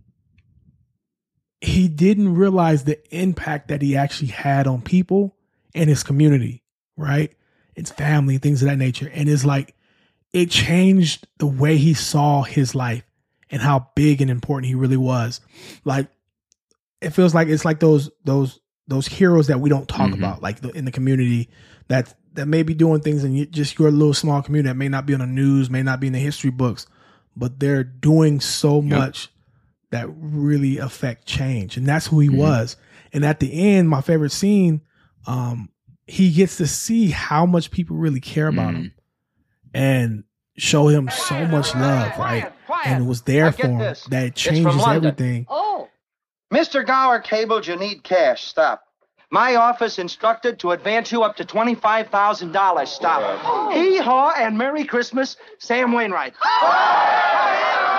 [1.61, 5.37] he didn't realize the impact that he actually had on people
[5.75, 6.63] and his community,
[6.97, 7.33] right?
[7.75, 9.11] Its family, things of that nature.
[9.13, 9.75] And it's like
[10.33, 13.05] it changed the way he saw his life
[13.51, 15.41] and how big and important he really was.
[15.85, 16.09] Like
[17.01, 20.19] it feels like it's like those those those heroes that we don't talk Mhm.
[20.19, 21.49] about, like the, in the community
[21.89, 25.07] that that may be doing things in just your little small community that may not
[25.07, 26.87] be on the news, may not be in the history books,
[27.39, 29.29] but they're doing so much
[29.91, 32.37] that really affect change, and that's who he Mhm.
[32.39, 32.77] was.
[33.13, 34.83] And at the end, my favorite scene,
[35.27, 35.71] um,
[36.07, 38.93] he gets to see how much people really care about him,
[39.73, 40.25] and
[40.57, 42.53] show him so much love, right?
[42.85, 44.05] And it was there Now for get him this.
[44.11, 45.47] that it changes everything.
[45.49, 45.89] Oh.
[46.53, 46.85] Mr.
[46.87, 48.45] Gower cabled you need cash.
[48.45, 48.83] Stop.
[49.31, 52.89] My office instructed to advance you up to $25,000.
[52.89, 53.41] Stop.
[53.45, 53.71] Oh.
[53.71, 56.33] Hee haw and Merry Christmas, Sam Wainwright.
[56.35, 57.98] Mr.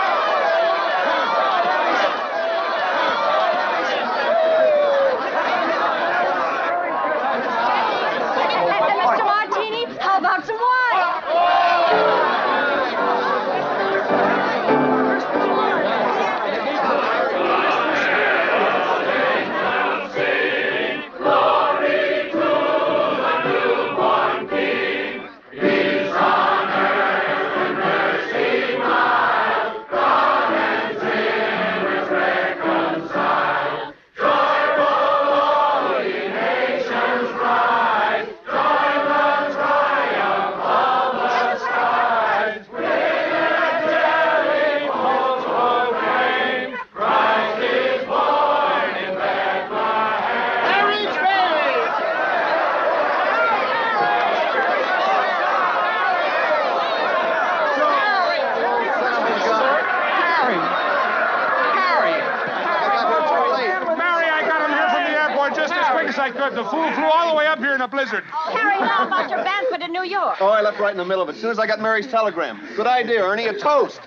[72.08, 72.60] Telegram.
[72.76, 73.48] Good idea, Ernie.
[73.48, 74.02] A toast.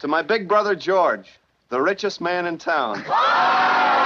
[0.00, 1.38] to my big brother, George,
[1.68, 3.04] the richest man in town.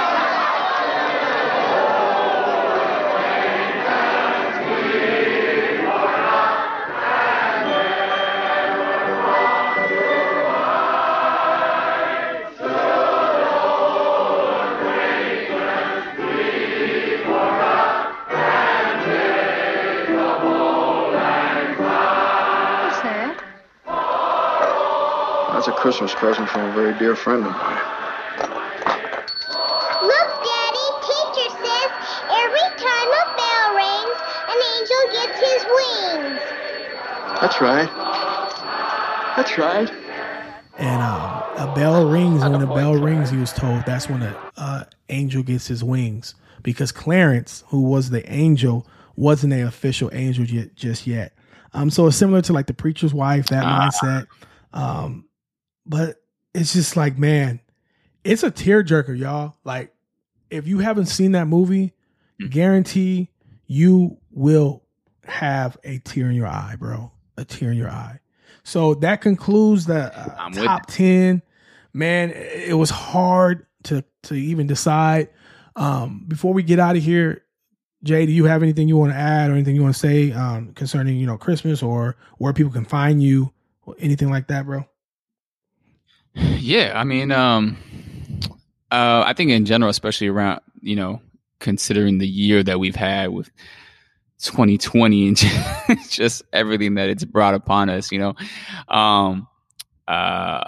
[25.84, 27.82] Christmas present from a very dear friend of mine.
[30.00, 31.90] Look, Daddy, teacher says
[32.32, 34.16] every time a bell rings,
[34.48, 36.40] an angel gets his wings.
[37.38, 37.90] That's right.
[39.36, 39.92] That's right.
[40.78, 44.22] And um, a bell rings, and when a bell rings, he was told that's when
[44.22, 46.34] an uh, angel gets his wings.
[46.62, 48.86] Because Clarence, who was the angel,
[49.16, 51.34] wasn't an official angel yet, just yet.
[51.74, 54.28] Um, so it's similar to like the preacher's wife, that mindset.
[54.72, 55.26] Um,
[55.86, 56.22] but
[56.54, 57.60] it's just like, man,
[58.22, 59.56] it's a tearjerker, y'all.
[59.64, 59.94] Like,
[60.50, 61.92] if you haven't seen that movie,
[62.50, 63.30] guarantee
[63.66, 64.82] you will
[65.24, 67.10] have a tear in your eye, bro.
[67.36, 68.20] A tear in your eye.
[68.62, 71.42] So that concludes the uh, with top 10
[71.94, 75.30] man, it was hard to to even decide.
[75.76, 77.42] Um, before we get out of here,
[78.02, 80.32] Jay, do you have anything you want to add or anything you want to say
[80.32, 83.52] um, concerning you know Christmas or where people can find you,
[83.86, 84.84] or anything like that, bro?
[86.34, 87.76] Yeah, I mean, um,
[88.90, 91.20] uh, I think in general, especially around you know
[91.60, 93.50] considering the year that we've had with
[94.40, 95.36] 2020 and
[96.10, 98.34] just everything that it's brought upon us, you know.
[98.94, 99.48] Um,
[100.06, 100.62] uh,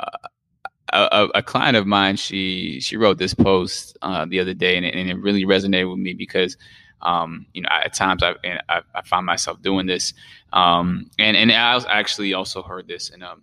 [0.93, 4.87] a, a, client of mine, she she wrote this post uh, the other day, and
[4.87, 6.57] it, and it, really resonated with me because,
[7.03, 8.35] um, you know, at times I,
[8.69, 10.15] I, I find myself doing this,
[10.53, 13.35] um, and and I actually also heard this in a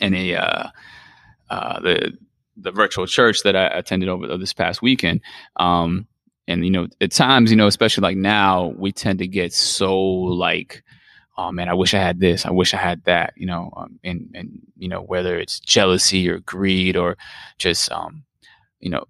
[0.00, 0.68] in a uh,
[1.50, 2.18] uh, the
[2.56, 5.20] the virtual church that I attended over this past weekend.
[5.56, 6.08] Um,
[6.48, 10.00] and you know at times you know especially like now we tend to get so
[10.02, 10.82] like
[11.36, 12.44] oh man i wish i had this.
[12.44, 16.28] I wish i had that you know um, and and you know whether it's jealousy
[16.28, 17.16] or greed or
[17.58, 18.24] just um
[18.80, 19.04] you know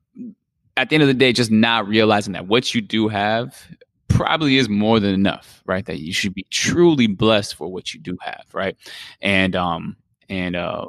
[0.77, 3.69] at the end of the day just not realizing that what you do have
[4.09, 5.86] probably is more than enough right?
[5.86, 8.77] That you should be truly blessed for what you do have right?
[9.23, 9.97] And um
[10.28, 10.86] and uh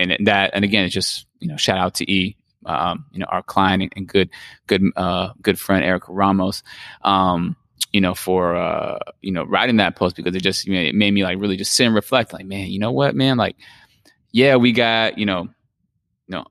[0.00, 2.36] and that and again it's just you know shout out to e
[2.66, 4.30] um, you know, our client and good,
[4.66, 6.62] good, uh, good friend Erica Ramos,
[7.02, 7.56] um,
[7.92, 10.94] you know, for uh, you know, writing that post because it just you know, it
[10.94, 13.56] made me like really just sit and reflect, like, man, you know what, man, like,
[14.32, 15.42] yeah, we got, you know,
[16.26, 16.44] you know,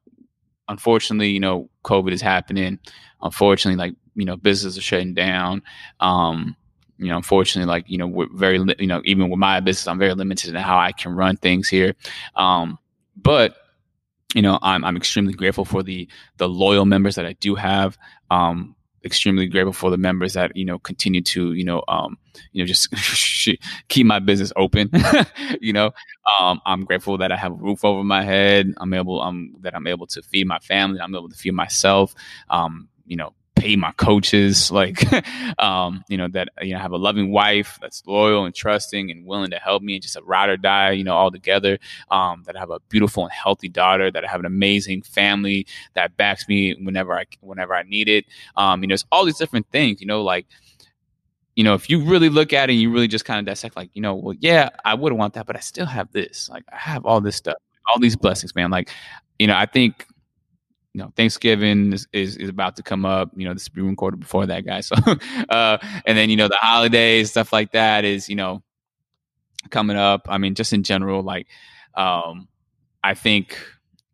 [0.68, 2.80] unfortunately, you know, COVID is happening.
[3.22, 5.62] Unfortunately, like, you know, businesses are shutting down.
[6.00, 6.56] Um,
[6.98, 10.00] you know, unfortunately, like, you know, we're very, you know, even with my business, I'm
[10.00, 11.96] very limited in how I can run things here.
[12.36, 12.78] Um,
[13.22, 13.56] but
[14.36, 17.98] you know, I'm I'm extremely grateful for the the loyal members that I do have.
[18.30, 18.76] Um,
[19.06, 22.18] extremely grateful for the members that you know continue to you know um
[22.52, 22.94] you know just
[23.88, 24.90] keep my business open
[25.62, 25.91] you know.
[26.40, 28.74] Um i'm grateful that i have a roof over my head.
[28.78, 31.00] I'm able um that i'm able to feed my family.
[31.00, 32.14] I'm able to feed myself.
[32.50, 35.03] Um you know pay my coaches like
[35.60, 39.26] um, you know that you know have a loving wife that's loyal and trusting and
[39.26, 41.77] willing to help me and just a ride or die you know all together
[42.10, 45.68] um, that I have a beautiful and healthy daughter that I have an amazing family
[45.94, 48.26] that backs me whenever I whenever I need it
[48.56, 50.48] um, you know it's all these different things you know like
[51.56, 53.76] you know, if you really look at it and you really just kind of dissect,
[53.76, 56.48] like, you know, well, yeah, I would want that, but I still have this.
[56.49, 57.57] Like, I have all this stuff,
[57.90, 58.72] all these blessings, man.
[58.72, 58.90] Like,
[59.40, 60.06] you know, I think
[60.94, 63.32] you know, Thanksgiving is, is, is, about to come up.
[63.36, 64.82] You know, will be recorded before that, guy.
[64.90, 64.95] So,
[65.49, 68.64] uh, and then you know the holidays, stuff like that is you know
[69.70, 70.28] coming up.
[70.30, 71.48] I mean, just in general, like,
[71.95, 72.48] um,
[73.03, 73.56] I think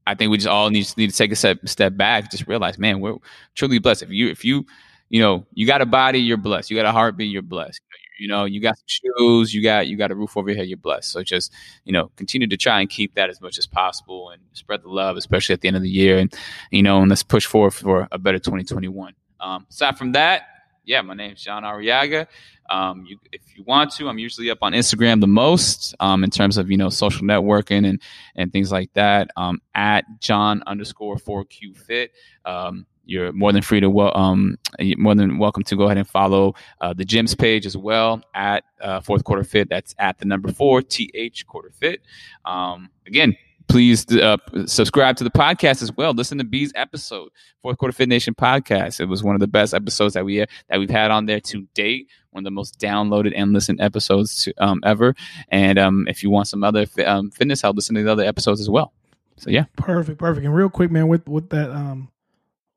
[0.08, 2.78] I think we just all need, need to take a step step back, just realize,
[2.78, 3.16] man, we're
[3.56, 4.04] truly blessed.
[4.04, 4.66] If you if you
[5.10, 6.70] you know you got a body, you're blessed.
[6.70, 7.82] You got a heartbeat, you're blessed.
[8.20, 10.68] You know, you got some shoes, you got you got a roof over your head,
[10.68, 11.12] you're blessed.
[11.12, 11.52] So just,
[11.84, 14.90] you know, continue to try and keep that as much as possible and spread the
[14.90, 16.18] love, especially at the end of the year.
[16.18, 16.34] And,
[16.72, 19.14] you know, and let's push forward for a better 2021.
[19.40, 20.44] Um, aside from that,
[20.86, 22.28] yeah, my name is John Ariaga.
[22.70, 26.30] Um, you, if you want to, I'm usually up on Instagram the most um, in
[26.30, 28.02] terms of you know social networking and
[28.36, 29.30] and things like that.
[29.36, 32.12] Um, at John underscore four Q fit.
[32.44, 34.58] Um, you're more than free to well, um,
[34.98, 38.64] more than welcome to go ahead and follow uh, the gyms page as well at
[38.82, 39.70] uh, fourth quarter fit.
[39.70, 42.02] That's at the number four th quarter fit.
[42.46, 43.36] Um, again,
[43.68, 46.14] please uh, subscribe to the podcast as well.
[46.14, 47.30] Listen to B's episode,
[47.62, 49.00] fourth quarter fit nation podcast.
[49.00, 51.68] It was one of the best episodes that we that we've had on there to
[51.74, 52.10] date.
[52.32, 55.16] One of the most downloaded and listened episodes to, um, ever.
[55.50, 58.26] And um, if you want some other fi- um, fitness help, listen to the other
[58.26, 58.92] episodes as well.
[59.38, 60.46] So yeah, perfect, perfect.
[60.46, 62.10] And real quick, man, with with that um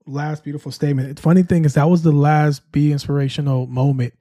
[0.09, 1.17] last beautiful statement.
[1.17, 4.15] The funny thing is that was the last be inspirational moment.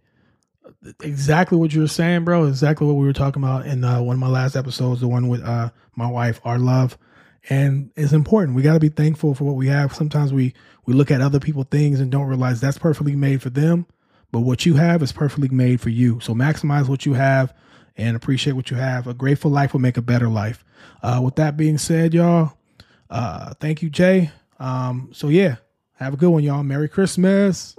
[1.02, 2.46] Exactly what you were saying, bro.
[2.46, 5.28] Exactly what we were talking about in uh, one of my last episodes, the one
[5.28, 6.98] with uh, my wife, our love.
[7.50, 8.56] And it's important.
[8.56, 9.96] We got to be thankful for what we have.
[9.96, 10.54] Sometimes we
[10.86, 13.86] we look at other people things and don't realize that's perfectly made for them,
[14.32, 16.20] but what you have is perfectly made for you.
[16.20, 17.54] So maximize what you have
[17.96, 19.08] and appreciate what you have.
[19.08, 20.64] A grateful life will make a better life.
[21.02, 22.54] Uh, with that being said, y'all,
[23.10, 24.32] uh, thank you, Jay.
[24.60, 25.58] Um, so yeah,
[25.98, 26.61] have a good one, y'all.
[26.61, 27.76] Merry Christmas.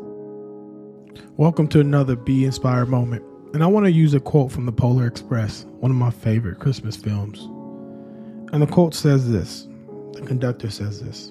[1.36, 3.22] Welcome to another Be Inspired moment.
[3.54, 6.58] And I want to use a quote from the Polar Express, one of my favorite
[6.58, 7.44] Christmas films.
[8.52, 9.68] And the quote says this
[10.14, 11.30] the conductor says this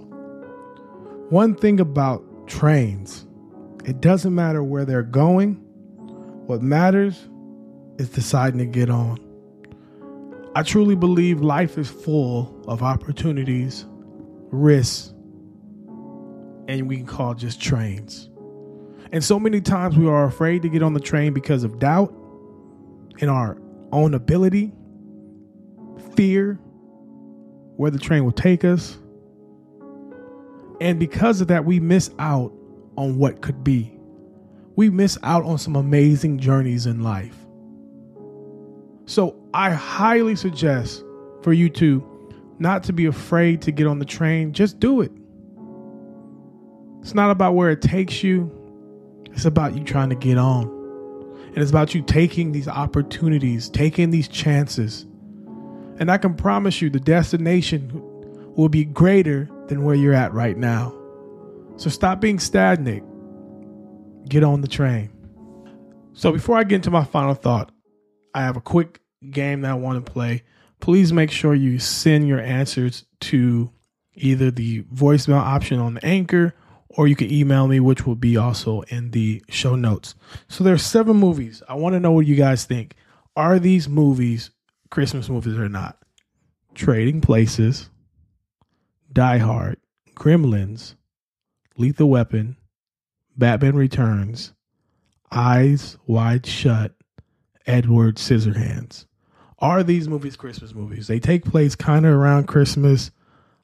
[1.29, 3.27] One thing about trains,
[3.83, 5.55] it doesn't matter where they're going,
[6.45, 7.27] what matters
[7.97, 9.19] is deciding to get on.
[10.55, 13.85] I truly believe life is full of opportunities,
[14.51, 15.13] risks,
[16.67, 18.29] and we can call just trains.
[19.11, 22.13] And so many times we are afraid to get on the train because of doubt
[23.19, 23.57] in our
[23.91, 24.73] own ability,
[26.15, 26.59] fear,
[27.77, 28.97] where the train will take us,
[30.79, 32.53] And because of that, we miss out
[32.97, 33.93] on what could be.
[34.75, 37.35] We miss out on some amazing journeys in life.
[39.05, 41.03] So I highly suggest
[41.41, 42.03] for you to
[42.59, 44.53] not to be afraid to get on the train.
[44.53, 45.11] Just do it.
[47.01, 48.51] It's not about where it takes you,
[49.31, 50.67] it's about you trying to get on.
[51.47, 55.05] And it's about you taking these opportunities, taking these chances.
[55.99, 57.89] And I can promise you the destination
[58.55, 60.93] will be greater than where you're at right now.
[61.77, 63.03] So stop being stagnant.
[64.27, 65.11] Get on the train.
[66.13, 67.71] So before I get into my final thought,
[68.33, 70.43] I have a quick game that I want to play.
[70.79, 73.71] Please make sure you send your answers to
[74.15, 76.53] either the voicemail option on the anchor
[76.89, 80.15] or you can email me, which will be also in the show notes.
[80.47, 81.61] So there's seven movies.
[81.67, 82.95] I want to know what you guys think.
[83.35, 84.51] Are these movies
[84.89, 85.97] Christmas movies or not?
[86.73, 87.89] Trading Places,
[89.11, 89.77] Die Hard,
[90.15, 90.95] Gremlins,
[91.77, 92.57] Lethal Weapon,
[93.35, 94.53] Batman Returns,
[95.31, 96.93] Eyes Wide Shut,
[97.65, 99.05] Edward Scissorhands.
[99.59, 101.07] Are these movies Christmas movies?
[101.07, 103.11] They take place kind of around Christmas.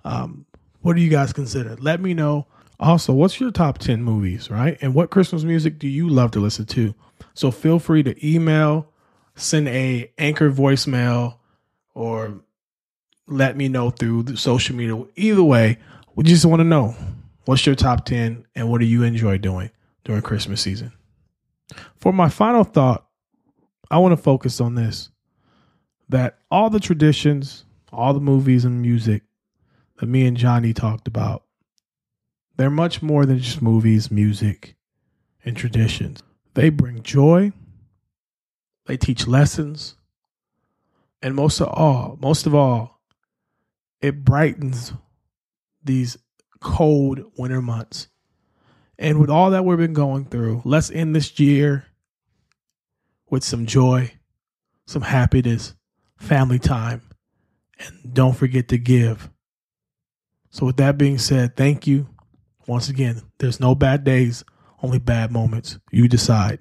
[0.04, 0.46] Um,
[0.82, 1.76] what do you guys consider?
[1.80, 2.48] Let me know.
[2.80, 4.78] Also, what's your top 10 movies, right?
[4.82, 6.94] And what Christmas music do you love to listen to?
[7.34, 8.88] So feel free to email,
[9.36, 11.38] send a anchor voicemail,
[11.94, 12.42] or
[13.28, 15.02] let me know through the social media.
[15.16, 15.78] Either way,
[16.16, 16.96] we just want to know
[17.46, 19.70] what's your top 10 and what do you enjoy doing
[20.04, 20.92] during Christmas season.
[21.98, 23.08] For my final thought,
[23.90, 25.10] I want to focus on this
[26.10, 29.24] that all the traditions, all the movies and music
[29.98, 31.43] that me and Johnny talked about,
[32.56, 34.76] they're much more than just movies, music,
[35.44, 36.22] and traditions.
[36.54, 37.52] They bring joy,
[38.86, 39.96] they teach lessons,
[41.22, 43.02] and most of all, most of all,
[44.02, 44.94] it brightens
[45.84, 46.18] these
[46.60, 48.08] cold winter months.
[49.00, 51.86] And with all that we've been going through, let's end this year
[53.30, 54.12] with some joy,
[54.86, 55.74] some happiness,
[56.18, 57.02] family time,
[57.80, 59.30] and don't forget to give.
[60.52, 62.13] So, with that being said, thank you.
[62.68, 64.44] Once again, there's no bad days,
[64.82, 65.80] only bad moments.
[65.92, 66.60] You decide.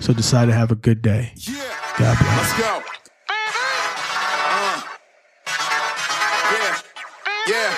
[0.00, 1.32] So, decide to have a good day.
[1.98, 2.38] God bless.
[2.38, 2.82] Let's go.
[3.28, 4.82] Uh,
[6.54, 6.78] yeah,
[7.48, 7.74] yeah.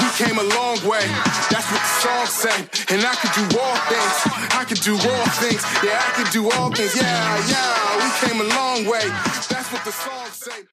[0.00, 1.04] We came a long way.
[1.52, 2.56] That's what the song say.
[2.94, 4.16] And I could do all things.
[4.56, 5.62] I could do all things.
[5.84, 6.96] Yeah, I could do all things.
[6.96, 8.00] Yeah, yeah.
[8.00, 9.04] We came a long way.
[9.50, 10.71] That's what the song say.